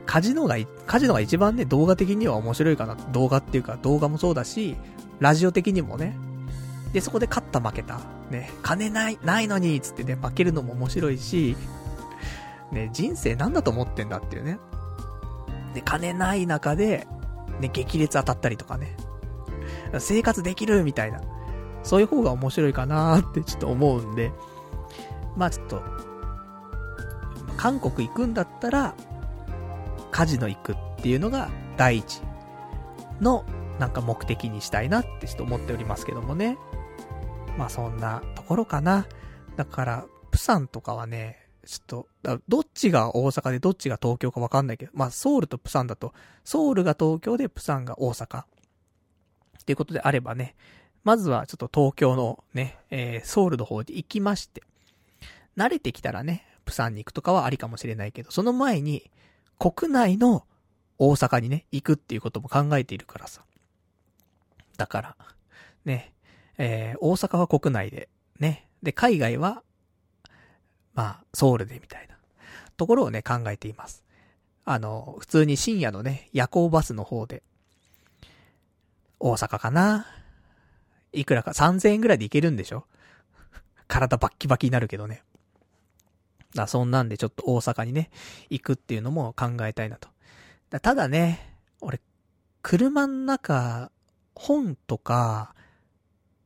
[0.07, 0.57] カジノが、
[0.87, 2.95] カジノが一番ね、動画的には面白いかな。
[3.13, 4.77] 動画っていうか、動画もそうだし、
[5.19, 6.17] ラジオ的にもね。
[6.93, 8.01] で、そこで勝った負けた。
[8.31, 11.57] ね、金ない、ないのに、つってね、負けるのも面白いし、
[12.73, 14.59] ね、人生なんだと思ってんだっていうね。
[15.75, 17.07] で、金ない中で、
[17.61, 18.97] ね、激烈当たったりとかね。
[19.99, 21.21] 生活できるみたいな。
[21.83, 24.33] そういう方が面白いかなーってちょっと思うんで。
[25.37, 25.83] まあちょっと、
[27.57, 28.95] 韓国行くんだったら、
[30.17, 32.23] カジノ行くっていうのが第一
[33.21, 33.45] の
[33.79, 36.57] なんか目的にしたいなってちょっと思っておりますけどもね。
[37.59, 39.07] まあそんなところかな。
[39.57, 41.37] だから、プサンとかはね、
[41.67, 46.15] ちょっと、どっちが大阪でどっちが東京かわかんないけど、まあソウルとプサンだと、
[46.45, 48.41] ソウルが東京でプサンが大阪。
[48.41, 48.45] っ
[49.67, 50.57] ていうことであればね、
[51.05, 54.63] まずはちょっと東京のね、えー、ソウルの方で行きまして、
[55.59, 59.11] 慣れてきたらね、プサンに行くとかはありかもしれないけど、その前に、
[59.59, 60.45] 国内の
[60.99, 63.43] 大阪にね、行くっていうことも考えているからさ。
[64.77, 65.17] だから、
[65.85, 66.13] ね、
[66.59, 68.09] えー、大阪は国内で、
[68.39, 68.69] ね。
[68.83, 69.63] で、海外は、
[70.95, 72.17] まあ、ソウルでみたいな、
[72.77, 74.05] ところをね、考えています。
[74.65, 77.43] あの、普通に深夜のね、夜行バスの方で、
[79.19, 80.07] 大阪かな？
[81.13, 82.87] いくらか3000円ぐらいで行けるんでしょ？
[83.89, 85.23] 体バッキバキになるけどね。
[86.57, 88.11] だそんなんでちょっと大阪にね、
[88.51, 90.09] 行くっていうのも考えたいなと。
[90.71, 92.01] だただね、俺、
[92.63, 93.93] 車の中、
[94.35, 95.55] 本とか、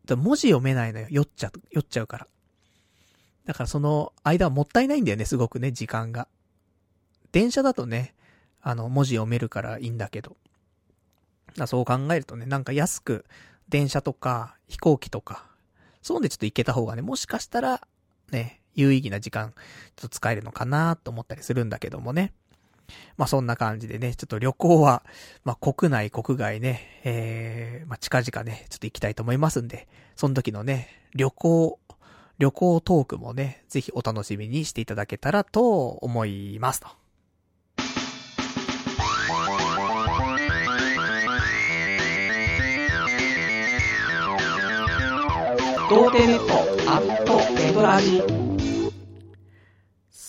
[0.08, 1.06] 文字読めないのよ。
[1.08, 2.26] 酔っちゃう、酔っちゃうから。
[3.46, 6.28] だからその間はもったいないんだよね、すごくね、時間が。
[7.32, 8.14] 電車だとね、
[8.60, 10.36] あの、文字読めるからいいんだけど。
[11.56, 13.24] だそう考えるとね、なんか安く、
[13.68, 15.46] 電車とか、飛行機とか、
[16.02, 17.86] そうでちょっと行けた方がね、もしかしたら、
[18.32, 19.52] ね、有意義な時間、
[19.96, 22.32] ちょっと使えるのかなと思ったりするんだけどもね。
[23.16, 25.02] まあそんな感じでね、ちょっと旅行は、
[25.44, 31.78] まあ国内、国外ね、えー、まあ近々ね、ちょっと行きたいと思いますんで、その時のね、旅行、
[32.38, 36.88] 旅行トークもね、ぜひお楽しみにしていただけたらと思いますと。
[45.90, 46.54] 童貞ネット
[46.88, 48.49] アットエドラジ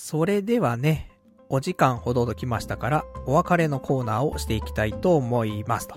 [0.04, 1.12] それではね、
[1.48, 5.96] お時間ほどときましたから、お別れのコーナーをしていきたいと思いますと。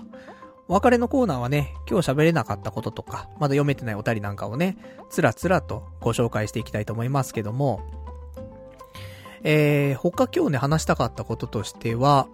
[0.67, 4.77] お別れのコーナーはね、今日喋れなかったこととか、まだ読めてないお便りなんかをね、
[5.09, 7.81] つらつらとご紹介していきたいと思いますけども、
[9.41, 12.27] えー、他今日ね、話したかったこととしては、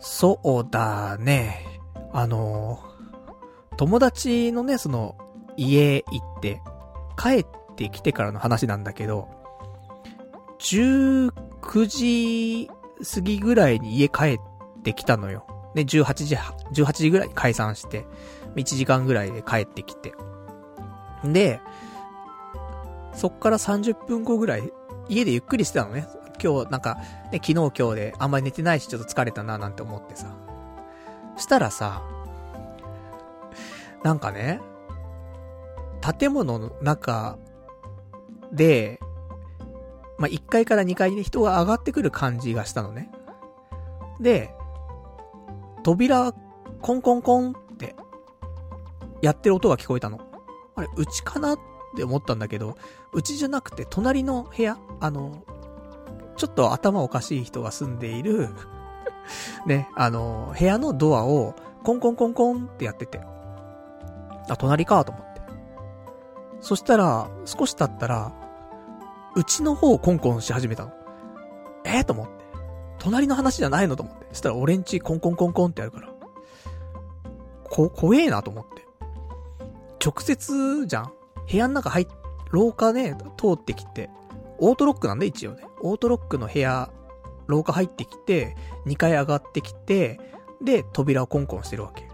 [0.00, 1.64] そうだね、
[2.12, 2.80] あの
[3.76, 5.16] 友達のね、その、
[5.56, 6.60] 家行って、
[7.16, 9.37] 帰ってきてからの話なんだけど、
[10.58, 12.70] 19時
[13.14, 14.38] 過ぎぐらいに家帰っ
[14.82, 15.46] てきたのよ。
[15.74, 18.06] ね、18時、18時ぐらいに解散して、
[18.56, 20.14] 1時間ぐらいで帰ってきて。
[21.24, 21.60] で、
[23.14, 24.72] そっから30分後ぐらい、
[25.08, 26.08] 家でゆっくりしてたのね。
[26.42, 26.96] 今日、なんか、
[27.32, 30.26] ね、昨日今日であんまり寝てないし、ちょっと疲れたな、なんて思ってさ。
[31.36, 32.02] したらさ、
[34.02, 34.60] なんかね、
[36.18, 37.38] 建物の中
[38.52, 39.00] で、
[40.18, 43.10] まあ、1階から2階に人が上がってくる感じがしたのね。
[44.20, 44.54] で、
[45.82, 46.32] 扉、
[46.82, 47.94] コンコンコンって、
[49.22, 50.20] やってる音が聞こえたの。
[50.74, 51.58] あれ、うちかなっ
[51.96, 52.76] て思ったんだけど、
[53.12, 55.44] うちじゃなくて、隣の部屋あの、
[56.36, 58.48] ちょっと頭おかしい人が住んでいる
[59.66, 61.54] ね、あの、部屋のドアを、
[61.84, 63.20] コンコンコンコンってやってて。
[64.48, 65.40] あ、隣かと思って。
[66.60, 68.32] そしたら、少し経ったら、
[69.38, 70.92] うちの方をコンコンし始めたの。
[71.84, 72.32] えー、と思って。
[72.98, 74.26] 隣の話じゃないのと思って。
[74.30, 76.12] そしたら俺んちコンコンコンコンってやるから。
[77.70, 78.84] こ、怖えなと思って。
[80.04, 81.12] 直接じゃん
[81.48, 82.06] 部屋の中入っ、
[82.50, 84.10] 廊下ね、通ってきて、
[84.58, 85.62] オートロックなんで一応ね。
[85.82, 86.90] オートロックの部屋、
[87.46, 88.56] 廊下入ってきて、
[88.86, 90.18] 2階上がってきて、
[90.60, 92.08] で、扉をコンコンしてるわけ。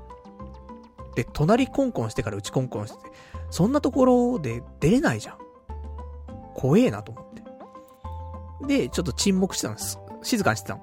[1.14, 3.10] で、隣コンコンしてからうちコンコンしてて、
[3.48, 5.43] そんなところで出れないじゃん。
[6.54, 7.42] 怖えなと思って。
[8.66, 9.98] で、ちょっと沈黙してたんです。
[10.22, 10.82] 静かにしてたの。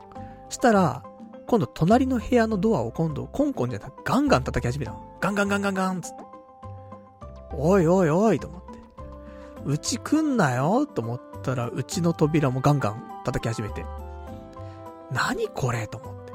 [0.50, 1.04] したら、
[1.48, 5.18] 今度隣の部屋のドアを今度コンコンじゃなくてガンガン叩き始めたの。
[5.20, 6.24] ガンガンガンガンガンつって。
[7.54, 8.72] おいおいおいと思って。
[9.66, 13.86] うち来んなよと思ったら、うちの扉もガンガン叩き始めて。
[15.12, 16.34] 何これと思って。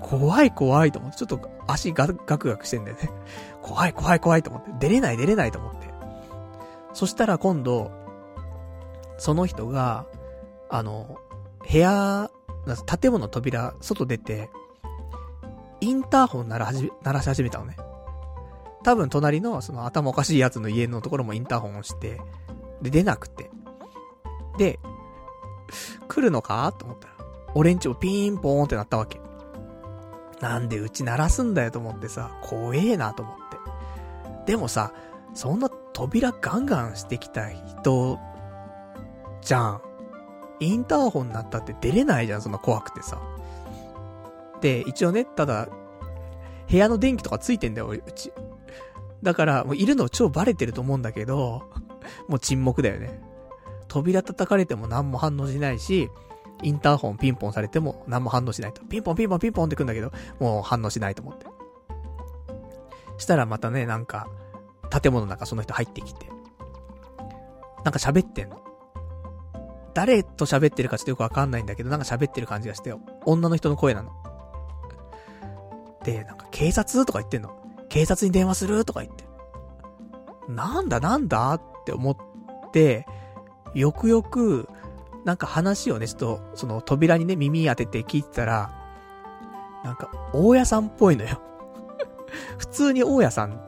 [0.00, 3.10] 怖い怖いと思って、ちょっと足ガガクガクしてんだよね。
[3.62, 4.72] 怖い怖い怖いと思って。
[4.78, 5.83] 出れない出れないと思って。
[6.94, 7.90] そしたら今度、
[9.18, 10.06] その人が、
[10.70, 11.18] あの、
[11.70, 12.30] 部屋、
[12.86, 14.48] 建物の扉、外出て、
[15.80, 17.76] インターホン鳴らじ、鳴らし始めたのね。
[18.82, 22.20] 多分隣のその頭おかしいやつの家のところもインターホンをして、
[22.80, 23.50] で、出なくて。
[24.56, 24.78] で、
[26.06, 26.72] 来るのか？
[26.78, 27.14] と思ったら、
[27.54, 29.20] 俺んちもピーンポーンってなったわけ。
[30.40, 33.36] なんでうち鳴らすんだよと思ってさ、怖えなと思っ
[34.44, 34.52] て。
[34.52, 34.92] でもさ、
[35.34, 38.18] そんな扉ガンガンしてきた人、
[39.42, 39.82] じゃん。
[40.60, 43.20] インターホンになったって出れないじゃん、そんな怖くてさ。
[44.60, 45.68] で、一応ね、ただ、
[46.70, 48.32] 部屋の電気とかついてんだよ、うち。
[49.22, 51.62] だから、もういるの超バレてると思うんだけど、
[52.28, 53.20] もう沈黙だよね。
[53.88, 56.10] 扉叩かれても何も反応しないし、
[56.62, 58.82] インターホンピンポンされても何も反応しないと。
[58.84, 61.46] ピンポンピンポンピンポンってくんだけど、もう反応しないと思って。
[63.18, 64.28] したらまたね、なんか、
[64.90, 66.28] 建物の中その人入ってきて。
[67.84, 68.62] なんか喋ってんの。
[69.92, 73.00] 誰と喋ってるかちょっとよくわかんないんだけど、なんか喋ってる感じがしてよ。
[73.24, 74.10] 女の人の声なの。
[76.04, 77.56] で、なんか警察とか言ってんの。
[77.88, 79.24] 警察に電話するとか言って。
[80.48, 81.54] なんだなんだ？
[81.54, 82.16] って思っ
[82.72, 83.06] て、
[83.74, 84.68] よくよく、
[85.24, 88.74] なんか話をね、ちょっと、その扉にね、耳当てて聞いてたら、
[89.84, 91.40] なんか、大家さんっぽいのよ
[92.58, 93.60] 普通に大家さん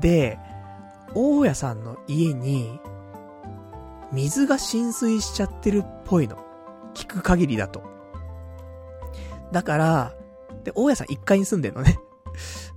[0.00, 0.38] で、
[1.14, 2.80] 大家さんの家に、
[4.12, 6.36] 水が浸水しちゃってるっぽいの。
[6.94, 7.82] 聞く限りだと。
[9.52, 10.14] だから、
[10.64, 11.98] で、大家さん1階に住んでんのね。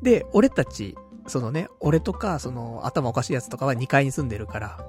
[0.02, 0.96] で、俺たち
[1.28, 4.86] そのね、俺とか、その、頭おかしいやつとかは2階に住んでるから、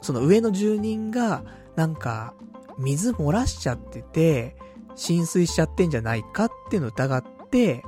[0.00, 1.44] その上の住人が、
[1.76, 2.34] なんか、
[2.78, 4.56] 水漏らしちゃってて、
[4.96, 7.84] 浸水しちゃってんじゃないかっていうのを疑って、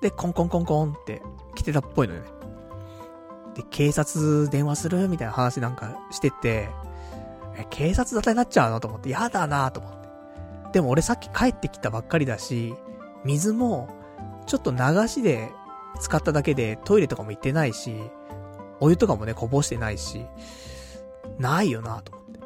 [0.00, 1.22] で、コンコンコンコンって
[1.54, 2.28] 来てたっぽいのよね。
[3.60, 5.08] で、警察電話する？
[5.08, 6.68] みたいな話なんかしてて、
[7.56, 8.80] え、警察沙汰になっちゃうの？
[8.80, 10.00] と思って、やだなと思って。
[10.72, 12.74] でも俺さっき帰ってきたばっかりだし、
[13.24, 13.88] 水も、
[14.46, 15.50] ちょっと流しで
[16.00, 17.96] 使っただけでトイレとかも行ってないし、
[18.80, 20.24] お湯とかもね、こぼしてないし、
[21.38, 22.40] ないよなと思って。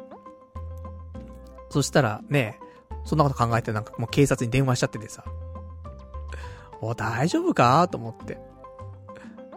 [1.69, 2.59] そしたらね、
[3.05, 5.23] そんなこと考えてなんかもう警察に電話しちゃっててさ、
[6.81, 7.87] お、大丈夫か？
[7.87, 8.37] と思って。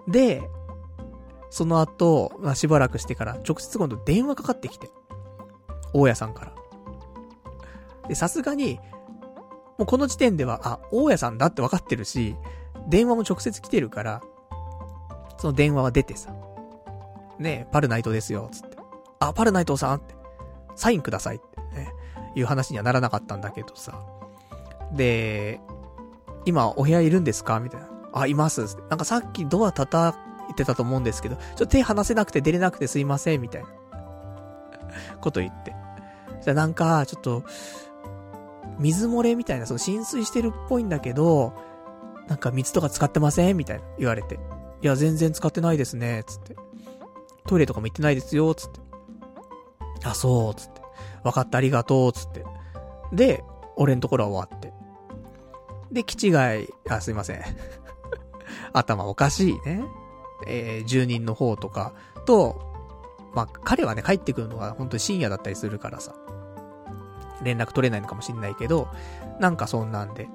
[0.06, 0.42] で、
[1.50, 4.90] その後、まあ、しばらくしてから、直接今度電話かかってきて。
[5.92, 6.52] 大家さんから。
[8.08, 8.78] で、さすがに、
[9.78, 12.36] もうこの時点では、あ、大家さんだって分かってるし、
[12.88, 14.22] 電話も直接来てるから、
[15.38, 16.34] その電話は出てさ。
[17.38, 18.76] ねえ、パルナイトですよ、つって。
[19.20, 20.14] あ、パルナイトさんって、
[20.74, 21.92] サインくださいってね、
[22.34, 24.00] いう話にはならなかったんだけどさ。
[24.92, 25.60] で、
[26.44, 27.60] 今お部屋いるんですか？
[27.60, 27.88] みたいな。
[28.12, 28.76] あ、います。
[28.88, 30.18] なんかさっきドア叩
[30.50, 33.68] いてたと思うんですけど、ちょっと手離せなくて出れなくてすいません、みたいな。
[35.20, 35.74] こと言って。
[36.42, 37.44] じゃなんか、ちょっと、
[38.78, 41.52] 水漏れみたいな、その浸水してるっぽいんだけど、
[42.28, 44.38] なんか水とか使ってませんみたいな言われて。
[44.82, 46.56] いや、全然使ってないですね、つって。
[47.46, 48.80] トイレとかも行ってないですよ、つって。
[50.04, 50.80] あ、そう、つって。
[51.24, 52.44] 分かった、ありがとう、つって。
[53.12, 53.42] で、
[53.76, 54.72] 俺のところは終わって。
[55.90, 57.42] で、気違い、あ、すいません。
[58.72, 59.82] 頭おかしいね。
[60.46, 61.92] えー、住人の方とか
[62.26, 62.60] と、
[63.34, 66.14] まあ、彼はね、帰ってくるのが本当に深夜だったりするからさ。
[67.42, 68.88] 連絡取れないのかもしんないけど、
[69.40, 70.28] なんかそんなんで。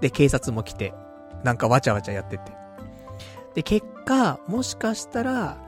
[0.00, 0.94] で、警察も来て、
[1.42, 2.52] なんかわちゃわちゃやってて。
[3.54, 5.58] で、結果、もしかしたら、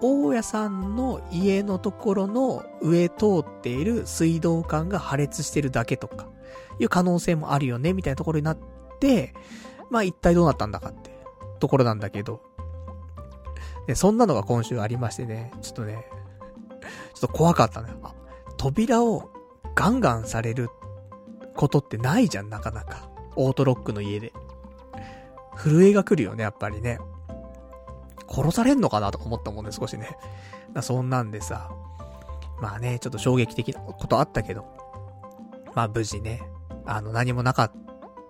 [0.00, 6.28] 大家さんの家のところの上通っている水道管が破裂してるだけとか、
[6.78, 8.58] いう可能性もあるよね、みたいなところになっ
[9.00, 9.34] て、
[9.90, 11.10] まあ一体どうなったんだかって
[11.60, 12.40] ところなんだけど。
[13.86, 16.06] で、そんなのが今週ありましてね、ちょっとね、
[17.14, 17.90] ちょっと怖かったね。
[18.02, 18.14] あ、
[18.56, 19.30] 扉を
[19.74, 20.70] ガンガンされる
[21.54, 23.08] ことってないじゃん、なかなか。
[23.36, 24.32] オートロックの家で。
[25.56, 26.98] 震えが来るよね、やっぱりね。
[28.28, 30.16] 殺されんのかなとか思ったもんね、少しね。
[30.82, 31.70] そんなんでさ。
[32.60, 34.66] まあね、ちょっと衝撃的なことあったけど。
[35.74, 36.42] まあ無事ね、
[36.86, 37.72] あの、何もなかっ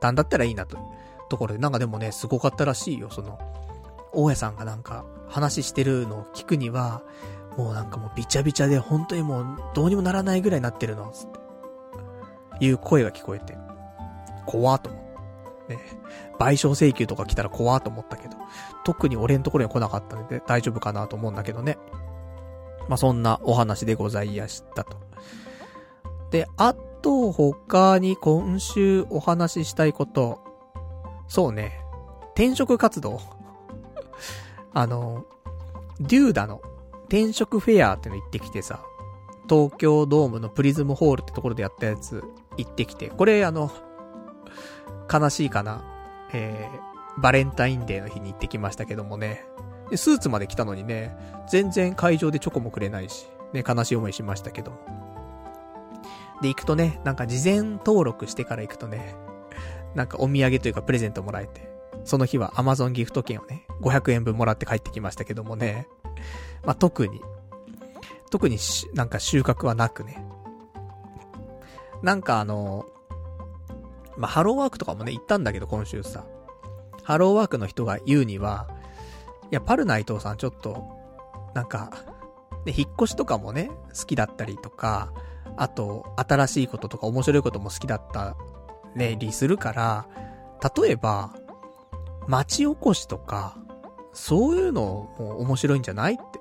[0.01, 0.79] たんだったらいいなと。
[1.29, 3.39] ところで、なんかでもね、すごかったらしいよ、その、
[4.13, 7.03] 大家さんがなんか、話してるのを聞くには、
[7.57, 11.47] もうなんかもうびちゃびちゃで、本当にもう、どうにもならないぐらいになってるの、つって。
[12.61, 13.57] いう声が聞こえて、
[14.47, 14.99] 怖と思
[15.69, 15.71] う。
[15.71, 15.79] ね。
[16.39, 18.37] 賠償請求とか来たら怖と思ったけど、
[18.85, 21.79] 特に俺のところに来なかったので大丈夫かなと思うんだけどね。
[22.89, 24.99] まあ、そんなお話でございやしたと。
[26.31, 30.41] で、あと、他に今週お話ししたいこと。
[31.29, 31.81] そうね。
[32.35, 33.21] 転職活動。
[34.77, 35.25] あの、
[36.01, 36.61] デューダの
[37.05, 38.85] 転職フェアっての行ってきてさ、
[39.49, 42.23] 東京ドームのプリズムホールってところでやったやつ
[42.59, 43.73] 行ってきて、これあの、
[45.11, 45.83] 悲しいかな。
[46.35, 49.47] えー、バレンタインデーの日に行ってきましたけどもね。
[49.89, 51.17] で、スーツまで来たのにね、
[51.49, 54.79] 全然会場でチョコもくれないし、ね、悲しい思いしましたけども。
[56.43, 59.15] で、行くとね、なんか事前登録してから行くとね、
[59.95, 61.66] なんかお土産というかプレゼントもらえて、
[62.07, 65.89] その日は Amazon ギフト券をね、500円分もらって帰ってきましたけどもね、
[66.65, 67.21] まあ、特に、
[68.31, 70.25] 特にしなんか収穫はなくね。
[72.03, 72.87] なんかあの、
[74.17, 76.25] まあ、ハローワークとかもね、行ったんだけど、今週さ。
[77.03, 78.69] ハローワークの人が言うには、
[79.51, 80.85] いや、パルナイトさんちょっと、
[81.55, 81.91] なんか、
[82.65, 85.13] ね、引っ越しとかもね、好きだったりとか、
[85.57, 88.37] あと、新しいこととか面白いことも好きだった
[88.95, 90.07] ね、りするから、
[90.77, 91.35] 例えば、
[92.29, 93.57] 町おこしとか、
[94.13, 96.41] そういうのも面白いんじゃないって。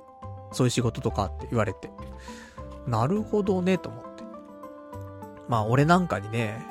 [0.52, 1.90] そういう仕事とかって言われて。
[2.88, 4.24] なるほどね、と思って。
[5.48, 6.66] まあ俺なんかにね、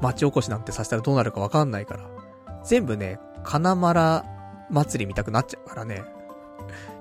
[0.00, 2.08] 町おこしなんてさせたらどうなるかわかんないから。
[2.64, 4.22] 全部ね、金丸
[4.70, 6.04] 祭り見たくなっちゃうからね。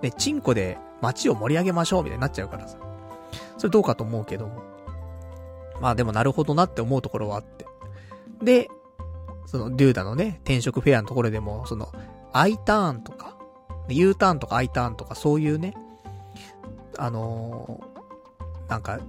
[0.02, 2.78] ね、チンコで街を盛り上げましょうみたいになっちゃうからさ。
[3.58, 4.62] それどうかと思うけども。
[5.80, 7.66] まあでもなるほどなって思うところはあって。
[8.42, 8.70] で、
[9.50, 11.92] その、デューダのね、転職フェアのところでも、その、
[12.34, 13.36] I ターンとか、
[13.88, 15.74] U ターンとか I ターンとかそういうね、
[17.00, 19.00] あのー、なんか、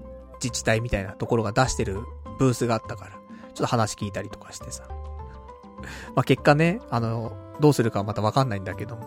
[0.42, 2.00] 自治体みたいなところが出してる
[2.38, 4.84] ブースがあったから、ちょっと話聞いたりとかしてさ。
[6.16, 9.02] まあ、結果ね、あの、どうするかはまたわかんないんだけども。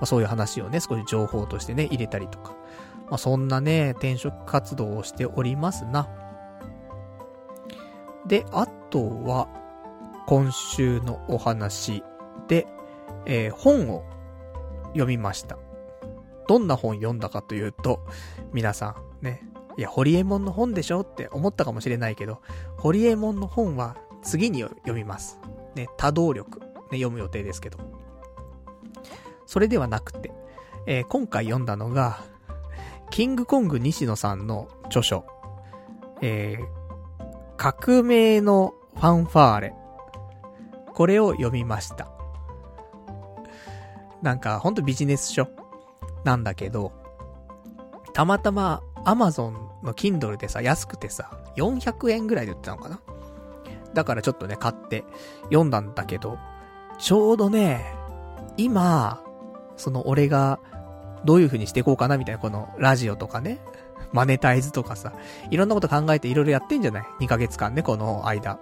[0.00, 2.54] あ、そういう話をね、少し情報としてね、入れたりとか。
[3.10, 6.08] まあ、そんなね、転職活動をしておりますな。
[8.26, 9.48] で、あとは、
[10.26, 12.02] 今週のお話
[12.48, 12.66] で、
[13.26, 14.04] えー、本を
[14.88, 15.58] 読みました。
[16.48, 18.04] どんな本読んだかというと、
[18.52, 19.42] 皆さんね、
[19.76, 22.40] いや、ホリエモンの本でしょって思ったかもしれないけど、
[22.76, 25.38] ホリエモンの本は次に読みます。
[25.74, 27.78] ね、多動力、ね、読む予定ですけど。
[29.46, 30.32] それではなくて、
[30.86, 32.20] えー、今回読んだのが、
[33.10, 35.24] キングコング西野さんの著書、
[36.20, 36.66] えー、
[37.56, 39.74] 革命のファンファーレ。
[40.94, 42.08] これを読みました。
[44.22, 45.48] なんか、ほんとビジネス書
[46.24, 46.92] なんだけど、
[48.14, 49.52] たまたま Amazon
[49.82, 53.00] の Kindle でさ、安くてさ、400円ぐらいで売ってたのかな？
[53.92, 55.04] だからちょっとね、買って
[55.44, 56.38] 読んだんだけど、
[56.98, 57.84] ちょうどね、
[58.56, 59.22] 今、
[59.76, 60.58] その俺が
[61.24, 63.58] どういう風にしていこうかなみたいな、このラジオとかね、
[64.12, 65.12] マネタイズとかさ、
[65.50, 68.58] いろんなこと考えていろいろやってんじゃない ?2 ヶ月間ね、この間。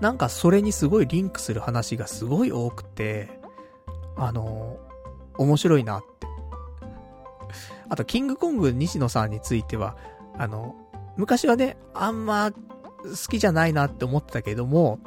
[0.00, 3.40] なんかそれにすごいリンクする話がすごい多くて、
[4.16, 4.78] あの
[5.38, 6.26] 面白いなって。
[7.88, 9.96] あと、キングコング西野さんについては、
[10.36, 10.74] あの、
[11.16, 12.58] 昔はね、あんま好
[13.30, 14.98] きじゃないなって思ってたけども、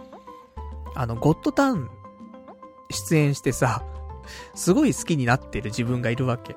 [0.96, 1.90] あの、ゴッドタウン
[2.90, 3.84] 出演してさ、
[4.56, 6.56] すごい好きになってる自分がいるわけ。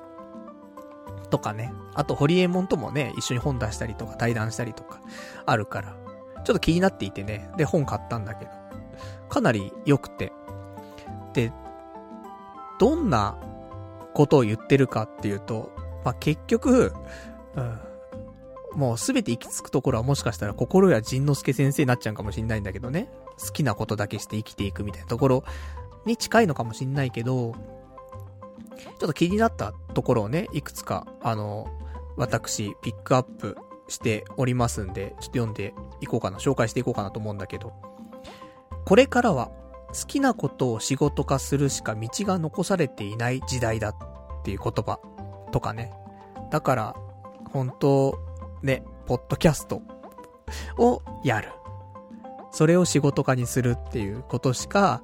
[1.29, 1.73] とかね。
[1.95, 5.01] あと、ホリエモンともね、一緒に本出したりとか対談したりとか、
[5.45, 5.95] あるから、
[6.43, 8.51] ちょっと気になっていてね、で、本買ったんだけど、
[9.29, 10.31] かなり良くて。
[11.33, 11.51] で、
[12.79, 13.37] どんな
[14.13, 15.71] ことを言ってるかっていうと、
[16.03, 16.93] まあ、結局、
[17.55, 17.79] うん、
[18.75, 23.09] もうすべて行き着くところはもしかしたら心や仁之助先生になっちゃうかもしんないんだけどね。
[23.39, 25.43] 好きなことだけして生きていくみたいなところ
[26.05, 31.67] に近いのかもしんないけど、ちょっと気になったところをね、いくつか、あの、
[32.15, 33.57] 私、ピックアップ
[33.87, 37.73] しておりますんで、ちょっと読んでいこうかな、紹介していこうかなと思うんだけど、
[38.85, 39.51] これからは
[39.87, 43.95] 好きなことを仕事化するしか道が残されていない時代だっ
[44.43, 44.99] ていう言葉
[45.51, 45.91] とかね。
[46.51, 46.95] だから、
[47.51, 48.19] 本当
[48.61, 49.81] ね、ポッドキャスト
[50.77, 51.49] をやる。
[52.51, 55.01] それを仕事化にするっていうことしか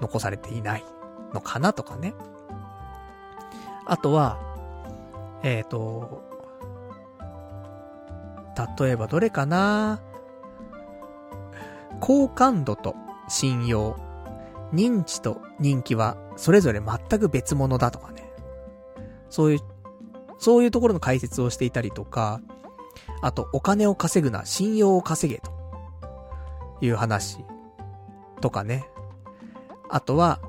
[0.00, 0.84] 残されていない
[1.32, 2.14] のかなとかね。
[3.86, 4.38] あとは、
[5.42, 6.29] えっ、ー、と、
[8.78, 10.00] 例えばどれかな？
[12.00, 12.94] 好感度と
[13.28, 13.96] 信用、
[14.72, 18.30] 認知と人気はそれぞれ全く別物だとかね。
[19.28, 19.60] そういう、
[20.38, 22.40] そういうところの解説をしていたりとか、
[23.22, 25.52] あと、お金を稼ぐな、信用を稼げと
[26.80, 27.44] いう話
[28.40, 28.88] とかね。
[29.88, 30.40] あとは、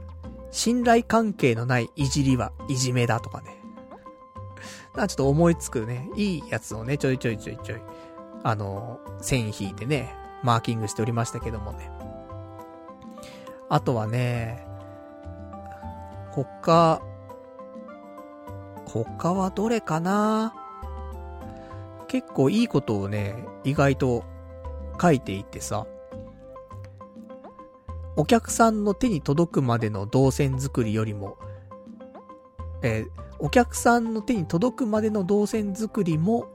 [0.51, 3.60] 信頼関係のないいじりはいじめだとかね。
[4.95, 7.81] なちょっと思いつくね、いいやつをね、ちょいちょいちょいちょい、
[8.43, 11.89] あの、線引いてね、マーキングしておりましたけどもね。
[13.69, 14.67] あとはね、
[16.31, 17.01] 他、
[18.85, 20.53] 他はどれかな？
[22.07, 24.25] 結構いいことをね、意外と
[25.01, 25.87] 書いていてさ、
[28.17, 31.37] お客さんの手に届くまでの動線作りよりも、
[32.81, 33.09] えー、
[33.43, 36.47] お客さんの手に届くまでの動線作りも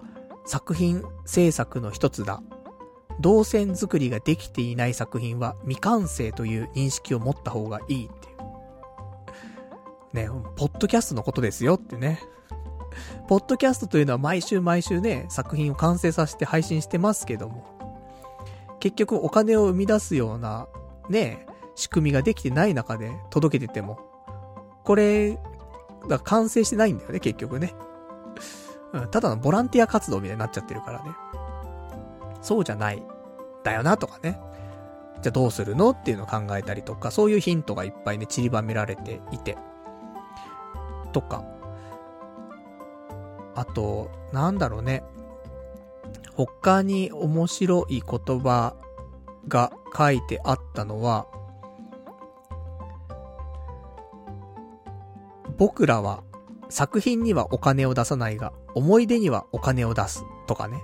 [0.46, 2.40] 作品制作の一つだ。
[3.18, 8.36] 動線作りができていない作品は未完成という認識を持った方がいいっていう。
[10.12, 12.20] ね、ポッドキャストのことですよってね。
[13.26, 17.66] ポッドキャストというのは毎週毎週ね、作品を完成させて配信してますけども、
[18.78, 20.68] 結局お金を生み出すような、
[21.10, 23.98] ね、仕組みができてない中で届けてても、
[24.84, 25.36] これ、
[26.08, 27.74] だ完成してないんだよね、結局ね。
[28.92, 31.10] うん、ただのボランティア活動みたいになっちゃってるからね。
[32.40, 33.02] そうじゃない。
[33.64, 34.40] だよな、とかね。
[35.22, 39.56] じゃあどうするのっていうのを考えたりとか、そういうヒントがいっぱいね、散りばめられていて。
[41.12, 41.44] とか。
[43.54, 45.02] あと、なんだろうね。
[46.34, 48.74] 他に面白い言葉
[49.48, 51.26] が書いてあったのは、
[55.58, 56.22] 僕らは
[56.68, 60.82] 作品にはお金を出さないが、思い出にはお金を出すとかね。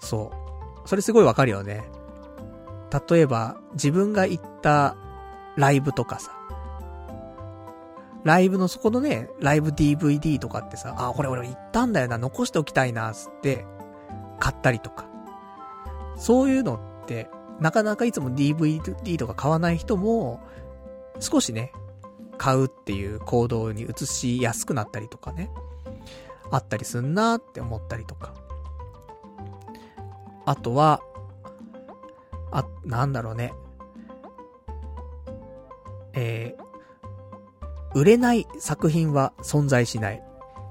[0.00, 0.32] そ
[0.84, 0.88] う。
[0.88, 1.84] それすごいわかるよね。
[3.08, 4.96] 例えば、自分が行った
[5.56, 6.32] ライブとかさ、
[8.24, 13.64] ライブのそこのね、ライブ DVD とかってさ、あ、これ俺行ったんだよな、残しておきたいな、つって、
[14.38, 15.06] 買ったりとか。
[16.16, 17.30] そういうのって、
[17.60, 20.40] なかなかいつも DVD とか買わない人も、
[21.20, 21.72] 少しね、
[22.38, 25.50] 買うっていう行動に移しやすくなったりとかね。
[26.50, 28.32] あったりすんなって思ったりとか。
[30.46, 31.02] あとは、
[32.50, 33.52] あ、なんだろうね。
[36.14, 40.22] えー、売れない作品は存在しない。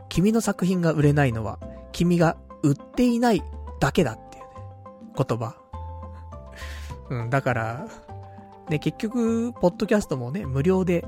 [0.10, 1.60] 君の作品が売れないのは、
[1.91, 3.44] 君が売っていない
[3.80, 4.49] だけだっていうね、
[5.15, 5.56] 言葉。
[7.10, 7.88] うん、だから、
[8.69, 11.06] ね、結局、ポッドキャストもね、無料で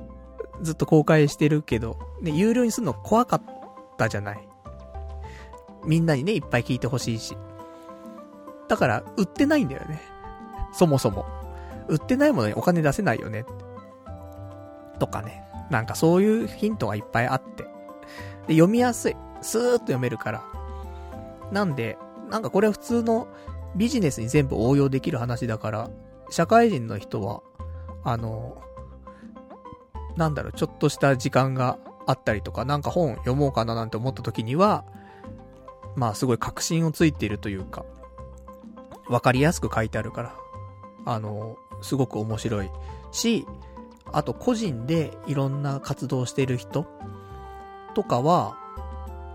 [0.62, 3.42] ずっと公開してるけど、ね、有料にするの怖かっ
[3.98, 4.48] たじゃない。
[5.86, 7.38] みんなにね、いっぱい聞いてほしいし。
[8.68, 10.02] だから、売ってないんだよね。
[10.74, 11.26] そもそも。
[11.88, 13.46] 売ってないものにお金出せないよね。
[15.00, 15.44] とかね。
[15.70, 17.64] なんかそういうヒントがいっぱいあって。
[18.48, 19.16] で、読みやすい。
[19.42, 20.44] スーッと読めるから。
[21.52, 21.98] なんで、
[22.30, 23.28] なんかこれは普通の
[23.76, 25.90] ビジネスに全部応用できる話だから、
[26.30, 27.42] 社会人の人は、
[28.04, 28.62] あの、
[30.20, 34.84] なんだろう、ちょっとした時間があったりとか、なんか本読もうかななんて思った時には、
[35.96, 37.86] まあすごい確信をついているというか、
[39.08, 40.36] わかりやすく書いてあるから、
[41.06, 42.70] あの、すごく面白い
[43.12, 43.48] し、
[44.12, 46.86] あと個人でいろんな活動してる人
[47.96, 48.58] とかは、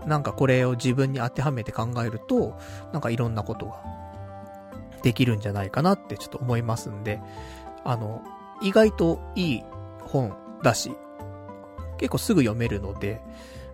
[0.05, 2.59] なんかこれを自分に当てはめて考えると、
[2.93, 3.81] なんかいろんなことが
[5.01, 7.19] できるんじゃないかなってちょっと思いますんで、
[7.83, 8.21] あの、
[8.61, 9.63] 意外といい
[10.03, 10.95] 本だし、
[11.97, 13.21] 結構すぐ読めるので、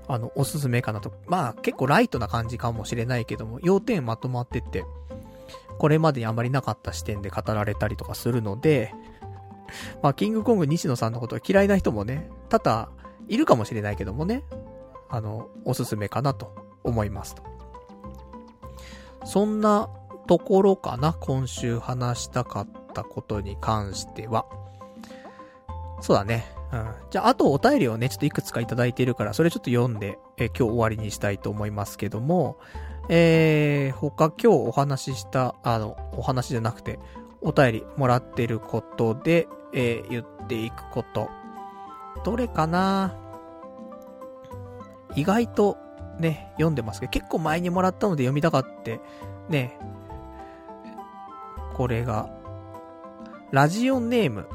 [0.07, 1.13] あの、おすすめかなと。
[1.27, 4.85] まあ、結構ライトな感じかもしれないけども、要点まとまってて、
[5.77, 8.93] これまでにあまりなかった視点で語られたりとかするので、
[10.01, 12.89] まあ、キングコング西野さんのことが嫌いな人もね、多々
[13.27, 14.43] いるかもしれないけどもね、
[15.09, 16.53] あの、おすすめかなと
[16.83, 17.43] 思いますと。
[19.23, 19.89] そんな
[20.27, 24.45] ところかな、今週話したかったことに関しては。
[26.01, 26.60] そうだね。
[26.71, 26.89] うん。
[27.09, 32.57] じゃあ、あとお便りをね、ちょっといくつかいただいているから、それちょっと読んで、え今日終わりにしたいと思いますけども、
[33.09, 36.99] えー、他今日お話しした、あの、お話じゃなくて、
[37.41, 41.29] お便りもらってることで、えー、言っていくこと。
[42.23, 43.17] どれかな？
[45.15, 45.77] 意外と
[46.19, 49.01] ね、読んでますけど、結構前にもらったので読みたかって、
[49.49, 49.77] ね、
[51.73, 52.29] これが、
[53.51, 54.47] ラジオネーム、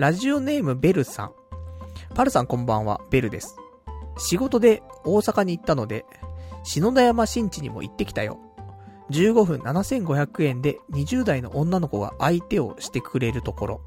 [0.00, 1.32] ラジオネームベルさん。
[2.14, 3.58] パルさんこんばんは、ベルです。
[4.16, 6.06] 仕事で大阪に行ったので、
[6.64, 8.38] 篠田山新地にも行ってきたよ。
[9.10, 13.80] 15分7500円で20代の女の子が相手をしてくれるところ。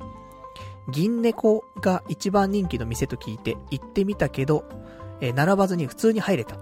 [0.91, 4.65] 銀猫が一番人気の店と聞いて行ってみたけど、
[5.19, 6.57] え、並ばずに普通に入れた。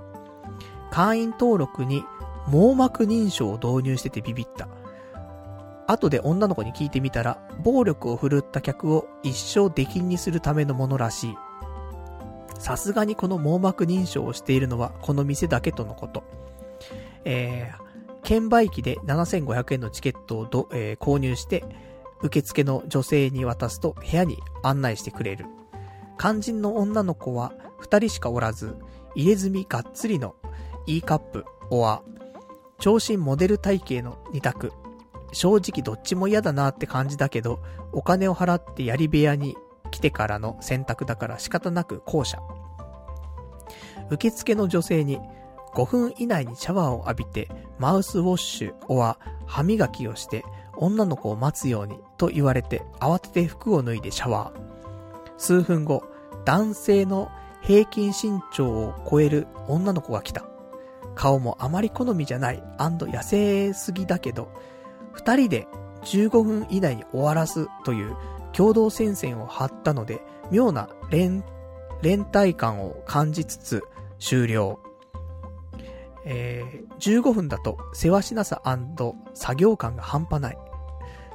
[0.91, 2.05] 会員登録に
[2.47, 4.69] 網膜認証を導入しててビビった。
[5.91, 11.37] 後で女の子に聞いてみたら、暴力を振るった客を一生出禁にするためのものらしい。
[12.59, 16.23] さすがにこの網膜認証をしているのはこの店だけとのこと。
[17.25, 21.63] えー、券売機で7500円のチケットをど、えー、購入して、
[22.21, 25.45] 受付の女性に渡すと部屋に案内してくれる。
[26.19, 28.77] 肝心の女の子は2人しかおらず、
[29.15, 30.35] 入れ墨がっつりの
[30.85, 32.03] E カップ、オア、
[32.79, 34.71] 長身モデル体型の2択。
[35.31, 37.59] 正直どっちも嫌だなって感じだけど、
[37.91, 39.55] お金を払ってやり部屋に
[39.91, 42.39] 来てからの選択だから仕方なく後者。
[44.09, 45.19] 受付の女性に
[45.73, 47.47] 5分以内にシャワーを浴びて
[47.79, 50.43] マウスウォッシュおは歯磨きをして
[50.75, 54.71] 女の子を待つようにと言われて慌てて服を脱いでシャワー。
[55.37, 56.03] 数分後、
[56.45, 57.31] 男性の
[57.61, 60.45] 平均身長を超える女の子が来た。
[61.15, 64.49] 顔もあまり好みじゃない痩せすぎだけど、
[65.13, 65.67] 二人で
[66.03, 68.15] 15分以内に終わらすという
[68.53, 70.21] 共同戦線を張ったので、
[70.51, 71.43] 妙な連、
[72.01, 73.83] 連帯感を感じつつ
[74.19, 74.79] 終了。
[76.25, 78.61] えー、15分だと、せわしなさ
[79.33, 80.57] 作業感が半端ない。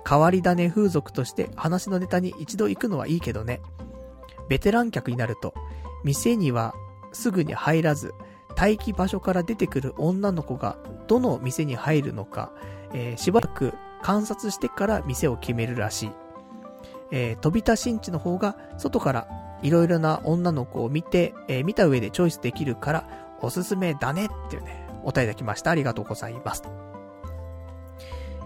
[0.08, 3.60] 変わり種風俗として話のネタに一度行くのはいいけどね。
[4.48, 5.54] ベテラン客になると、
[6.04, 6.74] 店には
[7.12, 8.14] すぐに入らず、
[8.56, 10.78] 待機場所から出てくる女の子が
[11.08, 12.52] どの店に入るのか、
[12.96, 16.10] えー、しばらく観察してから店を決めるらしい。
[17.12, 19.28] えー、飛び田新地の方が外から
[19.62, 23.08] いろいろな女の子を見て、えー、見た上でチョイスできるから
[23.40, 25.70] おすすめだねっていうね、お答えいただきました。
[25.70, 26.62] ありがとうございます。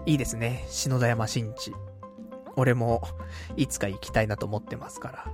[0.05, 0.65] いいですね。
[0.67, 1.73] 篠田山新地。
[2.57, 3.01] 俺も、
[3.55, 5.25] いつか行きたいなと思ってますから。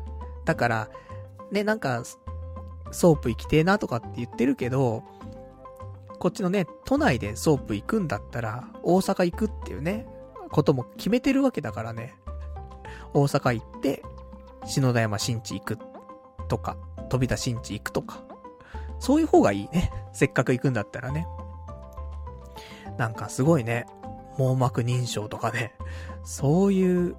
[0.45, 0.89] だから、
[1.51, 2.03] ね、なんか、
[2.91, 5.03] ソープ行きてえなとかって言ってるけど、
[6.19, 10.07] こっちのね、都内でソープ行くんだったら、大阪行くっていうね、
[10.51, 12.15] ことも決めてるわけだからね。
[13.13, 14.03] 大阪行って、
[14.65, 15.77] 信太山新地行く
[16.47, 16.77] とか、
[17.09, 18.23] 飛田新地行くとか、
[18.99, 19.91] そういう方がいいね。
[20.13, 21.27] せっかく行くんだったらね。
[22.97, 23.85] なんかすごいね、
[24.37, 25.75] 網膜認証とかね、
[26.23, 27.15] そういう、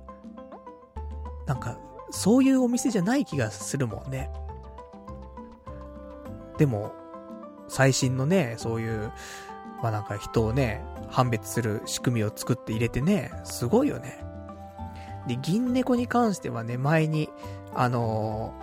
[1.47, 1.79] なんか、
[2.11, 4.31] そういうお店じゃない気がするもんね。
[6.59, 6.93] でも、
[7.69, 9.13] 最新のね、そういう、
[9.83, 14.25] まあなんか人をね、判別する仕組みを作って入れてね、すごいよね。
[15.27, 17.31] で、銀猫に関してはね、前に、
[17.75, 18.55] あの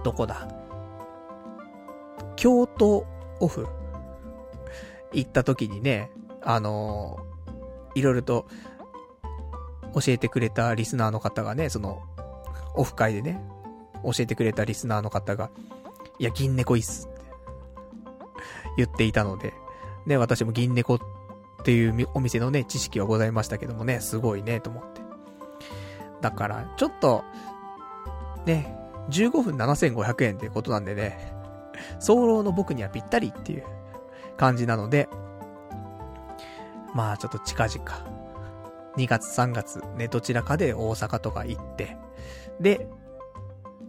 [0.00, 0.48] ー、どこだ？
[2.36, 3.06] 京都
[3.40, 3.66] オフ
[5.12, 6.10] 行った時にね、
[6.42, 8.46] あのー、いろいろと
[9.94, 12.02] 教えてくれたリスナーの方がね、その、
[12.74, 13.42] オフ会でね、
[14.02, 15.50] 教えてくれたリスナーの方が、
[16.18, 17.08] いや、銀猫いいっす
[18.76, 19.54] 言っていたので、
[20.06, 20.98] ね、私も銀猫っ
[21.64, 25.00] ていうお店のね、知識はございましたけどもね、すごいね、と思って。
[26.20, 27.24] だから、ちょっと、
[28.46, 28.76] ね、
[29.10, 31.34] 15分7500円っていうことなんでね、
[32.00, 33.64] 早漏の僕にはぴったりっていう
[34.36, 35.08] 感じなので、
[36.94, 37.84] まあちょっと近々、
[38.96, 41.96] 2月3月ね、どちらかで大阪とか行って、
[42.60, 42.88] で、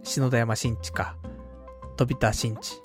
[0.02, 1.16] 篠田山新地か、
[1.96, 2.80] 飛田新地、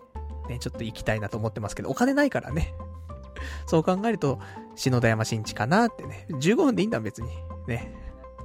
[0.49, 2.73] ね、ちょっと行きたいなと思ってますけど、お金ないからね。
[3.67, 4.39] そう考えると、
[4.75, 7.29] 篠田山新地かなってね、15分でいいんだ別に。
[7.67, 7.93] ね。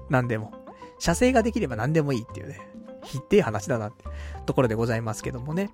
[0.08, 0.52] 何でも。
[0.98, 2.60] 射精ができれば何でもいいっていうね、
[3.02, 4.04] ひって話だなって
[4.46, 5.70] ところでございますけどもね。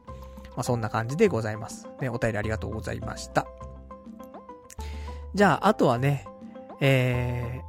[0.50, 1.88] まあ、そんな感じでございます。
[2.00, 3.46] ね、お便りありがとうございました。
[5.34, 6.26] じゃあ、あとはね、
[6.80, 7.60] え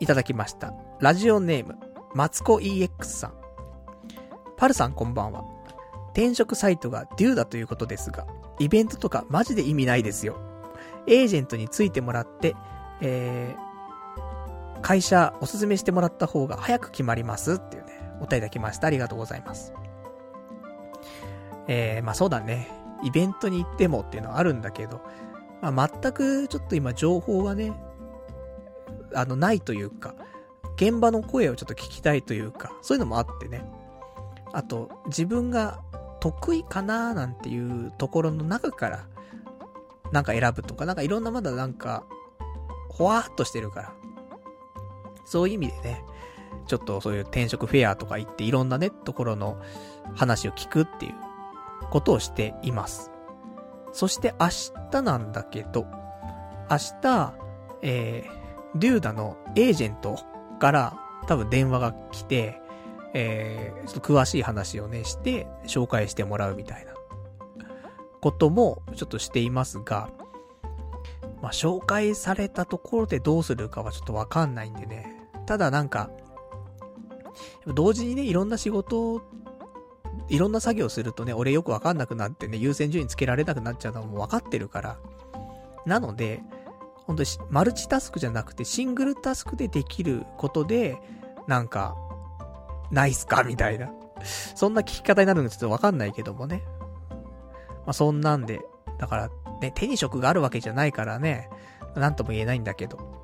[0.00, 0.74] ー、いただきました。
[1.00, 1.76] ラジオネーム、
[2.14, 3.34] マツコ EX さん。
[4.56, 5.55] パルさんこんばんは。
[6.16, 8.26] 転職サイトがデューだということですが、
[8.58, 10.38] イベントとかマジで意味ないですよ。
[11.06, 12.56] エージェントについてもらって、
[13.02, 18.86] えー、会社おすすめしてもらった方が早く決まりますっていうね、お便りいただきました。
[18.86, 19.74] ありがとうございます。
[21.68, 22.70] えー、まあそうだね。
[23.02, 25.02] イベントに行ってもっていうのはあるんだけど、
[25.60, 27.74] まあ全くちょっと今情報がね、
[29.14, 30.14] あの、ないというか、
[30.76, 33.66] 現場の声をちょっと聞きたいというか、そういうのもあってね。
[34.54, 35.82] あと、自分が
[36.20, 39.06] 得意かななんていうところの中から、
[40.12, 42.04] なんか選ぶとか、なんかいろんなまだなんか、
[42.88, 43.92] ほわーっとしてるから。
[45.24, 46.04] そういう意味でね、
[46.66, 49.60] ちょっとそういう転職フェアとか行っていろんなね、ところの
[50.14, 51.14] 話を聞くっていう
[51.90, 53.10] ことをしています。
[53.92, 54.48] そして明
[54.90, 55.86] 日なんだけど、
[56.70, 57.34] 明日、
[57.82, 60.18] えー、デューダのエージェント
[60.58, 62.60] から多分電話が来て、
[63.18, 66.92] えー、ちょっと詳しい話をね、して、紹介してもらうみたいな、
[68.20, 70.10] ことも、ちょっとしていますが、
[71.40, 75.16] まあ、紹介されたところでどうするかはちょっとわかんないんでね。
[75.46, 76.10] ただなんか、
[77.66, 79.22] 同時にね、いろんな仕事、
[80.28, 84.98] いろんな作業するとね、俺よくわかんなくなってね、優先順位つけられなくなっちゃうのもわかってるから。
[85.86, 86.42] なので、
[87.06, 90.98] 本当にマルチタスクじゃなくてシングルタスクでできることで、
[91.46, 91.96] なんか、
[92.90, 93.42] ないっすか？
[93.44, 93.90] みたいな。
[94.54, 96.62] そんな聞き方になるのちょっとわかんないけどもね。
[97.84, 98.60] まあ、そんなんで、
[98.98, 99.30] だから、
[99.60, 101.50] ね、手に職があるわけじゃないからね、
[101.94, 103.14] なんとも言えないんだけど。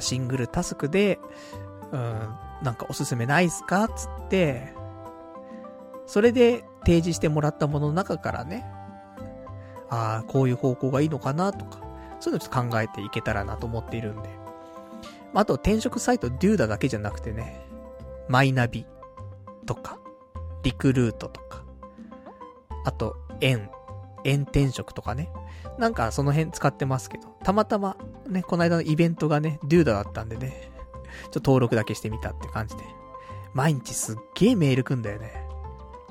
[0.00, 1.20] シングルタスクで、
[1.92, 3.88] うん、なんかおすすめないっすか？
[3.88, 4.72] つって、
[6.06, 8.66] それで提示してもらったものの中からね、
[9.88, 11.78] ああ、こういう方向がいいのかなとか、
[12.18, 14.28] そういうのちょっと考えていけたらなと思っているんで。
[15.34, 17.65] あと転職サイトデューダだけじゃなくてね、
[18.28, 18.86] マイナビ
[19.66, 19.98] とか、
[20.62, 21.64] リクルートとか、
[22.84, 23.70] あと、円、
[24.24, 25.30] 円転職とかね。
[25.78, 27.96] なんかその辺使ってますけど、たまたま
[28.28, 30.70] ね、この間のイベントがね、デューダだったんでね、
[31.24, 32.82] ちょっと登録だけしてみたって感じで。
[33.54, 35.32] 毎日すっげえメールくんだよね。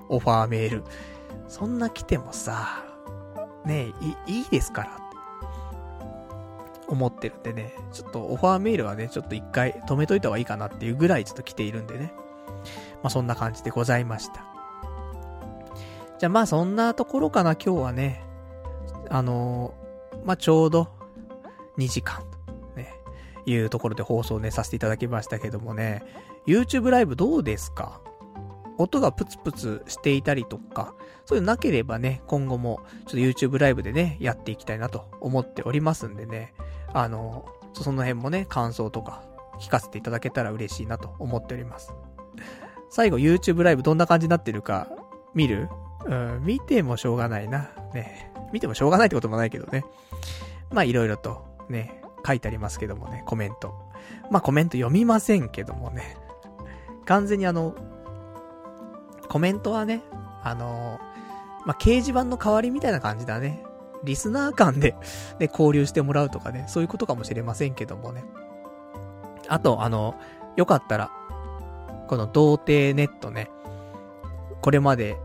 [0.10, 0.84] オファーメール。
[1.48, 2.84] そんな来てもさ、
[3.66, 3.94] ね
[4.28, 5.05] え、い、いいですから
[6.88, 12.14] 思ってるんでね、ちょっとオファーメールはね、ちょっと一回止めといた方がいいかなっていうぐらいちょっと来ているんでね。
[13.03, 14.45] まあそんな感じでございました。
[16.18, 18.24] じゃあまあそんなところかな、今日はね。
[19.10, 20.88] あのー、まあちょうど
[21.78, 22.94] 2時間とね、
[23.45, 26.03] いうところで放送ね、させていただきましたけどもね、
[26.48, 28.02] YouTube ライブどうですか？
[28.78, 30.95] 音がプツプツしていたりとか、
[31.26, 36.53] そういうのなければね、今後もちょっと YouTube ライブでね、やっていきたいなと思っておりますんでね、
[36.96, 39.22] あの、その辺もね、感想とか
[39.60, 41.94] 聞かせていただけたら嬉しいなと思っております。
[42.90, 44.88] 最後 YouTube ライブどんな感じになってるか
[45.34, 45.68] 見る？
[46.06, 47.70] うん、見てもしょうがないな。
[47.94, 48.32] ね。
[48.54, 49.84] 見てもしょうがないってこともないけどね。
[50.72, 53.74] まあいろいろとね、書いてありますけどもね、コメント。
[54.32, 56.16] まあコメント読みませんけどもね。
[57.06, 57.76] 完全にあの、
[59.28, 60.02] コメントはね、
[60.44, 60.98] あの、
[61.66, 63.66] まあ、掲示板の代わりみたいな感じだね。
[64.06, 64.95] リスナー間で
[65.40, 68.23] ね、交流してもらうとかね、そういうことかもしれませんけどもね。
[69.48, 70.15] あと、あの、
[70.56, 71.11] よかったら、
[72.07, 73.49] この童貞ネットね、
[74.61, 75.18] これまで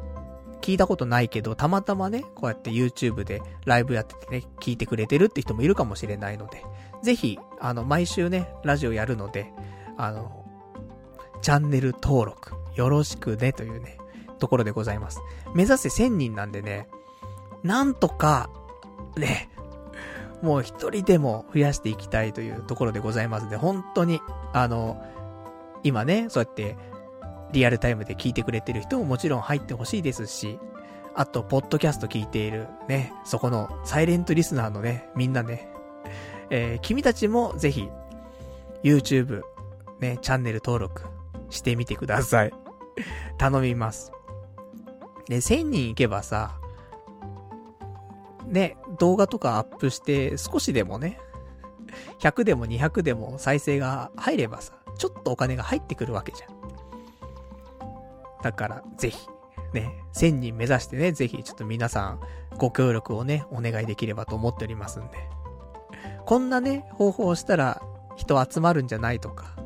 [0.60, 6.64] 聞いたことないけど、たまたまね、こうやって YouTube でライブやっててね、聞いてくれてるって人もいるかもしれないので、
[7.02, 9.52] ぜひ、あの、毎週ね、ラジオやるので、
[9.96, 10.44] あの、
[11.42, 13.98] チャンネル登録、よろしくね、というね、
[14.38, 15.20] ところでございます。
[15.54, 16.88] 目指せ1000人なんでね、
[17.62, 18.50] なんとか、
[19.16, 19.50] ね、
[20.42, 24.20] もう一人でも増やしていきたいというところでございますので、本当に、
[24.52, 25.02] あの、
[25.82, 26.76] 今ね、そうやって、
[27.52, 30.58] リアルタイムで聞いてくれてる人ももちろん入ってほしいですし、
[31.14, 35.68] あと、ポッドキャスト聞いている、ね、そこのサイレントリスナーのね、みんなね、
[36.50, 37.88] えー、君たちもぜひ、
[38.82, 39.42] YouTube、
[39.98, 41.02] ね、チャンネル登録
[41.50, 42.52] してみてください。
[43.38, 44.12] 頼みます。
[45.28, 46.59] ね、1000人いけばさ、
[48.50, 51.18] ね、動画とかアップして少しでもね、
[52.20, 56.60] 100でも200でも再生が入ればさ、ちょっとお金が入ってくるわけじゃん。
[58.42, 59.28] だから、ぜひ、
[59.72, 62.20] ね、1000人目指してね、ぜひちょっと皆さん
[62.56, 65.18] ご協力をね、お願いできればと思っておりますんで。
[66.26, 67.82] こんなね、方法をしたら
[68.16, 69.56] 人集まるんじゃないとか。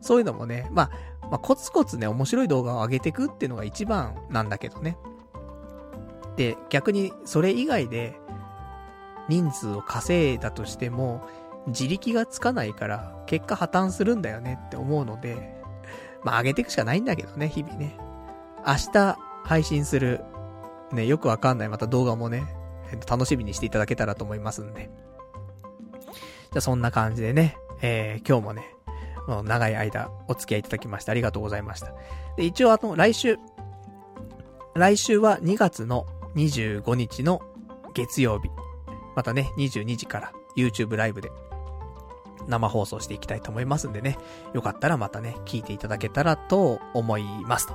[0.00, 0.90] そういうのもね、まあ、
[1.30, 4.96] まあ、コツコツね、面白い動画を上げていくっていうのが一番なんだけどね。
[6.40, 8.18] で、逆にそれ以外で
[9.28, 11.28] 人数を稼いだとしても、
[11.66, 15.60] 自力がつかないから結果破綻するんだよねって思うので、
[16.24, 17.94] まあ上げていくしかないんだけどね、日々ね。
[18.66, 20.24] 明日配信する、
[20.92, 22.46] ね、よくわかんないまた動画もね、
[23.06, 24.88] 楽しみにしていただけたらと思いますんで。
[26.04, 28.64] じゃあそんな感じでね、えー、今日もね、
[29.28, 31.92] もう長い間お付き合いいただきましてありがとうございました。
[32.38, 33.36] で、一応あの、来週、
[34.74, 36.06] 来週は2月の
[36.36, 37.40] 25日の
[37.94, 38.48] 月曜日、
[39.16, 41.30] またね、22時から YouTube ライブで
[42.48, 44.18] 生放送していきたいと思いますんでね、
[44.54, 47.74] よかったらまたね、聞いていただけたらと思いますと。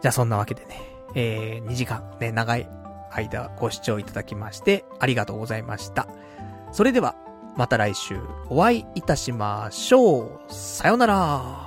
[0.00, 0.80] じゃあそんなわけでね、
[1.14, 2.68] えー、2時間ね、長い
[3.10, 6.08] 間ご視聴いただきましてありがとうございました。
[6.72, 7.14] それでは、
[7.56, 10.40] また来週お会いいたしましょう。
[10.48, 11.63] さよなら。